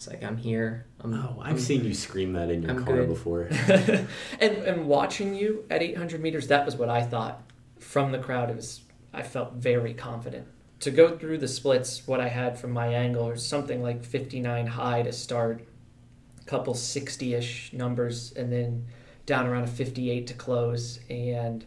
It's 0.01 0.09
like 0.09 0.23
I'm 0.25 0.39
here. 0.39 0.87
I'm, 1.01 1.13
Oh, 1.13 1.37
I've 1.43 1.47
I'm- 1.49 1.59
seen 1.59 1.85
you 1.85 1.93
scream 1.93 2.33
that 2.33 2.49
in 2.51 2.63
your 2.63 2.71
I'm 2.71 2.85
car 2.87 2.97
good. 2.97 3.09
before. 3.11 3.43
and 4.41 4.57
and 4.57 4.87
watching 4.87 5.35
you 5.35 5.67
at 5.69 5.83
800 5.83 6.23
meters, 6.23 6.47
that 6.49 6.65
was 6.65 6.75
what 6.75 6.89
I 6.89 7.03
thought 7.03 7.43
from 7.79 8.11
the 8.11 8.19
crowd. 8.19 8.49
It 8.49 8.57
was 8.57 8.81
I 9.13 9.23
felt 9.23 9.53
very 9.57 9.93
confident 9.93 10.47
to 10.79 10.91
go 10.91 11.19
through 11.19 11.37
the 11.37 11.49
splits. 11.49 12.07
What 12.07 12.19
I 12.19 12.29
had 12.29 12.59
from 12.59 12.71
my 12.71 12.87
angle 12.87 13.29
or 13.29 13.37
something 13.37 13.83
like 13.83 14.03
59 14.03 14.69
high 14.69 15.03
to 15.03 15.13
start, 15.13 15.69
a 16.41 16.45
couple 16.47 16.73
60ish 16.73 17.75
numbers, 17.75 18.33
and 18.33 18.51
then 18.51 18.87
down 19.27 19.47
around 19.47 19.65
a 19.65 19.67
58 19.67 20.27
to 20.29 20.33
close. 20.33 21.01
And 21.11 21.67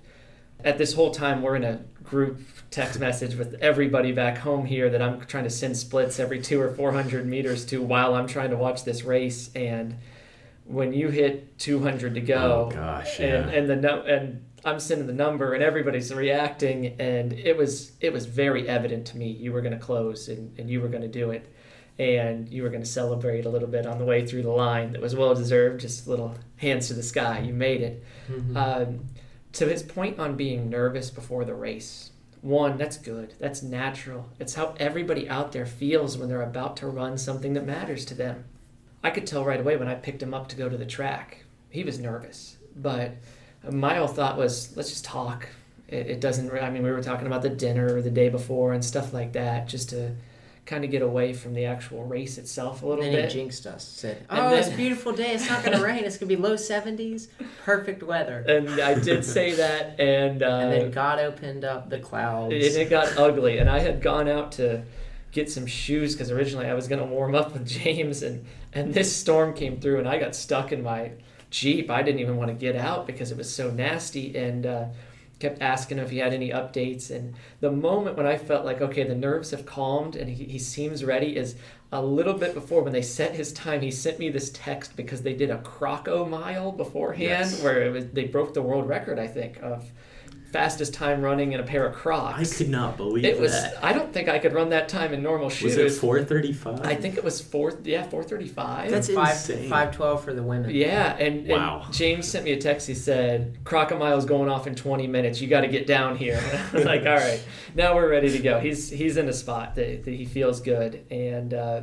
at 0.63 0.77
this 0.77 0.93
whole 0.93 1.11
time, 1.11 1.41
we're 1.41 1.55
in 1.55 1.63
a 1.63 1.81
group 2.03 2.39
text 2.69 2.99
message 2.99 3.35
with 3.35 3.55
everybody 3.61 4.11
back 4.11 4.37
home 4.37 4.65
here 4.65 4.89
that 4.89 5.01
I'm 5.01 5.21
trying 5.21 5.43
to 5.45 5.49
send 5.49 5.77
splits 5.77 6.19
every 6.19 6.41
two 6.41 6.59
or 6.61 6.73
400 6.73 7.25
meters 7.25 7.65
to 7.67 7.81
while 7.81 8.13
I'm 8.15 8.27
trying 8.27 8.49
to 8.51 8.55
watch 8.57 8.83
this 8.83 9.03
race. 9.03 9.49
And 9.55 9.95
when 10.65 10.93
you 10.93 11.09
hit 11.09 11.57
200 11.59 12.13
to 12.15 12.21
go, 12.21 12.69
Oh 12.71 12.75
gosh, 12.75 13.19
and 13.19 13.49
yeah. 13.49 13.57
and 13.57 13.69
the 13.69 13.75
no, 13.75 14.01
and 14.01 14.43
I'm 14.65 14.79
sending 14.79 15.07
the 15.07 15.13
number, 15.13 15.53
and 15.53 15.61
everybody's 15.63 16.13
reacting, 16.13 16.95
and 16.99 17.33
it 17.33 17.57
was 17.57 17.91
it 17.99 18.13
was 18.13 18.25
very 18.25 18.67
evident 18.69 19.05
to 19.07 19.17
me 19.17 19.27
you 19.29 19.51
were 19.51 19.61
going 19.61 19.73
to 19.73 19.79
close 19.79 20.29
and, 20.29 20.57
and 20.57 20.69
you 20.69 20.79
were 20.81 20.87
going 20.87 21.01
to 21.01 21.07
do 21.09 21.31
it, 21.31 21.51
and 21.99 22.47
you 22.49 22.63
were 22.63 22.69
going 22.69 22.81
to 22.83 22.87
celebrate 22.89 23.45
a 23.45 23.49
little 23.49 23.67
bit 23.67 23.85
on 23.85 23.97
the 23.99 24.05
way 24.05 24.25
through 24.25 24.43
the 24.43 24.49
line. 24.51 24.93
That 24.93 25.01
was 25.01 25.15
well 25.15 25.35
deserved. 25.35 25.81
Just 25.81 26.07
little 26.07 26.35
hands 26.57 26.87
to 26.87 26.93
the 26.93 27.03
sky. 27.03 27.39
You 27.39 27.53
made 27.53 27.81
it. 27.81 28.03
Mhm. 28.31 28.55
Um, 28.55 28.99
to 29.53 29.67
his 29.67 29.83
point 29.83 30.19
on 30.19 30.35
being 30.35 30.69
nervous 30.69 31.09
before 31.09 31.45
the 31.45 31.53
race, 31.53 32.11
one, 32.41 32.77
that's 32.77 32.97
good. 32.97 33.35
That's 33.39 33.63
natural. 33.63 34.29
It's 34.39 34.55
how 34.55 34.75
everybody 34.77 35.29
out 35.29 35.53
there 35.53 35.65
feels 35.65 36.17
when 36.17 36.27
they're 36.27 36.41
about 36.41 36.75
to 36.77 36.87
run 36.87 37.17
something 37.17 37.53
that 37.53 37.65
matters 37.65 38.03
to 38.05 38.13
them. 38.13 38.43
I 39.01 39.11
could 39.11 39.25
tell 39.25 39.45
right 39.45 39.59
away 39.59 39.77
when 39.77 39.87
I 39.87 39.95
picked 39.95 40.21
him 40.21 40.33
up 40.33 40.49
to 40.49 40.55
go 40.55 40.67
to 40.67 40.77
the 40.77 40.85
track. 40.85 41.45
He 41.69 41.83
was 41.83 41.99
nervous, 41.99 42.57
but 42.75 43.15
my 43.69 43.95
whole 43.95 44.07
thought 44.07 44.37
was, 44.37 44.75
let's 44.75 44.89
just 44.89 45.05
talk. 45.05 45.47
It, 45.87 46.07
it 46.07 46.21
doesn't. 46.21 46.51
I 46.51 46.69
mean, 46.69 46.83
we 46.83 46.91
were 46.91 47.01
talking 47.01 47.27
about 47.27 47.41
the 47.41 47.49
dinner 47.49 48.01
the 48.01 48.11
day 48.11 48.29
before 48.29 48.73
and 48.73 48.83
stuff 48.83 49.13
like 49.13 49.33
that, 49.33 49.67
just 49.67 49.89
to 49.91 50.15
kind 50.65 50.85
of 50.85 50.91
get 50.91 51.01
away 51.01 51.33
from 51.33 51.53
the 51.53 51.65
actual 51.65 52.05
race 52.05 52.37
itself 52.37 52.83
a 52.83 52.87
little 52.87 53.03
And 53.03 53.13
then 53.13 53.23
bit. 53.23 53.31
he 53.33 53.37
jinxed 53.39 53.67
us. 53.67 53.85
Said, 53.85 54.25
And 54.29 54.39
"Oh, 54.39 54.49
then- 54.51 54.59
it's 54.59 54.69
a 54.69 54.75
beautiful 54.77 55.11
day. 55.11 55.33
It's 55.33 55.49
not 55.49 55.63
going 55.63 55.77
to 55.77 55.83
rain. 55.83 56.05
It's 56.05 56.17
going 56.17 56.29
to 56.29 56.35
be 56.37 56.41
low 56.41 56.55
70s. 56.55 57.27
Perfect 57.65 58.01
weather." 58.03 58.39
and 58.47 58.69
I 58.79 58.97
did 58.97 59.25
say 59.25 59.53
that, 59.55 59.99
and 59.99 60.41
uh, 60.41 60.47
And 60.47 60.71
then 60.71 60.91
God 60.91 61.19
opened 61.19 61.65
up 61.65 61.89
the 61.89 61.99
clouds. 61.99 62.53
it, 62.53 62.75
it 62.77 62.89
got 62.89 63.17
ugly 63.17 63.57
and 63.57 63.69
i 63.69 63.79
had 63.79 64.01
gone 64.01 64.27
out 64.29 64.53
to 64.53 64.83
get 65.31 65.49
some 65.51 65.65
shoes 65.65 66.13
because 66.13 66.29
originally 66.31 66.67
i 66.67 66.73
was 66.73 66.87
going 66.87 66.99
to 67.01 67.07
warm 67.07 67.33
up 67.35 67.53
with 67.53 67.67
james 67.67 68.21
and 68.23 68.45
and 68.71 68.93
this 68.93 69.13
storm 69.15 69.53
came 69.53 69.79
through 69.79 69.97
and 69.99 70.07
i 70.07 70.17
got 70.19 70.35
stuck 70.35 70.71
in 70.71 70.81
my 70.83 71.11
jeep 71.49 71.89
i 71.89 72.01
didn't 72.03 72.19
even 72.19 72.37
want 72.37 72.49
to 72.49 72.53
get 72.53 72.75
out 72.75 73.05
because 73.07 73.31
it 73.31 73.37
was 73.37 73.53
so 73.53 73.69
nasty 73.71 74.35
and 74.37 74.65
uh, 74.65 74.85
kept 75.43 75.61
asking 75.61 75.97
him 75.97 76.05
if 76.05 76.09
he 76.09 76.19
had 76.19 76.33
any 76.33 76.51
updates 76.51 77.11
and 77.11 77.33
the 77.59 77.69
moment 77.69 78.15
when 78.15 78.25
i 78.25 78.37
felt 78.37 78.63
like 78.65 78.79
okay 78.81 79.03
the 79.03 79.13
nerves 79.13 79.51
have 79.51 79.65
calmed 79.65 80.15
and 80.15 80.29
he, 80.29 80.45
he 80.45 80.57
seems 80.57 81.03
ready 81.03 81.35
is 81.35 81.55
a 81.91 82.01
little 82.01 82.33
bit 82.33 82.53
before 82.53 82.81
when 82.81 82.93
they 82.93 83.01
set 83.01 83.35
his 83.35 83.51
time 83.51 83.81
he 83.81 83.91
sent 83.91 84.17
me 84.19 84.29
this 84.29 84.49
text 84.53 84.95
because 84.95 85.21
they 85.21 85.33
did 85.33 85.49
a 85.51 85.57
croco 85.57 86.27
mile 86.27 86.71
beforehand 86.71 87.21
Yes. 87.51 87.61
where 87.61 87.83
it 87.83 87.91
was 87.91 88.05
they 88.13 88.23
broke 88.23 88.53
the 88.53 88.61
world 88.61 88.87
record 88.87 89.19
i 89.19 89.27
think 89.27 89.61
of 89.61 89.91
fastest 90.53 90.93
time 90.93 91.21
running 91.21 91.51
in 91.53 91.59
a 91.59 91.63
pair 91.63 91.85
of 91.85 91.95
crocs 91.95 92.53
I 92.53 92.57
could 92.57 92.69
not 92.69 92.95
believe 92.95 93.25
it 93.25 93.39
was. 93.39 93.51
that. 93.51 93.83
I 93.83 93.91
don't 93.91 94.13
think 94.13 94.29
I 94.29 94.37
could 94.39 94.53
run 94.53 94.69
that 94.69 94.87
time 94.87 95.11
in 95.13 95.21
normal 95.23 95.49
shoes. 95.49 95.75
Was 95.75 95.95
it 95.97 95.99
435? 95.99 96.81
I 96.85 96.95
think 96.95 97.17
it 97.17 97.23
was 97.23 97.41
four. 97.41 97.73
Yeah, 97.83 98.03
four 98.03 98.23
thirty-five. 98.23 98.91
That's 98.91 99.09
five, 99.11 99.31
insane. 99.33 99.67
512 99.69 100.23
for 100.23 100.33
the 100.33 100.43
women. 100.43 100.69
yeah, 100.69 101.15
and, 101.17 101.47
Wow. 101.47 101.81
and 101.85 101.93
James 101.93 102.27
sent 102.27 102.45
me 102.45 102.51
a 102.53 102.57
text. 102.61 102.87
He 102.87 102.93
said, 102.93 103.57
"Crocodile's 103.65 104.25
going 104.25 104.49
off 104.49 104.67
in 104.67 104.75
twenty 104.75 105.07
minutes. 105.07 105.41
You 105.41 105.47
got 105.47 105.61
to 105.61 105.67
get 105.67 105.87
down 105.87 106.15
here." 106.15 106.39
I 106.71 106.75
was 106.75 106.85
like, 106.85 107.01
"All 107.05 107.15
right, 107.15 107.43
now 107.75 107.95
we're 107.95 108.09
ready 108.09 108.29
to 108.31 108.39
go." 108.39 108.59
He's 108.59 108.89
he's 108.89 109.17
in 109.17 109.27
a 109.27 109.33
spot 109.33 109.73
that, 109.75 110.03
that 110.05 110.13
he 110.13 110.25
feels 110.25 110.61
good, 110.61 111.03
and 111.11 111.53
uh, 111.53 111.81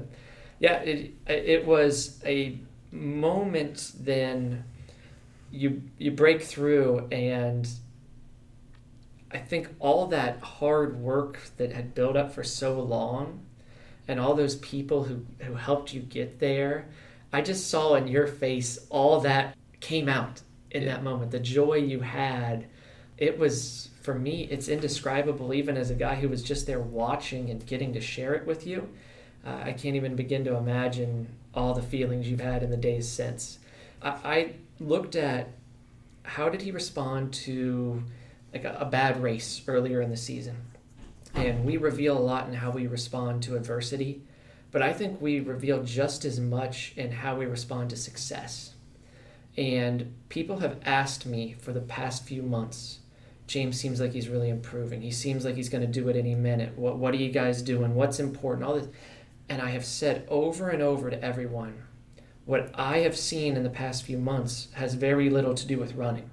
yeah, 0.61 0.74
it 0.83 1.12
it 1.26 1.66
was 1.66 2.20
a 2.24 2.59
moment. 2.92 3.92
Then 3.98 4.64
you 5.50 5.83
you 5.98 6.12
break 6.12 6.42
through 6.42 7.09
and 7.11 7.68
I 9.32 9.38
think 9.38 9.68
all 9.78 10.06
that 10.08 10.40
hard 10.40 10.98
work 11.00 11.38
that 11.56 11.72
had 11.72 11.94
built 11.94 12.16
up 12.16 12.34
for 12.34 12.42
so 12.42 12.80
long 12.80 13.40
and 14.08 14.18
all 14.18 14.34
those 14.34 14.56
people 14.56 15.04
who, 15.04 15.24
who 15.40 15.54
helped 15.54 15.94
you 15.94 16.00
get 16.00 16.40
there, 16.40 16.86
I 17.32 17.42
just 17.42 17.70
saw 17.70 17.94
in 17.94 18.08
your 18.08 18.26
face 18.26 18.78
all 18.90 19.20
that 19.20 19.56
came 19.80 20.08
out 20.08 20.42
in 20.70 20.82
Yeah. 20.82 20.94
that 20.94 21.04
moment. 21.04 21.30
The 21.30 21.38
joy 21.38 21.74
you 21.74 22.00
had, 22.00 22.66
it 23.18 23.38
was, 23.38 23.90
for 24.02 24.14
me, 24.14 24.48
it's 24.50 24.68
indescribable, 24.68 25.54
even 25.54 25.76
as 25.76 25.90
a 25.90 25.94
guy 25.94 26.16
who 26.16 26.28
was 26.28 26.42
just 26.42 26.66
there 26.66 26.80
watching 26.80 27.50
and 27.50 27.64
getting 27.64 27.92
to 27.92 28.00
share 28.00 28.34
it 28.34 28.46
with 28.46 28.66
you. 28.66 28.88
Uh, 29.46 29.60
I 29.64 29.72
can't 29.72 29.96
even 29.96 30.16
begin 30.16 30.44
to 30.44 30.56
imagine 30.56 31.28
all 31.54 31.72
the 31.72 31.82
feelings 31.82 32.28
you've 32.28 32.40
had 32.40 32.62
in 32.62 32.70
the 32.70 32.76
days 32.76 33.08
since. 33.08 33.58
I, 34.02 34.08
I 34.24 34.52
looked 34.80 35.14
at 35.14 35.50
how 36.24 36.48
did 36.48 36.62
he 36.62 36.70
respond 36.72 37.32
to 37.32 38.02
like 38.52 38.64
a, 38.64 38.78
a 38.80 38.84
bad 38.84 39.22
race 39.22 39.62
earlier 39.66 40.00
in 40.00 40.10
the 40.10 40.16
season. 40.16 40.56
And 41.34 41.64
we 41.64 41.76
reveal 41.76 42.18
a 42.18 42.20
lot 42.20 42.48
in 42.48 42.54
how 42.54 42.70
we 42.70 42.86
respond 42.86 43.42
to 43.44 43.56
adversity, 43.56 44.22
but 44.72 44.82
I 44.82 44.92
think 44.92 45.20
we 45.20 45.40
reveal 45.40 45.82
just 45.82 46.24
as 46.24 46.40
much 46.40 46.92
in 46.96 47.12
how 47.12 47.36
we 47.36 47.46
respond 47.46 47.90
to 47.90 47.96
success. 47.96 48.74
And 49.56 50.14
people 50.28 50.58
have 50.58 50.80
asked 50.84 51.26
me 51.26 51.56
for 51.58 51.72
the 51.72 51.80
past 51.80 52.24
few 52.24 52.42
months, 52.42 53.00
James 53.46 53.80
seems 53.80 54.00
like 54.00 54.12
he's 54.12 54.28
really 54.28 54.48
improving. 54.48 55.02
He 55.02 55.10
seems 55.10 55.44
like 55.44 55.56
he's 55.56 55.68
going 55.68 55.80
to 55.80 56.00
do 56.00 56.08
it 56.08 56.14
any 56.14 56.36
minute. 56.36 56.78
What 56.78 56.98
what 56.98 57.12
are 57.12 57.16
you 57.16 57.32
guys 57.32 57.62
doing? 57.62 57.96
What's 57.96 58.20
important? 58.20 58.64
All 58.64 58.74
this. 58.74 58.86
And 59.48 59.60
I 59.60 59.70
have 59.70 59.84
said 59.84 60.24
over 60.28 60.70
and 60.70 60.80
over 60.80 61.10
to 61.10 61.20
everyone, 61.20 61.82
what 62.44 62.70
I 62.74 62.98
have 62.98 63.16
seen 63.16 63.56
in 63.56 63.64
the 63.64 63.68
past 63.68 64.04
few 64.04 64.18
months 64.18 64.68
has 64.74 64.94
very 64.94 65.28
little 65.28 65.54
to 65.54 65.66
do 65.66 65.78
with 65.78 65.96
running. 65.96 66.30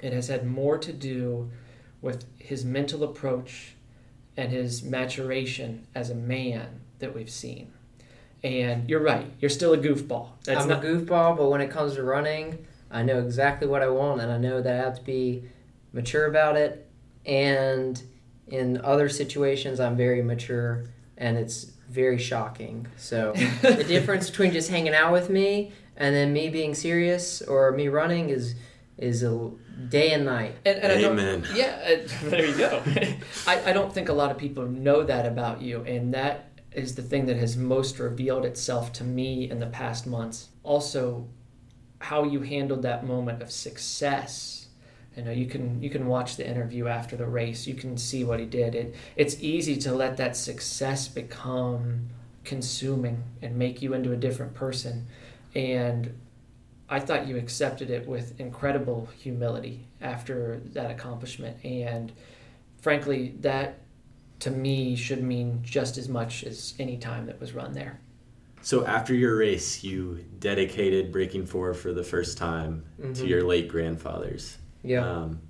It 0.00 0.12
has 0.12 0.28
had 0.28 0.46
more 0.46 0.78
to 0.78 0.92
do 0.92 1.50
with 2.02 2.24
his 2.38 2.64
mental 2.64 3.02
approach 3.02 3.74
and 4.36 4.50
his 4.50 4.82
maturation 4.82 5.86
as 5.94 6.10
a 6.10 6.14
man 6.14 6.80
that 6.98 7.14
we've 7.14 7.30
seen. 7.30 7.72
And 8.42 8.88
you're 8.90 9.02
right, 9.02 9.26
you're 9.40 9.48
still 9.48 9.72
a 9.72 9.78
goofball. 9.78 10.28
That's 10.44 10.62
I'm 10.62 10.68
not 10.68 10.84
a 10.84 10.86
goofball, 10.86 11.36
but 11.36 11.48
when 11.48 11.60
it 11.60 11.70
comes 11.70 11.94
to 11.94 12.02
running, 12.02 12.66
I 12.90 13.02
know 13.02 13.18
exactly 13.18 13.66
what 13.66 13.82
I 13.82 13.88
want, 13.88 14.20
and 14.20 14.30
I 14.30 14.36
know 14.36 14.60
that 14.60 14.72
I 14.72 14.76
have 14.76 14.98
to 14.98 15.04
be 15.04 15.44
mature 15.92 16.26
about 16.26 16.56
it. 16.56 16.86
And 17.24 18.00
in 18.48 18.80
other 18.84 19.08
situations, 19.08 19.80
I'm 19.80 19.96
very 19.96 20.22
mature, 20.22 20.84
and 21.16 21.38
it's 21.38 21.72
very 21.88 22.18
shocking. 22.18 22.86
So 22.96 23.32
the 23.62 23.84
difference 23.84 24.28
between 24.28 24.52
just 24.52 24.70
hanging 24.70 24.94
out 24.94 25.12
with 25.12 25.30
me 25.30 25.72
and 25.96 26.14
then 26.14 26.32
me 26.32 26.48
being 26.48 26.74
serious 26.74 27.40
or 27.42 27.72
me 27.72 27.88
running 27.88 28.28
is 28.28 28.54
is 28.98 29.22
a 29.22 29.50
day 29.88 30.12
and 30.12 30.24
night. 30.24 30.54
And, 30.64 30.78
and 30.78 30.92
I 30.92 31.00
don't- 31.00 31.18
Amen. 31.18 31.46
yeah, 31.54 31.78
uh, 32.04 32.08
there 32.30 32.46
you 32.46 32.56
go. 32.56 32.82
I, 33.46 33.70
I 33.70 33.72
don't 33.72 33.92
think 33.92 34.08
a 34.08 34.12
lot 34.12 34.30
of 34.30 34.38
people 34.38 34.66
know 34.66 35.02
that 35.02 35.26
about 35.26 35.60
you, 35.62 35.82
and 35.82 36.14
that 36.14 36.50
is 36.72 36.94
the 36.94 37.02
thing 37.02 37.26
that 37.26 37.36
has 37.36 37.56
most 37.56 37.98
revealed 37.98 38.44
itself 38.44 38.92
to 38.94 39.04
me 39.04 39.50
in 39.50 39.60
the 39.60 39.66
past 39.66 40.06
months. 40.06 40.48
Also, 40.62 41.28
how 42.00 42.24
you 42.24 42.40
handled 42.40 42.82
that 42.82 43.06
moment 43.06 43.42
of 43.42 43.50
success. 43.50 44.66
You 45.16 45.22
know, 45.22 45.30
you 45.30 45.46
can 45.46 45.80
you 45.82 45.90
can 45.90 46.06
watch 46.06 46.36
the 46.36 46.46
interview 46.48 46.88
after 46.88 47.16
the 47.16 47.26
race. 47.26 47.66
You 47.68 47.74
can 47.74 47.96
see 47.96 48.24
what 48.24 48.40
he 48.40 48.46
did. 48.46 48.74
It 48.74 48.94
it's 49.16 49.40
easy 49.40 49.76
to 49.78 49.94
let 49.94 50.16
that 50.16 50.36
success 50.36 51.06
become 51.06 52.08
consuming 52.44 53.22
and 53.40 53.56
make 53.56 53.80
you 53.80 53.94
into 53.94 54.12
a 54.12 54.16
different 54.16 54.54
person. 54.54 55.06
And 55.54 56.18
I 56.88 57.00
thought 57.00 57.26
you 57.26 57.36
accepted 57.38 57.90
it 57.90 58.06
with 58.06 58.38
incredible 58.40 59.08
humility 59.18 59.86
after 60.00 60.60
that 60.72 60.90
accomplishment. 60.90 61.56
And 61.64 62.12
frankly, 62.80 63.34
that 63.40 63.80
to 64.40 64.50
me 64.50 64.94
should 64.96 65.22
mean 65.22 65.60
just 65.62 65.96
as 65.96 66.08
much 66.08 66.44
as 66.44 66.74
any 66.78 66.98
time 66.98 67.26
that 67.26 67.40
was 67.40 67.54
run 67.54 67.72
there. 67.72 68.00
So 68.60 68.84
after 68.86 69.14
your 69.14 69.36
race, 69.36 69.82
you 69.84 70.24
dedicated 70.38 71.12
Breaking 71.12 71.46
Four 71.46 71.74
for 71.74 71.92
the 71.92 72.02
first 72.04 72.38
time 72.38 72.84
to 72.98 73.08
Mhm. 73.08 73.28
your 73.28 73.42
late 73.42 73.68
grandfathers. 73.68 74.58
Yeah. 74.82 75.06
Um, 75.06 75.40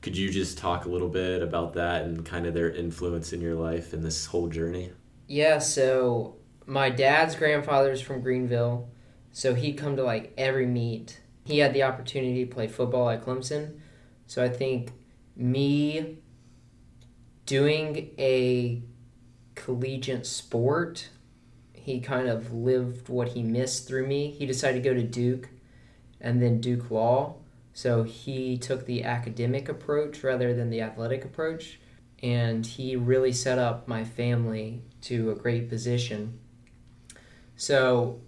could 0.00 0.16
you 0.16 0.30
just 0.30 0.58
talk 0.58 0.84
a 0.84 0.88
little 0.88 1.08
bit 1.08 1.42
about 1.42 1.74
that 1.74 2.04
and 2.04 2.24
kind 2.24 2.46
of 2.46 2.54
their 2.54 2.70
influence 2.70 3.32
in 3.32 3.40
your 3.40 3.54
life 3.54 3.92
and 3.92 4.02
this 4.02 4.26
whole 4.26 4.48
journey? 4.48 4.92
Yeah, 5.26 5.58
so 5.58 6.36
my 6.66 6.88
dad's 6.88 7.34
grandfather's 7.34 8.00
from 8.00 8.20
Greenville, 8.22 8.88
so 9.32 9.54
he'd 9.54 9.74
come 9.74 9.96
to 9.96 10.02
like 10.02 10.32
every 10.36 10.66
meet. 10.66 11.20
He 11.44 11.58
had 11.58 11.72
the 11.72 11.82
opportunity 11.82 12.44
to 12.44 12.54
play 12.54 12.68
football 12.68 13.08
at 13.10 13.24
Clemson, 13.24 13.80
so 14.26 14.44
I 14.44 14.48
think 14.48 14.92
me 15.34 16.18
doing 17.46 18.10
a 18.18 18.82
collegiate 19.54 20.26
sport, 20.26 21.08
he 21.72 22.00
kind 22.00 22.28
of 22.28 22.52
lived 22.52 23.08
what 23.08 23.28
he 23.28 23.42
missed 23.42 23.88
through 23.88 24.06
me. 24.06 24.30
He 24.30 24.44
decided 24.44 24.82
to 24.82 24.88
go 24.88 24.94
to 24.94 25.02
Duke 25.02 25.48
and 26.20 26.42
then 26.42 26.60
Duke 26.60 26.90
Law. 26.90 27.36
So 27.72 28.02
he 28.02 28.58
took 28.58 28.84
the 28.84 29.04
academic 29.04 29.68
approach 29.68 30.22
rather 30.22 30.52
than 30.52 30.68
the 30.68 30.82
athletic 30.82 31.24
approach. 31.24 31.80
And 32.22 32.66
he 32.66 32.96
really 32.96 33.32
set 33.32 33.58
up 33.58 33.88
my 33.88 34.04
family 34.04 34.82
to 35.02 35.30
a 35.30 35.34
great 35.34 35.68
position. 35.68 36.38
So 37.56 38.20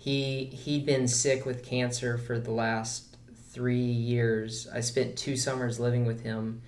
he 0.00 0.46
he'd 0.46 0.86
been 0.86 1.06
sick 1.06 1.44
with 1.44 1.62
cancer 1.62 2.16
for 2.16 2.38
the 2.38 2.50
last 2.50 3.18
three 3.50 3.76
years. 3.76 4.66
I 4.72 4.80
spent 4.80 5.18
two 5.18 5.36
summers 5.36 5.78
living 5.78 6.06
with 6.06 6.22
him, 6.22 6.62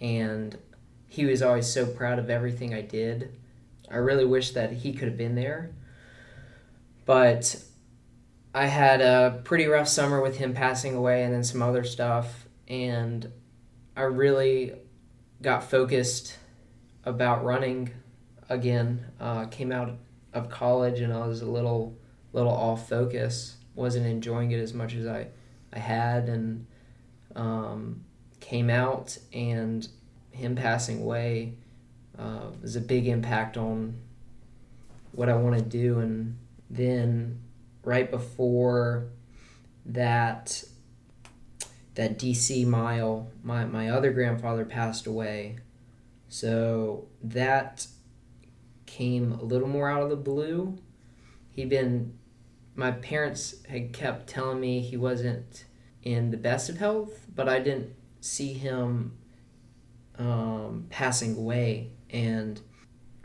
and 0.00 0.58
he 1.06 1.24
was 1.24 1.42
always 1.42 1.72
so 1.72 1.86
proud 1.86 2.18
of 2.18 2.28
everything 2.28 2.74
I 2.74 2.80
did. 2.80 3.38
I 3.88 3.98
really 3.98 4.24
wish 4.24 4.50
that 4.54 4.72
he 4.72 4.92
could 4.94 5.06
have 5.06 5.16
been 5.16 5.36
there, 5.36 5.70
but 7.06 7.56
I 8.52 8.66
had 8.66 9.00
a 9.00 9.40
pretty 9.44 9.66
rough 9.66 9.86
summer 9.86 10.20
with 10.20 10.38
him 10.38 10.52
passing 10.52 10.96
away, 10.96 11.22
and 11.22 11.32
then 11.32 11.44
some 11.44 11.62
other 11.62 11.84
stuff, 11.84 12.48
and 12.66 13.30
I 13.96 14.02
really 14.02 14.72
got 15.40 15.62
focused 15.62 16.36
about 17.04 17.44
running 17.44 17.90
again. 18.48 19.06
Uh, 19.20 19.44
came 19.44 19.70
out 19.70 19.94
of 20.34 20.50
college, 20.50 20.98
and 20.98 21.12
I 21.12 21.24
was 21.28 21.42
a 21.42 21.48
little 21.48 21.96
little 22.32 22.52
off 22.52 22.88
focus. 22.88 23.56
wasn't 23.74 24.06
enjoying 24.06 24.52
it 24.52 24.60
as 24.60 24.74
much 24.74 24.94
as 24.94 25.06
I 25.06 25.28
I 25.72 25.78
had, 25.78 26.28
and 26.28 26.66
um, 27.34 28.04
came 28.40 28.68
out, 28.68 29.16
and 29.32 29.88
him 30.30 30.54
passing 30.54 31.02
away 31.02 31.54
uh, 32.18 32.50
was 32.60 32.76
a 32.76 32.80
big 32.80 33.06
impact 33.06 33.56
on 33.56 33.96
what 35.12 35.28
I 35.28 35.34
want 35.34 35.56
to 35.56 35.62
do. 35.62 35.98
And 35.98 36.38
then 36.68 37.40
right 37.84 38.10
before 38.10 39.08
that 39.86 40.64
that 41.94 42.18
DC 42.18 42.66
mile, 42.66 43.30
my, 43.42 43.66
my 43.66 43.90
other 43.90 44.12
grandfather 44.12 44.64
passed 44.64 45.06
away. 45.06 45.58
So 46.30 47.06
that 47.22 47.86
came 48.86 49.32
a 49.32 49.42
little 49.42 49.68
more 49.68 49.90
out 49.90 50.02
of 50.02 50.08
the 50.08 50.16
blue. 50.16 50.78
He'd 51.50 51.68
been 51.68 52.18
my 52.74 52.90
parents 52.90 53.56
had 53.68 53.92
kept 53.92 54.28
telling 54.28 54.60
me 54.60 54.80
he 54.80 54.96
wasn't 54.96 55.64
in 56.02 56.30
the 56.30 56.36
best 56.36 56.68
of 56.68 56.78
health, 56.78 57.26
but 57.34 57.48
I 57.48 57.58
didn't 57.58 57.94
see 58.20 58.54
him 58.54 59.18
um, 60.18 60.86
passing 60.90 61.36
away. 61.36 61.90
And 62.10 62.60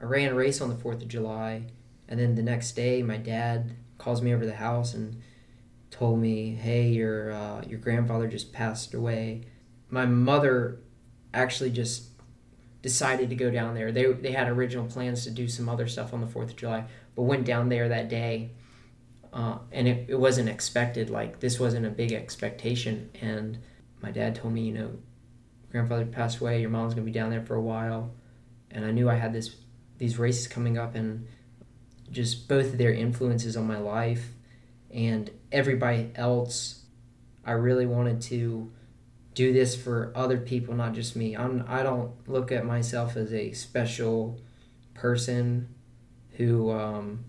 I 0.01 0.05
ran 0.05 0.31
a 0.31 0.35
race 0.35 0.61
on 0.61 0.69
the 0.69 0.75
4th 0.75 1.01
of 1.01 1.07
July. 1.07 1.67
And 2.07 2.19
then 2.19 2.35
the 2.35 2.43
next 2.43 2.73
day, 2.73 3.01
my 3.01 3.17
dad 3.17 3.75
calls 3.97 4.21
me 4.21 4.33
over 4.33 4.41
to 4.41 4.47
the 4.47 4.55
house 4.55 4.93
and 4.93 5.21
told 5.91 6.19
me, 6.19 6.53
hey, 6.55 6.89
your, 6.89 7.31
uh, 7.31 7.61
your 7.67 7.79
grandfather 7.79 8.27
just 8.27 8.53
passed 8.53 8.93
away. 8.93 9.45
My 9.89 10.05
mother 10.05 10.79
actually 11.33 11.71
just 11.71 12.09
decided 12.81 13.29
to 13.29 13.35
go 13.35 13.49
down 13.49 13.75
there. 13.75 13.91
They, 13.91 14.11
they 14.11 14.31
had 14.31 14.47
original 14.49 14.85
plans 14.85 15.23
to 15.23 15.31
do 15.31 15.47
some 15.47 15.67
other 15.69 15.87
stuff 15.87 16.13
on 16.13 16.21
the 16.21 16.27
4th 16.27 16.49
of 16.49 16.55
July, 16.57 16.85
but 17.15 17.23
went 17.23 17.45
down 17.45 17.69
there 17.69 17.89
that 17.89 18.09
day 18.09 18.51
uh, 19.33 19.59
and 19.71 19.87
it, 19.87 20.05
it 20.09 20.19
wasn't 20.19 20.49
expected. 20.49 21.09
Like 21.09 21.39
this 21.39 21.59
wasn't 21.59 21.85
a 21.85 21.89
big 21.89 22.11
expectation. 22.11 23.09
And 23.21 23.59
my 24.01 24.11
dad 24.11 24.35
told 24.35 24.53
me, 24.53 24.61
you 24.61 24.73
know, 24.73 24.91
grandfather 25.71 26.05
passed 26.05 26.39
away. 26.39 26.61
Your 26.61 26.69
mom's 26.69 26.93
gonna 26.93 27.05
be 27.05 27.11
down 27.11 27.29
there 27.29 27.43
for 27.43 27.55
a 27.55 27.61
while. 27.61 28.11
And 28.71 28.85
I 28.85 28.91
knew 28.91 29.09
I 29.09 29.15
had 29.15 29.33
this 29.33 29.55
these 29.97 30.19
races 30.19 30.47
coming 30.47 30.77
up, 30.77 30.95
and 30.95 31.27
just 32.11 32.47
both 32.47 32.67
of 32.67 32.77
their 32.77 32.93
influences 32.93 33.57
on 33.57 33.65
my 33.65 33.79
life 33.79 34.33
and 34.91 35.29
everybody 35.51 36.11
else. 36.15 36.83
I 37.45 37.51
really 37.51 37.85
wanted 37.85 38.21
to 38.23 38.71
do 39.33 39.53
this 39.53 39.75
for 39.75 40.11
other 40.15 40.37
people, 40.37 40.73
not 40.73 40.93
just 40.93 41.15
me. 41.15 41.35
I'm 41.35 41.63
I 41.67 41.83
don't 41.83 42.11
look 42.27 42.51
at 42.51 42.65
myself 42.65 43.15
as 43.15 43.33
a 43.33 43.53
special 43.53 44.39
person 44.93 45.73
who 46.37 46.71
um, 46.71 47.25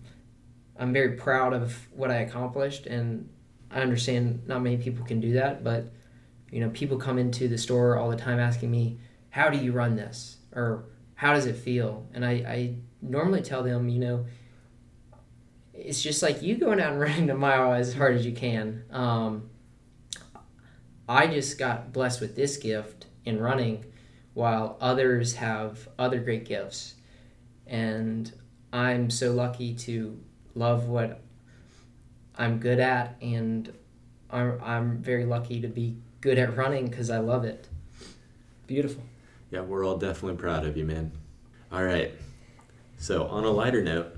I'm 0.79 0.93
very 0.93 1.17
proud 1.17 1.53
of 1.53 1.77
what 1.91 2.09
I 2.09 2.21
accomplished, 2.21 2.87
and 2.87 3.29
I 3.69 3.81
understand 3.81 4.47
not 4.47 4.61
many 4.61 4.77
people 4.77 5.05
can 5.05 5.19
do 5.19 5.33
that. 5.33 5.63
But 5.63 5.91
you 6.51 6.61
know, 6.61 6.69
people 6.69 6.97
come 6.97 7.19
into 7.19 7.47
the 7.47 7.57
store 7.57 7.97
all 7.97 8.09
the 8.09 8.15
time 8.15 8.39
asking 8.39 8.71
me, 8.71 8.99
"How 9.29 9.49
do 9.49 9.57
you 9.57 9.73
run 9.73 9.97
this?" 9.97 10.37
or 10.55 10.85
"How 11.15 11.33
does 11.33 11.45
it 11.45 11.57
feel?" 11.57 12.07
And 12.13 12.25
I, 12.25 12.31
I 12.31 12.75
normally 13.01 13.41
tell 13.41 13.61
them, 13.61 13.89
you 13.89 13.99
know, 13.99 14.25
it's 15.73 16.01
just 16.01 16.23
like 16.23 16.41
you 16.41 16.57
going 16.57 16.79
out 16.79 16.93
and 16.93 17.01
running 17.01 17.27
the 17.27 17.35
mile 17.35 17.73
as 17.73 17.93
hard 17.93 18.15
as 18.15 18.25
you 18.25 18.31
can. 18.31 18.85
Um, 18.89 19.49
I 21.09 21.27
just 21.27 21.59
got 21.59 21.91
blessed 21.91 22.21
with 22.21 22.37
this 22.37 22.55
gift 22.55 23.07
in 23.25 23.39
running, 23.39 23.85
while 24.33 24.77
others 24.79 25.35
have 25.35 25.89
other 25.99 26.19
great 26.19 26.45
gifts, 26.45 26.95
and 27.67 28.31
I'm 28.71 29.09
so 29.09 29.33
lucky 29.33 29.73
to 29.73 30.19
love 30.55 30.87
what 30.87 31.21
I'm 32.35 32.59
good 32.59 32.79
at, 32.79 33.17
and 33.21 33.71
I'm, 34.29 34.59
I'm 34.63 34.97
very 34.99 35.25
lucky 35.25 35.61
to 35.61 35.67
be 35.67 35.97
good 36.21 36.37
at 36.37 36.55
running 36.55 36.87
because 36.87 37.09
I 37.09 37.19
love 37.19 37.43
it. 37.43 37.67
Beautiful. 38.67 39.03
Yeah, 39.51 39.61
we're 39.61 39.85
all 39.85 39.97
definitely 39.97 40.37
proud 40.37 40.65
of 40.65 40.77
you, 40.77 40.85
man. 40.85 41.11
All 41.71 41.83
right. 41.83 42.13
So, 42.97 43.27
on 43.27 43.45
a 43.45 43.49
lighter 43.49 43.83
note, 43.83 44.15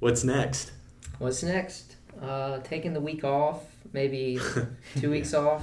what's 0.00 0.24
next? 0.24 0.72
What's 1.18 1.42
next? 1.42 1.96
Uh, 2.20 2.58
taking 2.58 2.92
the 2.92 3.00
week 3.00 3.24
off, 3.24 3.64
maybe 3.92 4.38
two 4.96 5.10
weeks 5.10 5.34
off. 5.34 5.62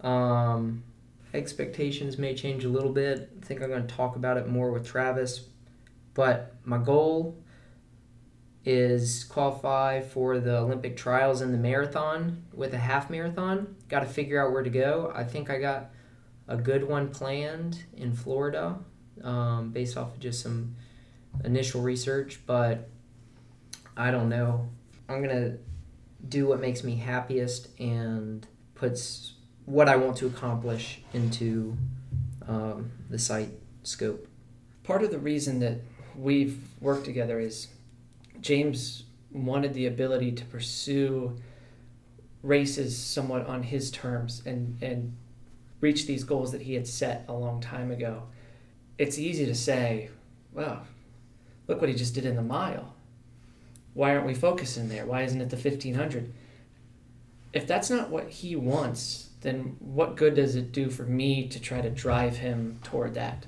Um, 0.00 0.84
expectations 1.32 2.18
may 2.18 2.34
change 2.34 2.64
a 2.64 2.68
little 2.68 2.92
bit. 2.92 3.30
I 3.40 3.44
think 3.44 3.62
I'm 3.62 3.68
going 3.68 3.86
to 3.86 3.94
talk 3.94 4.16
about 4.16 4.36
it 4.36 4.48
more 4.48 4.70
with 4.70 4.86
Travis. 4.86 5.46
But 6.14 6.54
my 6.64 6.78
goal 6.78 7.36
is 8.66 9.22
qualify 9.22 10.02
for 10.02 10.40
the 10.40 10.58
Olympic 10.58 10.96
trials 10.96 11.40
in 11.40 11.52
the 11.52 11.58
marathon 11.58 12.42
with 12.52 12.74
a 12.74 12.78
half 12.78 13.08
marathon. 13.08 13.76
Got 13.88 14.00
to 14.00 14.06
figure 14.06 14.44
out 14.44 14.52
where 14.52 14.64
to 14.64 14.70
go. 14.70 15.12
I 15.14 15.22
think 15.22 15.48
I 15.48 15.58
got 15.58 15.90
a 16.48 16.56
good 16.56 16.86
one 16.86 17.08
planned 17.10 17.84
in 17.96 18.12
Florida 18.12 18.80
um, 19.22 19.70
based 19.70 19.96
off 19.96 20.14
of 20.14 20.20
just 20.20 20.42
some 20.42 20.74
initial 21.44 21.80
research, 21.80 22.40
but 22.44 22.88
I 23.96 24.10
don't 24.10 24.28
know. 24.28 24.68
I'm 25.08 25.22
going 25.22 25.36
to 25.36 25.58
do 26.28 26.48
what 26.48 26.60
makes 26.60 26.82
me 26.82 26.96
happiest 26.96 27.68
and 27.78 28.44
puts 28.74 29.34
what 29.64 29.88
I 29.88 29.94
want 29.94 30.16
to 30.18 30.26
accomplish 30.26 31.00
into 31.14 31.76
um, 32.48 32.90
the 33.10 33.18
site 33.18 33.50
scope. 33.84 34.26
Part 34.82 35.04
of 35.04 35.12
the 35.12 35.18
reason 35.18 35.60
that 35.60 35.78
we've 36.16 36.58
worked 36.80 37.04
together 37.04 37.38
is 37.38 37.68
James 38.46 39.02
wanted 39.32 39.74
the 39.74 39.86
ability 39.86 40.30
to 40.30 40.44
pursue 40.44 41.36
races 42.44 42.96
somewhat 42.96 43.44
on 43.48 43.64
his 43.64 43.90
terms 43.90 44.40
and, 44.46 44.80
and 44.80 45.16
reach 45.80 46.06
these 46.06 46.22
goals 46.22 46.52
that 46.52 46.62
he 46.62 46.74
had 46.74 46.86
set 46.86 47.24
a 47.26 47.32
long 47.32 47.60
time 47.60 47.90
ago. 47.90 48.22
It's 48.98 49.18
easy 49.18 49.46
to 49.46 49.54
say, 49.54 50.10
well, 50.52 50.86
look 51.66 51.80
what 51.80 51.90
he 51.90 51.96
just 51.96 52.14
did 52.14 52.24
in 52.24 52.36
the 52.36 52.42
mile. 52.42 52.94
Why 53.94 54.14
aren't 54.14 54.28
we 54.28 54.34
focusing 54.34 54.88
there? 54.88 55.06
Why 55.06 55.22
isn't 55.22 55.40
it 55.40 55.50
the 55.50 55.56
1500? 55.56 56.32
If 57.52 57.66
that's 57.66 57.90
not 57.90 58.10
what 58.10 58.28
he 58.28 58.54
wants, 58.54 59.30
then 59.40 59.76
what 59.80 60.14
good 60.14 60.36
does 60.36 60.54
it 60.54 60.70
do 60.70 60.88
for 60.88 61.02
me 61.02 61.48
to 61.48 61.58
try 61.58 61.80
to 61.80 61.90
drive 61.90 62.36
him 62.36 62.78
toward 62.84 63.14
that? 63.14 63.46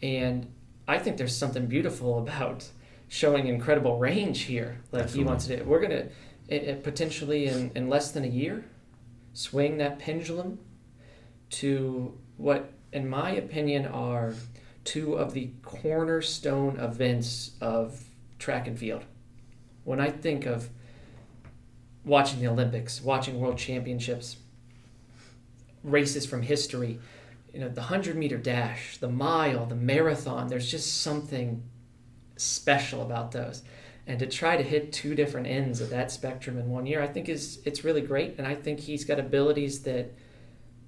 And 0.00 0.46
I 0.86 1.00
think 1.00 1.16
there's 1.16 1.36
something 1.36 1.66
beautiful 1.66 2.16
about 2.22 2.68
showing 3.14 3.46
incredible 3.46 3.96
range 3.96 4.40
here, 4.40 4.80
like 4.90 5.04
Absolutely. 5.04 5.22
he 5.22 5.28
wants 5.28 5.46
to 5.46 5.56
do. 5.58 5.64
We're 5.64 5.80
gonna 5.80 6.08
it, 6.48 6.64
it 6.64 6.82
potentially 6.82 7.46
in, 7.46 7.70
in 7.76 7.88
less 7.88 8.10
than 8.10 8.24
a 8.24 8.28
year 8.28 8.64
swing 9.34 9.78
that 9.78 10.00
pendulum 10.00 10.58
to 11.50 12.18
what, 12.38 12.72
in 12.92 13.08
my 13.08 13.30
opinion, 13.30 13.86
are 13.86 14.34
two 14.82 15.14
of 15.14 15.32
the 15.32 15.50
cornerstone 15.62 16.76
events 16.80 17.52
of 17.60 18.02
track 18.40 18.66
and 18.66 18.76
field. 18.76 19.04
When 19.84 20.00
I 20.00 20.10
think 20.10 20.44
of 20.44 20.68
watching 22.04 22.40
the 22.40 22.48
Olympics, 22.48 23.00
watching 23.00 23.38
World 23.40 23.58
Championships, 23.58 24.38
races 25.84 26.26
from 26.26 26.42
history, 26.42 26.98
you 27.52 27.60
know, 27.60 27.68
the 27.68 27.80
100 27.80 28.16
meter 28.16 28.38
dash, 28.38 28.96
the 28.98 29.08
mile, 29.08 29.66
the 29.66 29.76
marathon, 29.76 30.48
there's 30.48 30.68
just 30.68 31.00
something 31.00 31.62
special 32.36 33.02
about 33.02 33.32
those. 33.32 33.62
And 34.06 34.18
to 34.18 34.26
try 34.26 34.56
to 34.56 34.62
hit 34.62 34.92
two 34.92 35.14
different 35.14 35.46
ends 35.46 35.80
of 35.80 35.88
that 35.90 36.10
spectrum 36.10 36.58
in 36.58 36.68
one 36.68 36.84
year, 36.86 37.02
I 37.02 37.06
think 37.06 37.28
is 37.28 37.60
it's 37.64 37.84
really 37.84 38.02
great. 38.02 38.34
And 38.38 38.46
I 38.46 38.54
think 38.54 38.80
he's 38.80 39.04
got 39.04 39.18
abilities 39.18 39.82
that 39.82 40.12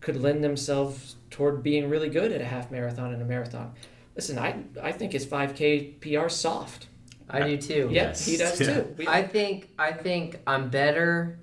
could 0.00 0.16
lend 0.16 0.44
themselves 0.44 1.16
toward 1.30 1.62
being 1.62 1.88
really 1.88 2.10
good 2.10 2.30
at 2.30 2.40
a 2.42 2.44
half 2.44 2.70
marathon 2.70 3.12
and 3.14 3.22
a 3.22 3.24
marathon. 3.24 3.72
Listen, 4.14 4.38
I 4.38 4.62
I 4.82 4.92
think 4.92 5.12
his 5.12 5.24
5K 5.26 6.00
PR 6.00 6.28
soft. 6.28 6.88
I 7.28 7.42
do 7.48 7.56
too. 7.56 7.88
Yeah, 7.90 8.08
Yes. 8.08 8.24
he 8.26 8.36
does 8.36 8.60
Yeah. 8.60 8.74
too. 8.82 8.94
We- 8.98 9.08
I 9.20 9.22
think 9.26 9.70
I 9.78 9.92
think 9.92 10.40
I'm 10.46 10.68
better 10.68 11.38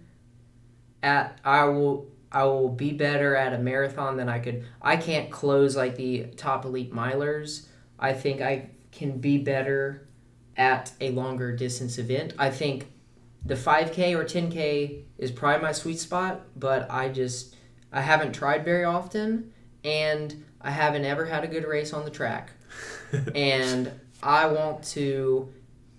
at 1.02 1.40
I 1.44 1.66
will 1.66 2.08
I 2.32 2.44
will 2.46 2.70
be 2.70 2.92
better 2.94 3.36
at 3.36 3.54
a 3.54 3.58
marathon 3.58 4.18
than 4.18 4.30
I 4.30 4.40
could 4.40 4.64
I 4.82 4.96
can't 4.98 5.30
close 5.32 5.76
like 5.76 5.96
the 5.96 6.26
top 6.38 6.66
elite 6.66 6.94
milers. 6.94 7.68
I 8.00 8.14
think 8.14 8.42
I 8.42 8.70
can 8.94 9.18
be 9.18 9.38
better 9.38 10.08
at 10.56 10.92
a 11.02 11.10
longer 11.10 11.56
distance 11.56 11.98
event. 11.98 12.34
I 12.38 12.50
think 12.50 12.88
the 13.46 13.56
5k 13.56 14.16
or 14.16 14.24
10k 14.24 15.04
is 15.18 15.32
probably 15.32 15.62
my 15.62 15.72
sweet 15.72 16.00
spot, 16.00 16.42
but 16.56 16.90
I 16.90 17.10
just 17.10 17.56
I 17.92 18.02
haven't 18.02 18.34
tried 18.34 18.64
very 18.64 18.86
often 18.86 19.52
and 19.84 20.46
I 20.62 20.72
haven't 20.72 21.06
ever 21.06 21.26
had 21.26 21.44
a 21.44 21.48
good 21.48 21.66
race 21.66 21.94
on 21.94 22.06
the 22.06 22.12
track. 22.12 22.52
and 23.36 23.92
I 24.22 24.48
want 24.48 24.84
to 24.86 25.52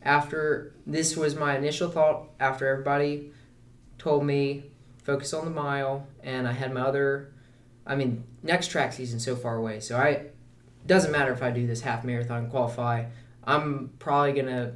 after 0.03 0.74
this 0.86 1.16
was 1.16 1.34
my 1.34 1.57
initial 1.57 1.90
thought 1.90 2.28
after 2.38 2.68
everybody 2.68 3.32
told 3.99 4.24
me 4.24 4.64
focus 5.03 5.32
on 5.32 5.45
the 5.45 5.51
mile 5.51 6.07
and 6.22 6.47
I 6.47 6.53
had 6.53 6.72
my 6.72 6.82
other 6.82 7.32
I 7.86 7.95
mean 7.95 8.24
next 8.42 8.68
track 8.68 8.92
season 8.92 9.20
so 9.20 9.36
far 9.36 9.57
away 9.57 9.80
so 9.80 9.97
I 9.97 10.26
doesn't 10.87 11.12
matter 11.12 11.32
if 11.32 11.43
I 11.43 11.51
do 11.51 11.66
this 11.66 11.80
half 11.80 12.05
marathon 12.05 12.51
qualify 12.51 13.07
I'm 13.45 13.93
probably 13.99 14.32
gonna 14.32 14.74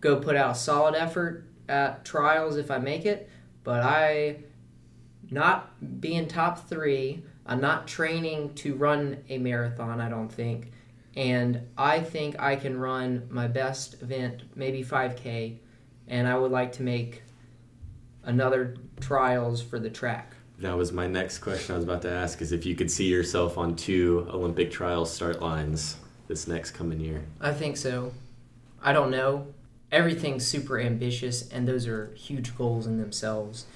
go 0.00 0.16
put 0.16 0.36
out 0.36 0.52
a 0.52 0.54
solid 0.54 0.94
effort 0.94 1.46
at 1.68 2.04
trials 2.04 2.56
if 2.56 2.70
I 2.70 2.78
make 2.78 3.06
it 3.06 3.28
but 3.64 3.82
I 3.82 4.38
not 5.30 6.00
being 6.00 6.28
top 6.28 6.68
three 6.68 7.24
I'm 7.46 7.60
not 7.60 7.88
training 7.88 8.54
to 8.56 8.74
run 8.74 9.24
a 9.28 9.38
marathon 9.38 10.00
I 10.00 10.08
don't 10.08 10.30
think 10.30 10.72
and 11.14 11.68
I 11.76 12.00
think 12.00 12.40
I 12.40 12.56
can 12.56 12.78
run 12.78 13.26
my 13.30 13.46
best 13.46 14.00
event, 14.02 14.42
maybe 14.54 14.82
5K, 14.82 15.58
and 16.08 16.26
I 16.26 16.38
would 16.38 16.50
like 16.50 16.72
to 16.72 16.82
make 16.82 17.22
another 18.24 18.76
trials 19.00 19.60
for 19.60 19.78
the 19.78 19.90
track. 19.90 20.34
That 20.62 20.76
was 20.76 20.92
my 20.92 21.08
next 21.08 21.38
question 21.38 21.74
I 21.74 21.76
was 21.76 21.84
about 21.84 22.02
to 22.02 22.10
ask 22.10 22.40
is 22.40 22.52
if 22.52 22.64
you 22.64 22.76
could 22.76 22.88
see 22.88 23.08
yourself 23.08 23.58
on 23.58 23.74
two 23.74 24.28
Olympic 24.30 24.70
trial 24.70 25.04
start 25.04 25.42
lines 25.42 25.96
this 26.28 26.46
next 26.46 26.70
coming 26.70 27.00
year. 27.00 27.24
I 27.40 27.52
think 27.52 27.76
so. 27.76 28.12
I 28.80 28.92
don't 28.92 29.10
know. 29.10 29.48
Everything's 29.90 30.46
super 30.46 30.78
ambitious, 30.78 31.48
and 31.48 31.66
those 31.66 31.88
are 31.88 32.14
huge 32.14 32.56
goals 32.56 32.86
in 32.86 32.98
themselves. 32.98 33.66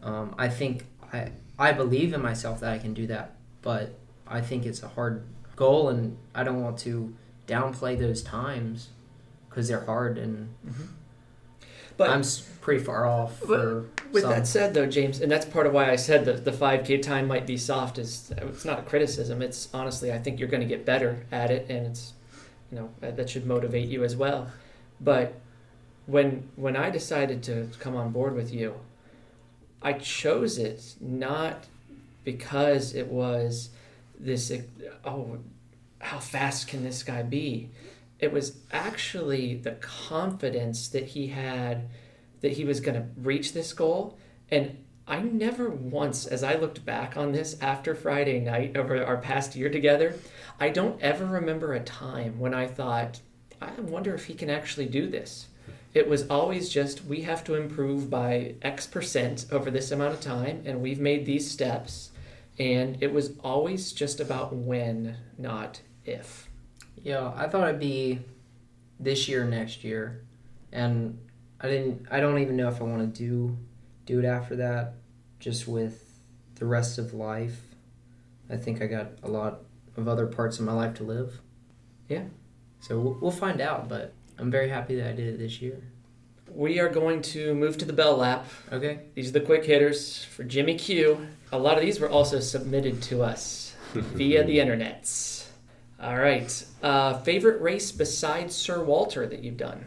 Um, 0.00 0.32
I 0.38 0.48
think 0.48 0.86
I 1.12 1.32
I 1.58 1.72
believe 1.72 2.12
in 2.12 2.22
myself 2.22 2.60
that 2.60 2.72
I 2.72 2.78
can 2.78 2.94
do 2.94 3.08
that, 3.08 3.34
but 3.60 3.98
I 4.28 4.40
think 4.40 4.64
it's 4.64 4.84
a 4.84 4.88
hard 4.88 5.24
goal, 5.56 5.88
and 5.88 6.16
I 6.36 6.44
don't 6.44 6.62
want 6.62 6.78
to 6.80 7.16
downplay 7.48 7.98
those 7.98 8.22
times 8.22 8.90
because 9.48 9.66
they're 9.66 9.84
hard, 9.86 10.18
and 10.18 10.54
But 11.98 12.10
I'm 12.10 12.22
pretty 12.60 12.82
far 12.82 13.06
off 13.06 13.40
for 13.40 13.86
With 14.12 14.22
some. 14.22 14.30
that 14.30 14.46
said, 14.46 14.72
though, 14.72 14.86
James, 14.86 15.20
and 15.20 15.30
that's 15.30 15.44
part 15.44 15.66
of 15.66 15.72
why 15.72 15.90
I 15.90 15.96
said 15.96 16.24
that 16.26 16.44
the 16.44 16.52
5K 16.52 17.02
time 17.02 17.26
might 17.26 17.44
be 17.44 17.58
soft. 17.58 17.98
Is 17.98 18.32
uh, 18.40 18.46
it's 18.46 18.64
not 18.64 18.78
a 18.78 18.82
criticism. 18.82 19.42
It's 19.42 19.68
honestly, 19.74 20.12
I 20.12 20.18
think 20.18 20.38
you're 20.38 20.48
going 20.48 20.62
to 20.62 20.66
get 20.66 20.86
better 20.86 21.26
at 21.32 21.50
it, 21.50 21.68
and 21.68 21.86
it's, 21.88 22.12
you 22.70 22.78
know, 22.78 22.90
that 23.00 23.16
that 23.16 23.28
should 23.28 23.46
motivate 23.46 23.88
you 23.88 24.04
as 24.04 24.14
well. 24.16 24.48
But 25.00 25.34
when 26.06 26.48
when 26.54 26.76
I 26.76 26.88
decided 26.88 27.42
to 27.44 27.68
come 27.80 27.96
on 27.96 28.12
board 28.12 28.34
with 28.34 28.54
you, 28.54 28.74
I 29.82 29.94
chose 29.94 30.56
it 30.56 30.94
not 31.00 31.66
because 32.22 32.94
it 32.94 33.08
was 33.08 33.70
this. 34.20 34.52
Uh, 34.52 34.62
oh, 35.04 35.38
how 36.00 36.20
fast 36.20 36.68
can 36.68 36.84
this 36.84 37.02
guy 37.02 37.24
be? 37.24 37.70
It 38.18 38.32
was 38.32 38.58
actually 38.72 39.54
the 39.54 39.72
confidence 39.72 40.88
that 40.88 41.06
he 41.06 41.28
had 41.28 41.88
that 42.40 42.52
he 42.52 42.64
was 42.64 42.80
going 42.80 42.94
to 42.94 43.08
reach 43.20 43.52
this 43.52 43.72
goal. 43.72 44.18
And 44.50 44.84
I 45.06 45.20
never 45.20 45.70
once, 45.70 46.26
as 46.26 46.42
I 46.42 46.56
looked 46.56 46.84
back 46.84 47.16
on 47.16 47.32
this 47.32 47.56
after 47.60 47.94
Friday 47.94 48.40
night 48.40 48.76
over 48.76 49.02
our 49.04 49.16
past 49.16 49.56
year 49.56 49.70
together, 49.70 50.16
I 50.60 50.68
don't 50.68 51.00
ever 51.00 51.24
remember 51.24 51.72
a 51.72 51.80
time 51.80 52.38
when 52.38 52.54
I 52.54 52.66
thought, 52.66 53.20
I 53.60 53.72
wonder 53.80 54.14
if 54.14 54.26
he 54.26 54.34
can 54.34 54.50
actually 54.50 54.86
do 54.86 55.08
this. 55.08 55.46
It 55.94 56.08
was 56.08 56.28
always 56.28 56.68
just, 56.68 57.04
we 57.04 57.22
have 57.22 57.42
to 57.44 57.54
improve 57.54 58.10
by 58.10 58.56
X 58.62 58.86
percent 58.86 59.46
over 59.50 59.70
this 59.70 59.90
amount 59.90 60.14
of 60.14 60.20
time, 60.20 60.62
and 60.66 60.82
we've 60.82 61.00
made 61.00 61.24
these 61.24 61.50
steps. 61.50 62.10
And 62.58 63.02
it 63.02 63.12
was 63.12 63.32
always 63.42 63.92
just 63.92 64.20
about 64.20 64.54
when, 64.54 65.16
not 65.38 65.80
if. 66.04 66.47
Yeah, 67.08 67.32
I 67.34 67.48
thought 67.48 67.66
it'd 67.66 67.80
be 67.80 68.18
this 69.00 69.28
year, 69.28 69.42
next 69.46 69.82
year, 69.82 70.26
and 70.72 71.18
I 71.58 71.66
didn't. 71.66 72.06
I 72.10 72.20
don't 72.20 72.38
even 72.38 72.54
know 72.54 72.68
if 72.68 72.82
I 72.82 72.84
want 72.84 73.14
to 73.14 73.18
do 73.18 73.56
do 74.04 74.18
it 74.18 74.26
after 74.26 74.56
that. 74.56 74.92
Just 75.40 75.66
with 75.66 76.20
the 76.56 76.66
rest 76.66 76.98
of 76.98 77.14
life, 77.14 77.62
I 78.50 78.58
think 78.58 78.82
I 78.82 78.86
got 78.88 79.06
a 79.22 79.28
lot 79.28 79.60
of 79.96 80.06
other 80.06 80.26
parts 80.26 80.58
of 80.58 80.66
my 80.66 80.72
life 80.74 80.96
to 80.96 81.02
live. 81.02 81.40
Yeah. 82.10 82.24
So 82.80 83.00
we'll, 83.00 83.18
we'll 83.22 83.30
find 83.30 83.62
out, 83.62 83.88
but 83.88 84.12
I'm 84.36 84.50
very 84.50 84.68
happy 84.68 84.94
that 84.96 85.08
I 85.08 85.12
did 85.12 85.28
it 85.28 85.38
this 85.38 85.62
year. 85.62 85.80
We 86.54 86.78
are 86.78 86.90
going 86.90 87.22
to 87.22 87.54
move 87.54 87.78
to 87.78 87.86
the 87.86 87.94
bell 87.94 88.18
lap. 88.18 88.44
Okay. 88.70 89.00
These 89.14 89.30
are 89.30 89.32
the 89.32 89.40
quick 89.40 89.64
hitters 89.64 90.24
for 90.24 90.44
Jimmy 90.44 90.74
Q. 90.74 91.26
A 91.52 91.58
lot 91.58 91.78
of 91.78 91.82
these 91.82 92.00
were 92.00 92.10
also 92.10 92.38
submitted 92.38 93.00
to 93.04 93.22
us 93.22 93.74
via 93.94 94.44
the 94.44 94.58
internets. 94.58 95.37
All 96.00 96.16
right. 96.16 96.64
Uh, 96.82 97.18
favorite 97.20 97.60
race 97.60 97.90
besides 97.90 98.54
Sir 98.54 98.82
Walter 98.82 99.26
that 99.26 99.42
you've 99.42 99.56
done? 99.56 99.84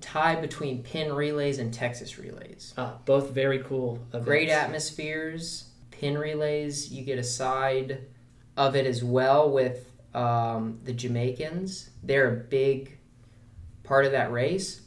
Tie 0.00 0.36
between 0.36 0.82
Penn 0.82 1.12
relays 1.12 1.58
and 1.58 1.74
Texas 1.74 2.18
relays. 2.18 2.72
Uh, 2.76 2.92
both 3.04 3.30
very 3.30 3.58
cool. 3.60 3.98
Events. 4.10 4.24
Great 4.24 4.48
atmospheres. 4.48 5.70
Penn 5.90 6.16
relays, 6.16 6.92
you 6.92 7.02
get 7.04 7.18
a 7.18 7.24
side 7.24 8.02
of 8.56 8.76
it 8.76 8.86
as 8.86 9.02
well 9.02 9.50
with 9.50 9.92
um, 10.14 10.78
the 10.84 10.92
Jamaicans. 10.92 11.90
They're 12.02 12.32
a 12.32 12.36
big 12.36 12.98
part 13.82 14.04
of 14.04 14.12
that 14.12 14.30
race. 14.30 14.82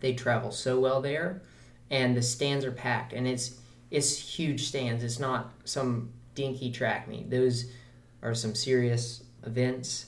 They 0.00 0.14
travel 0.14 0.50
so 0.50 0.80
well 0.80 1.00
there, 1.00 1.42
and 1.90 2.16
the 2.16 2.22
stands 2.22 2.64
are 2.64 2.72
packed, 2.72 3.12
and 3.12 3.26
it's 3.26 3.58
it's 3.90 4.18
huge 4.18 4.64
stands. 4.64 5.02
It's 5.04 5.18
not 5.18 5.52
some 5.64 6.10
dinky 6.34 6.70
track 6.70 7.08
meet. 7.08 7.30
Those 7.30 7.70
are 8.24 8.34
some 8.34 8.56
serious 8.56 9.22
events. 9.44 10.06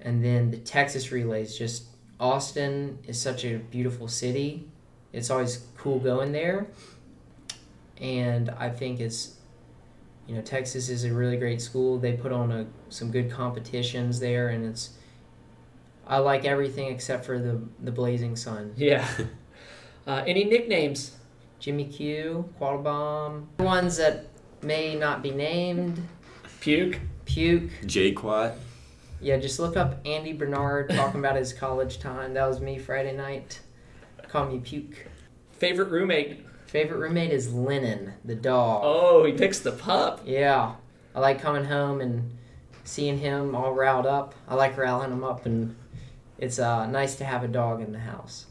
And 0.00 0.24
then 0.24 0.52
the 0.52 0.58
Texas 0.58 1.10
relays, 1.10 1.58
just 1.58 1.86
Austin 2.20 3.00
is 3.08 3.20
such 3.20 3.44
a 3.44 3.56
beautiful 3.58 4.06
city. 4.06 4.68
It's 5.12 5.30
always 5.30 5.66
cool 5.76 5.98
going 5.98 6.30
there 6.30 6.68
and 8.00 8.50
I 8.50 8.70
think 8.70 9.00
it's 9.00 9.34
you 10.26 10.34
know 10.34 10.42
Texas 10.42 10.88
is 10.88 11.04
a 11.04 11.12
really 11.12 11.36
great 11.36 11.60
school. 11.60 11.98
They 11.98 12.12
put 12.12 12.32
on 12.32 12.52
a, 12.52 12.66
some 12.88 13.10
good 13.10 13.30
competitions 13.30 14.20
there, 14.20 14.48
and 14.48 14.64
it's 14.64 14.90
I 16.06 16.18
like 16.18 16.44
everything 16.44 16.88
except 16.88 17.24
for 17.24 17.38
the 17.38 17.60
the 17.80 17.92
Blazing 17.92 18.36
Sun. 18.36 18.74
Yeah. 18.76 19.06
Uh, 20.06 20.22
any 20.24 20.44
nicknames? 20.44 21.16
Jimmy 21.58 21.84
Q, 21.84 22.48
Quattlebaum, 22.60 23.46
ones 23.58 23.96
that 23.96 24.26
may 24.62 24.94
not 24.94 25.20
be 25.20 25.32
named. 25.32 26.00
Puke. 26.60 27.00
Puke. 27.24 27.70
J-Quat. 27.86 28.54
Yeah, 29.20 29.36
just 29.38 29.58
look 29.58 29.76
up 29.76 30.00
Andy 30.04 30.32
Bernard 30.32 30.90
talking 30.90 31.20
about 31.20 31.36
his 31.36 31.52
college 31.52 31.98
time. 31.98 32.34
That 32.34 32.46
was 32.46 32.60
me 32.60 32.78
Friday 32.78 33.16
night. 33.16 33.60
Call 34.28 34.46
me 34.46 34.58
Puke. 34.58 35.06
Favorite 35.52 35.88
roommate? 35.90 36.44
Favorite 36.66 36.98
roommate 36.98 37.30
is 37.30 37.52
Lennon, 37.52 38.12
the 38.24 38.34
dog. 38.34 38.82
Oh, 38.84 39.24
he 39.24 39.32
picks 39.32 39.60
the 39.60 39.72
pup. 39.72 40.20
Yeah, 40.26 40.74
I 41.14 41.20
like 41.20 41.40
coming 41.40 41.64
home 41.64 42.00
and 42.00 42.36
seeing 42.84 43.18
him 43.18 43.54
all 43.54 43.72
riled 43.72 44.06
up. 44.06 44.34
I 44.48 44.54
like 44.54 44.76
riling 44.76 45.12
him 45.12 45.24
up, 45.24 45.46
and 45.46 45.74
it's 46.38 46.58
uh, 46.58 46.86
nice 46.86 47.14
to 47.16 47.24
have 47.24 47.42
a 47.42 47.48
dog 47.48 47.80
in 47.80 47.92
the 47.92 48.00
house. 48.00 48.46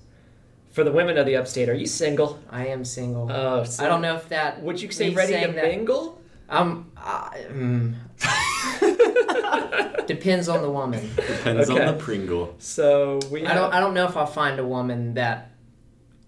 For 0.72 0.84
the 0.84 0.92
women 0.92 1.18
of 1.18 1.26
the 1.26 1.36
upstate, 1.36 1.70
are 1.70 1.74
you 1.76 1.86
single? 1.86 2.40
I 2.50 2.68
am 2.68 2.84
single. 2.86 3.32
Oh, 3.32 3.66
I 3.80 3.88
don't 3.88 4.02
know 4.02 4.16
if 4.16 4.30
that. 4.30 4.62
Would 4.64 4.82
you 4.82 4.92
say 4.92 5.12
ready 5.14 5.34
to 5.34 5.40
saying 5.40 5.56
that- 5.56 5.66
mingle? 5.66 6.22
Um, 6.50 6.92
I- 6.98 7.46
mm. 7.50 7.96
depends 10.08 10.48
on 10.50 10.62
the 10.62 10.70
woman. 10.70 11.10
Depends 11.16 11.70
Okay. 11.70 11.86
on 11.86 11.98
the 11.98 12.02
Pringle. 12.04 12.56
So 12.60 13.20
we 13.32 13.46
I 13.46 13.54
don't. 13.54 13.74
I 13.74 13.80
don't 13.80 13.94
know 13.94 14.06
if 14.06 14.16
I'll 14.18 14.26
find 14.26 14.60
a 14.60 14.66
woman 14.66 15.16
that 15.16 15.52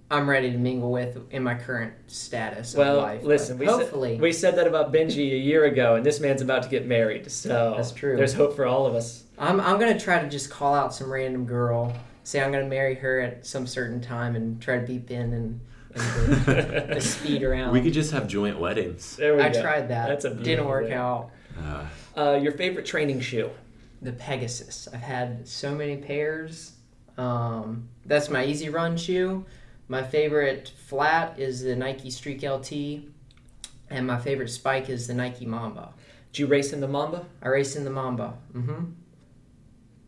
I'm 0.10 0.30
ready 0.30 0.52
to 0.52 0.58
mingle 0.58 0.92
with 0.92 1.18
in 1.32 1.44
my 1.44 1.56
current 1.56 1.94
status 2.08 2.74
of 2.74 2.80
Well, 2.80 2.98
life. 2.98 3.22
but 3.22 3.28
listen, 3.28 3.58
we 3.58 3.66
hopefully, 3.66 4.14
said, 4.16 4.22
we 4.22 4.32
said 4.34 4.56
that 4.56 4.66
about 4.68 4.94
Benji 4.94 5.34
a 5.34 5.38
year 5.38 5.66
ago, 5.66 5.96
and 5.96 6.06
this 6.06 6.20
man's 6.20 6.42
about 6.42 6.64
to 6.64 6.70
get 6.70 6.86
married. 6.88 7.30
So 7.32 7.74
That's 7.76 7.92
true. 7.92 8.16
There's 8.16 8.34
hope 8.34 8.56
for 8.56 8.66
all 8.66 8.86
of 8.86 8.96
us. 8.96 9.24
I'm. 9.38 9.60
I'm 9.60 9.80
gonna 9.80 10.00
try 10.00 10.20
to 10.22 10.30
just 10.30 10.50
call 10.50 10.74
out 10.74 10.94
some 10.94 11.12
random 11.12 11.46
girl, 11.46 11.94
say 12.24 12.42
I'm 12.42 12.52
gonna 12.52 12.66
marry 12.66 12.96
her 12.96 13.20
at 13.20 13.46
some 13.46 13.68
certain 13.68 14.02
time, 14.02 14.36
and 14.36 14.62
try 14.62 14.80
to 14.80 14.86
beep 14.86 15.12
in 15.12 15.34
and, 15.34 15.60
and 15.98 16.46
the, 16.46 16.94
the 16.96 17.02
speed 17.16 17.44
around. 17.44 17.72
We 17.74 17.82
could 17.82 17.94
just 17.94 18.12
have 18.12 18.28
joint 18.28 18.60
weddings. 18.60 19.16
There 19.16 19.36
we 19.36 19.42
I 19.42 19.50
go. 19.50 19.62
tried 19.62 19.90
that. 19.90 20.08
That's 20.08 20.26
a 20.26 20.34
didn't 20.34 20.66
work 20.68 20.86
thing. 20.86 20.94
out. 20.94 21.32
Uh, 21.60 21.86
Uh, 22.16 22.40
your 22.42 22.52
favorite 22.54 22.86
training 22.86 23.20
shoe? 23.20 23.50
The 24.02 24.12
Pegasus. 24.14 24.88
I've 24.94 25.02
had 25.02 25.48
so 25.48 25.74
many 25.76 25.98
pairs. 25.98 26.74
Um, 27.18 27.90
that's 28.06 28.30
my 28.30 28.46
easy 28.46 28.70
run 28.70 28.96
shoe. 28.98 29.46
My 29.88 30.04
favorite 30.04 30.72
flat 30.88 31.40
is 31.40 31.62
the 31.64 31.76
Nike 31.76 32.10
Streak 32.12 32.44
LT, 32.44 32.72
and 33.90 34.06
my 34.06 34.18
favorite 34.20 34.50
spike 34.50 34.90
is 34.90 35.08
the 35.08 35.14
Nike 35.14 35.46
Mamba. 35.46 35.94
Did 36.32 36.40
you 36.40 36.48
race 36.48 36.74
in 36.74 36.82
the 36.82 36.88
Mamba? 36.88 37.26
I 37.42 37.48
race 37.48 37.76
in 37.76 37.84
the 37.86 37.90
Mamba. 37.90 38.34
Mm-hmm. 38.54 38.84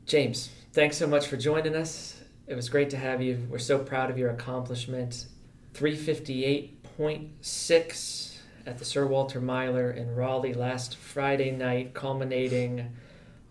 James, 0.06 0.50
thanks 0.74 0.98
so 0.98 1.08
much 1.08 1.28
for 1.28 1.38
joining 1.38 1.76
us. 1.76 2.22
It 2.48 2.56
was 2.56 2.68
great 2.70 2.90
to 2.92 2.98
have 2.98 3.22
you. 3.22 3.48
We're 3.50 3.60
so 3.60 3.80
proud 3.80 4.10
of 4.10 4.18
your 4.18 4.32
accomplishment. 4.32 5.26
358.6 5.74 8.38
at 8.66 8.78
the 8.78 8.86
Sir 8.86 9.06
Walter 9.08 9.42
Miler 9.42 9.92
in 9.92 10.16
Raleigh 10.16 10.54
last 10.54 10.96
Friday 10.96 11.52
night, 11.52 11.94
culminating 11.94 12.96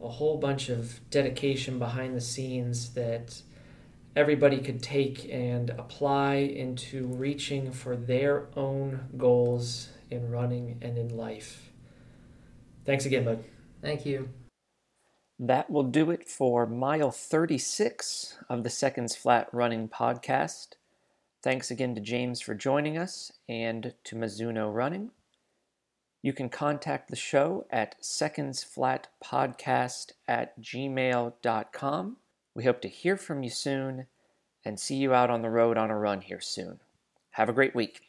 a 0.00 0.08
whole 0.08 0.38
bunch 0.38 0.68
of 0.68 1.00
dedication 1.10 1.78
behind 1.78 2.16
the 2.16 2.20
scenes 2.20 2.94
that 2.94 3.42
everybody 4.14 4.58
could 4.58 4.82
take 4.82 5.28
and 5.32 5.70
apply 5.70 6.34
into 6.36 7.06
reaching 7.06 7.72
for 7.72 7.96
their 7.96 8.46
own 8.56 9.08
goals 9.16 9.88
in 10.10 10.30
running 10.30 10.78
and 10.82 10.98
in 10.98 11.16
life. 11.16 11.70
Thanks 12.84 13.06
again, 13.06 13.24
bud. 13.24 13.42
Thank 13.82 14.06
you. 14.06 14.28
That 15.38 15.70
will 15.70 15.84
do 15.84 16.10
it 16.10 16.28
for 16.28 16.66
mile 16.66 17.12
36 17.12 18.38
of 18.48 18.64
the 18.64 18.70
Seconds 18.70 19.14
Flat 19.14 19.48
Running 19.52 19.88
podcast. 19.88 20.74
Thanks 21.40 21.70
again 21.70 21.94
to 21.94 22.00
James 22.00 22.40
for 22.40 22.56
joining 22.56 22.98
us 22.98 23.30
and 23.48 23.94
to 24.02 24.16
Mizuno 24.16 24.74
Running. 24.74 25.12
You 26.20 26.32
can 26.32 26.48
contact 26.48 27.10
the 27.10 27.16
show 27.16 27.64
at 27.70 27.94
secondsflatpodcast 28.02 30.10
at 30.26 30.60
gmail.com. 30.60 32.16
We 32.54 32.64
hope 32.64 32.80
to 32.80 32.88
hear 32.88 33.16
from 33.16 33.44
you 33.44 33.50
soon 33.50 34.08
and 34.64 34.80
see 34.80 34.96
you 34.96 35.14
out 35.14 35.30
on 35.30 35.42
the 35.42 35.50
road 35.50 35.78
on 35.78 35.90
a 35.90 35.96
run 35.96 36.22
here 36.22 36.40
soon. 36.40 36.80
Have 37.30 37.48
a 37.48 37.52
great 37.52 37.72
week. 37.72 38.07